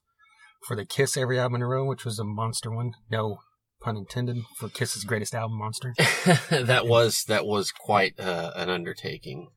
for 0.67 0.75
the 0.75 0.85
Kiss 0.85 1.15
every 1.15 1.37
album 1.39 1.57
in 1.57 1.61
a 1.61 1.67
row, 1.67 1.85
which 1.85 2.03
was 2.05 2.17
a 2.17 2.23
monster 2.23 2.71
one. 2.71 2.93
No 3.11 3.37
pun 3.81 3.95
intended 3.97 4.37
for 4.57 4.69
Kiss's 4.69 5.03
greatest 5.03 5.35
album, 5.35 5.59
Monster. 5.59 5.93
that 6.49 6.87
was 6.87 7.23
that 7.27 7.45
was 7.45 7.71
quite 7.71 8.19
uh, 8.19 8.51
an 8.55 8.69
undertaking. 8.69 9.49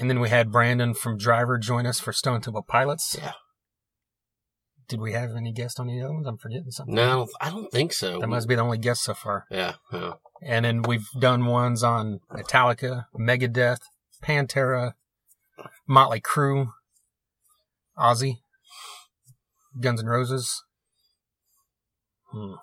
And 0.00 0.08
then 0.08 0.18
we 0.18 0.30
had 0.30 0.50
Brandon 0.50 0.94
from 0.94 1.18
Driver 1.18 1.58
join 1.58 1.86
us 1.86 2.00
for 2.00 2.12
Stone 2.12 2.40
Temple 2.40 2.62
Pilots. 2.62 3.16
Yeah. 3.18 3.32
Did 4.88 5.00
we 5.00 5.12
have 5.12 5.36
any 5.36 5.52
guests 5.52 5.78
on 5.78 5.90
any 5.90 6.02
other 6.02 6.14
ones? 6.14 6.26
I'm 6.26 6.38
forgetting 6.38 6.70
something. 6.70 6.94
No, 6.94 7.28
I 7.40 7.50
don't 7.50 7.70
think 7.70 7.92
so. 7.92 8.18
That 8.18 8.26
must 8.26 8.48
be 8.48 8.54
the 8.54 8.62
only 8.62 8.78
guest 8.78 9.04
so 9.04 9.12
far. 9.12 9.44
Yeah. 9.50 9.74
yeah. 9.92 10.14
And 10.42 10.64
then 10.64 10.82
we've 10.82 11.06
done 11.18 11.44
ones 11.44 11.84
on 11.84 12.20
Metallica, 12.32 13.04
Megadeth, 13.14 13.82
Pantera, 14.24 14.94
Motley 15.86 16.20
Crue, 16.20 16.72
Ozzy, 17.98 18.38
Guns 19.78 20.00
N' 20.00 20.06
Roses. 20.06 20.64
Hmm. 22.32 22.54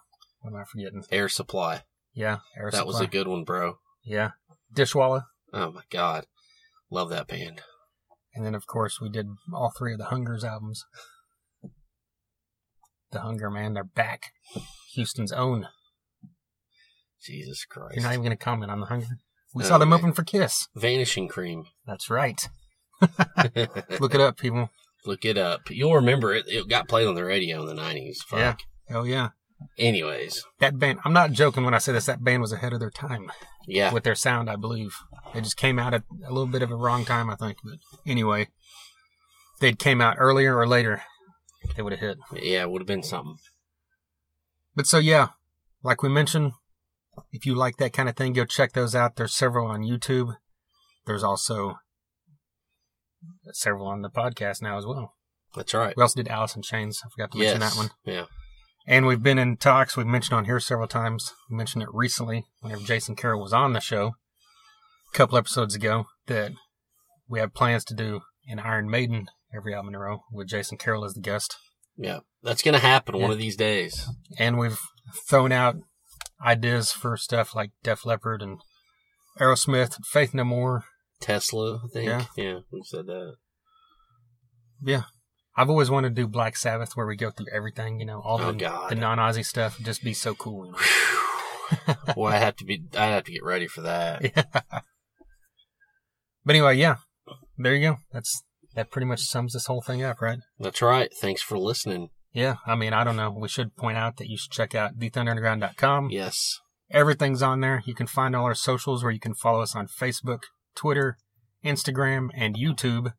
What 0.41 0.51
am 0.51 0.55
I 0.55 0.63
forgetting? 0.63 1.03
Air 1.11 1.29
Supply. 1.29 1.83
Yeah, 2.13 2.39
Air 2.57 2.71
supply. 2.71 2.79
That 2.79 2.87
was 2.87 2.99
a 2.99 3.05
good 3.05 3.27
one, 3.27 3.43
bro. 3.43 3.77
Yeah, 4.03 4.31
Dishwalla. 4.73 5.25
Oh 5.53 5.71
my 5.71 5.83
god, 5.91 6.25
love 6.89 7.09
that 7.09 7.27
band. 7.27 7.61
And 8.33 8.45
then, 8.45 8.55
of 8.55 8.67
course, 8.67 8.99
we 9.01 9.09
did 9.09 9.27
all 9.53 9.71
three 9.77 9.93
of 9.93 9.99
the 9.99 10.05
Hungers 10.05 10.43
albums. 10.43 10.83
The 13.11 13.21
Hunger 13.21 13.49
Man, 13.49 13.73
they're 13.73 13.83
back. 13.83 14.31
Houston's 14.93 15.31
own. 15.31 15.67
Jesus 17.23 17.65
Christ. 17.65 17.95
You're 17.95 18.03
not 18.03 18.13
even 18.13 18.23
going 18.25 18.37
to 18.37 18.43
comment 18.43 18.71
on 18.71 18.79
the 18.79 18.85
Hunger. 18.87 19.07
We 19.55 19.63
No, 19.63 19.69
saw 19.69 19.77
them 19.77 19.89
man. 19.89 19.99
open 19.99 20.13
for 20.13 20.23
Kiss. 20.23 20.67
Vanishing 20.75 21.27
Cream. 21.27 21.65
That's 21.87 22.09
right. 22.09 22.39
Look 23.01 24.15
it 24.15 24.21
up, 29.61 29.69
people. 29.77 30.01
Look 30.01 30.01
it 30.01 30.03
up. 30.03 30.03
You'll 30.03 30.07
remember 30.07 30.13
it. 30.13 30.23
It 30.23 30.39
got 30.39 30.39
played 30.39 30.39
on 30.39 30.39
the 30.39 30.39
radio 30.39 30.39
in 30.39 30.39
the 30.39 30.39
nineties. 30.39 30.39
Fuck. 30.39 30.39
Yeah. 30.39 30.39
Yeah. 30.39 30.39
Anyways, 30.39 30.43
That 30.59 30.79
band, 30.79 30.99
I'm 31.05 31.13
not 31.13 31.31
joking 31.31 31.63
when 31.63 31.73
I 31.73 31.79
say 31.79 31.93
this, 31.93 32.05
that 32.05 32.23
band 32.23 32.41
was 32.41 32.51
ahead 32.51 32.73
of 32.73 32.79
their 32.79 32.91
time 32.91 33.31
yeah. 33.67 33.93
with 33.93 34.03
their 34.03 34.15
sound, 34.15 34.49
I 34.49 34.55
believe. 34.55 34.95
They 35.33 35.41
just 35.41 35.57
came 35.57 35.79
out 35.79 35.93
at 35.93 36.03
a 36.25 36.31
little 36.31 36.47
bit 36.47 36.61
of 36.61 36.71
a 36.71 36.75
wrong 36.75 37.05
time, 37.05 37.29
I 37.29 37.35
think. 37.35 37.57
But 37.63 37.79
anyway, 38.05 38.43
if 38.43 39.59
they'd 39.59 39.79
came 39.79 40.01
out 40.01 40.17
earlier 40.19 40.57
or 40.57 40.67
later, 40.67 41.03
they 41.75 41.81
would 41.81 41.93
have 41.93 41.99
hit. 41.99 42.17
Yeah, 42.33 42.63
it 42.63 42.71
would 42.71 42.81
have 42.81 42.87
been 42.87 43.03
something. 43.03 43.37
But 44.75 44.87
so, 44.87 44.99
yeah, 44.99 45.29
like 45.83 46.03
we 46.03 46.09
mentioned, 46.09 46.53
if 47.31 47.45
you 47.45 47.55
like 47.55 47.77
that 47.77 47.93
kind 47.93 48.07
of 48.07 48.15
thing, 48.15 48.33
go 48.33 48.45
check 48.45 48.73
those 48.73 48.95
out. 48.95 49.15
There's 49.15 49.33
several 49.33 49.67
on 49.67 49.81
YouTube. 49.81 50.35
There's 51.05 51.23
also 51.23 51.79
several 53.51 53.87
on 53.87 54.01
the 54.01 54.09
podcast 54.09 54.61
now 54.61 54.77
as 54.77 54.85
well. 54.85 55.13
That's 55.55 55.73
right. 55.73 55.95
We 55.97 56.01
also 56.01 56.21
did 56.21 56.27
Alice 56.27 56.55
in 56.55 56.61
Chains. 56.61 57.01
I 57.03 57.09
forgot 57.09 57.31
to 57.31 57.37
mention 57.39 57.61
yes. 57.61 57.73
that 57.73 57.77
one. 57.77 57.89
Yeah. 58.05 58.25
And 58.87 59.05
we've 59.05 59.21
been 59.21 59.37
in 59.37 59.57
talks. 59.57 59.97
We've 59.97 60.07
mentioned 60.07 60.37
on 60.37 60.45
here 60.45 60.61
several 60.61 60.87
times. 60.87 61.33
We 61.49 61.57
mentioned 61.57 61.83
it 61.83 61.89
recently 61.91 62.45
whenever 62.61 62.81
Jason 62.83 63.15
Carroll 63.15 63.41
was 63.41 63.51
on 63.51 63.73
the 63.73 63.81
show 63.81 64.13
a 65.13 65.17
couple 65.17 65.37
episodes 65.37 65.75
ago 65.75 66.05
that 66.27 66.53
we 67.27 67.39
have 67.39 67.53
plans 67.53 67.83
to 67.85 67.93
do 67.93 68.21
an 68.47 68.59
Iron 68.59 68.89
Maiden 68.89 69.27
every 69.53 69.73
album 69.73 69.89
in 69.89 69.95
a 69.95 69.99
row 69.99 70.23
with 70.31 70.47
Jason 70.47 70.77
Carroll 70.77 71.03
as 71.03 71.13
the 71.13 71.21
guest. 71.21 71.57
Yeah. 71.97 72.19
That's 72.43 72.61
gonna 72.61 72.79
happen 72.79 73.19
one 73.19 73.31
of 73.31 73.37
these 73.37 73.57
days. 73.57 74.07
And 74.39 74.57
we've 74.57 74.79
thrown 75.27 75.51
out 75.51 75.75
ideas 76.45 76.91
for 76.91 77.17
stuff 77.17 77.55
like 77.55 77.71
Def 77.83 78.05
Leppard 78.05 78.41
and 78.41 78.59
Aerosmith, 79.39 79.97
Faith 80.05 80.33
No 80.33 80.45
More. 80.45 80.85
Tesla, 81.19 81.81
I 81.83 81.87
think. 81.91 82.07
Yeah. 82.07 82.25
Yeah, 82.35 82.59
we 82.71 82.83
said 82.83 83.07
that. 83.07 83.35
Yeah. 84.83 85.03
I've 85.57 85.69
always 85.71 85.89
wanted 85.89 86.09
to 86.15 86.21
do 86.21 86.27
Black 86.27 86.55
Sabbath 86.55 86.95
where 86.95 87.07
we 87.07 87.15
go 87.15 87.31
through 87.31 87.47
everything, 87.51 87.99
you 87.99 88.05
know, 88.05 88.21
all 88.21 88.39
Oh, 88.41 88.51
the, 88.51 88.59
God. 88.59 88.91
the 88.91 88.95
non 88.95 89.17
Ozzy 89.17 89.43
stuff. 89.43 89.79
Just 89.81 90.03
be 90.03 90.13
so 90.13 90.35
cool. 90.35 90.67
you 90.67 90.71
know? 90.73 92.13
Boy, 92.13 92.27
I 92.27 92.37
have 92.37 92.55
to 92.57 92.63
be 92.65 92.83
I 92.95 93.07
have 93.07 93.23
to 93.25 93.31
get 93.31 93.43
ready 93.43 93.67
for 93.67 93.81
that. 93.81 94.21
Yeah. 94.35 94.43
But 96.45 96.55
anyway, 96.55 96.77
yeah. 96.77 96.97
There 97.57 97.75
you 97.75 97.81
go. 97.89 97.97
That's 98.13 98.43
that 98.75 98.89
pretty 98.91 99.05
much 99.07 99.21
sums 99.21 99.53
this 99.53 99.65
whole 99.65 99.81
thing 99.81 100.03
up, 100.03 100.21
right? 100.21 100.39
That's 100.59 100.81
right. 100.81 101.11
Thanks 101.13 101.41
for 101.41 101.57
listening. 101.57 102.09
Yeah. 102.31 102.57
I 102.65 102.75
mean, 102.75 102.93
I 102.93 103.03
don't 103.03 103.17
know. 103.17 103.31
We 103.31 103.47
should 103.49 103.75
point 103.75 103.97
out 103.97 104.17
that 104.17 104.29
you 104.29 104.37
should 104.37 104.51
check 104.51 104.75
out 104.75 104.97
thethunderunderground.com. 104.99 106.09
Yes. 106.11 106.59
Everything's 106.91 107.41
on 107.41 107.59
there. 107.59 107.81
You 107.85 107.95
can 107.95 108.07
find 108.07 108.33
all 108.35 108.45
our 108.45 108.55
socials 108.55 109.03
where 109.03 109.11
you 109.11 109.19
can 109.19 109.33
follow 109.33 109.61
us 109.61 109.75
on 109.75 109.87
Facebook, 109.87 110.43
Twitter, 110.75 111.17
Instagram, 111.65 112.29
and 112.33 112.55
YouTube. 112.55 113.11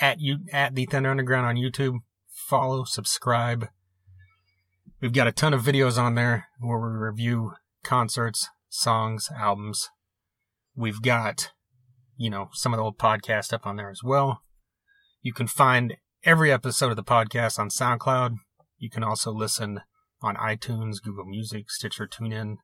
At 0.00 0.20
you 0.20 0.38
at 0.52 0.74
the 0.74 0.86
Thunder 0.86 1.10
Underground 1.10 1.46
on 1.46 1.56
YouTube. 1.56 1.98
Follow, 2.28 2.84
subscribe. 2.84 3.68
We've 5.00 5.12
got 5.12 5.26
a 5.26 5.32
ton 5.32 5.54
of 5.54 5.62
videos 5.62 5.98
on 5.98 6.14
there 6.14 6.48
where 6.58 6.78
we 6.78 6.88
review 6.88 7.52
concerts, 7.82 8.48
songs, 8.68 9.28
albums. 9.36 9.88
We've 10.74 11.02
got, 11.02 11.52
you 12.16 12.30
know, 12.30 12.48
some 12.52 12.72
of 12.72 12.78
the 12.78 12.84
old 12.84 12.98
podcasts 12.98 13.52
up 13.52 13.66
on 13.66 13.76
there 13.76 13.90
as 13.90 14.02
well. 14.02 14.42
You 15.22 15.32
can 15.32 15.46
find 15.46 15.96
every 16.24 16.52
episode 16.52 16.90
of 16.90 16.96
the 16.96 17.04
podcast 17.04 17.58
on 17.58 17.68
SoundCloud. 17.68 18.36
You 18.78 18.90
can 18.90 19.04
also 19.04 19.32
listen 19.32 19.80
on 20.22 20.36
iTunes, 20.36 21.02
Google 21.02 21.24
Music, 21.24 21.70
Stitcher, 21.70 22.06
TuneIn. 22.06 22.56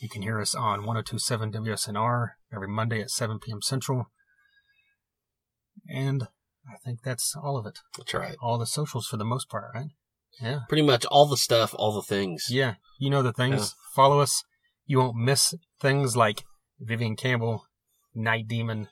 You 0.00 0.08
can 0.08 0.22
hear 0.22 0.40
us 0.40 0.54
on 0.54 0.84
1027 0.84 1.52
WSNR 1.52 2.30
every 2.52 2.68
Monday 2.68 3.00
at 3.00 3.10
7 3.10 3.38
p.m. 3.38 3.62
Central. 3.62 4.10
And 5.88 6.28
I 6.68 6.76
think 6.84 7.02
that's 7.02 7.34
all 7.36 7.56
of 7.56 7.66
it. 7.66 7.78
That's 7.96 8.14
right. 8.14 8.36
All 8.40 8.58
the 8.58 8.66
socials 8.66 9.06
for 9.06 9.16
the 9.16 9.24
most 9.24 9.48
part, 9.48 9.70
right? 9.74 9.90
Yeah. 10.40 10.60
Pretty 10.68 10.82
much 10.82 11.04
all 11.06 11.26
the 11.26 11.36
stuff, 11.36 11.74
all 11.78 11.92
the 11.92 12.02
things. 12.02 12.46
Yeah. 12.50 12.74
You 12.98 13.10
know 13.10 13.22
the 13.22 13.32
things. 13.32 13.60
Yeah. 13.60 13.92
Follow 13.94 14.20
us. 14.20 14.42
You 14.84 14.98
won't 14.98 15.16
miss 15.16 15.54
things 15.80 16.16
like 16.16 16.44
Vivian 16.80 17.16
Campbell, 17.16 17.64
Night 18.14 18.46
Demon, 18.46 18.88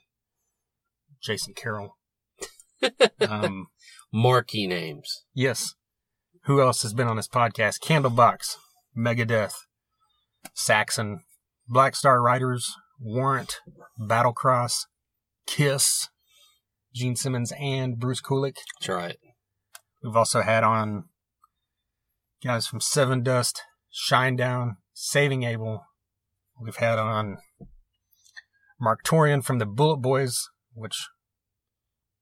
Jason 1.23 1.55
Carroll. 1.55 1.97
um, 3.21 3.69
Marquee 4.13 4.67
names. 4.67 5.25
Yes. 5.35 5.75
Who 6.45 6.61
else 6.61 6.83
has 6.83 6.93
been 6.93 7.09
on 7.09 7.17
this 7.17 7.29
podcast? 7.29 7.81
Candlebox, 7.81 8.57
Megadeth, 8.97 9.55
Saxon, 10.53 11.21
Black 11.69 11.97
Star 11.97 12.21
Riders, 12.21 12.75
Warrant, 13.01 13.61
Battlecross, 13.99 14.87
Kiss, 15.47 16.11
Gene 16.95 17.17
Simmons 17.17 17.53
and 17.59 17.99
Bruce 17.99 18.21
Kulick. 18.23 18.57
That's 18.81 18.89
right. 18.89 19.17
We've 20.03 20.17
also 20.17 20.43
had 20.43 20.63
on 20.65 21.05
guys 22.43 22.67
from 22.67 22.81
Sevendust, 22.81 23.59
Shinedown, 23.93 24.77
Saving 24.93 25.43
Abel. 25.43 25.85
We've 26.61 26.77
had 26.77 26.99
on 26.99 27.39
Marq 28.81 28.99
Torien 29.05 29.43
from 29.45 29.59
the 29.59 29.67
Bullet 29.67 29.97
Boys, 29.99 30.49
which 30.75 31.09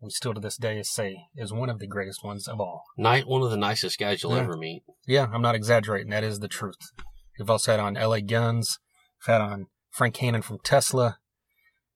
we 0.01 0.11
still 0.11 0.35
to 0.35 0.41
this 0.41 0.57
day 0.57 0.83
say 0.83 1.17
is 1.37 1.53
one 1.53 1.69
of 1.71 1.79
the 1.79 1.87
greatest 1.87 2.25
ones 2.25 2.49
of 2.49 2.61
all. 2.61 2.85
Night, 2.97 3.27
one 3.27 3.43
of 3.43 3.51
the 3.51 3.57
nicest 3.57 3.99
guys 3.99 4.23
you'll 4.23 4.35
Yeah. 4.35 4.43
ever 4.43 4.57
meet. 4.57 4.85
Yeah, 5.07 5.29
I'm 5.33 5.43
not 5.43 5.55
exaggerating. 5.55 6.11
That 6.11 6.25
is 6.25 6.41
the 6.41 6.49
truth. 6.49 6.79
We've 7.39 7.51
also 7.51 7.73
had 7.73 7.81
on 7.81 7.97
LA 7.97 8.21
Guns. 8.21 8.79
We've 9.21 9.33
had 9.35 9.41
on 9.43 9.67
Frank 9.91 10.17
Hannon 10.17 10.43
from 10.43 10.59
Tesla. 10.65 11.19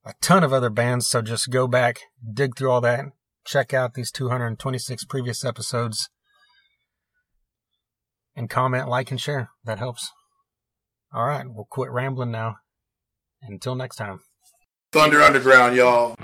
A 0.07 0.13
ton 0.21 0.41
of 0.41 0.53
other 0.53 0.69
bands. 0.69 1.05
So 1.09 1.21
just 1.21 1.51
go 1.51 1.67
back, 1.67 1.99
dig 2.33 2.57
through 2.57 2.71
all 2.71 2.79
that, 2.79 3.05
check 3.45 3.73
out 3.73 3.93
these 3.93 4.09
226 4.09 5.03
previous 5.03 5.43
episodes, 5.43 6.09
and 8.33 8.49
comment, 8.49 8.87
like, 8.87 9.11
and 9.11 9.19
share. 9.19 9.49
That 9.65 9.79
helps. 9.79 10.11
All 11.13 11.25
right, 11.25 11.45
we'll 11.45 11.67
quit 11.69 11.91
rambling 11.91 12.31
now. 12.31 12.55
Until 13.41 13.75
next 13.75 13.97
time. 13.97 14.21
Thunder 14.93 15.21
Underground, 15.21 15.75
y'all. 15.75 16.15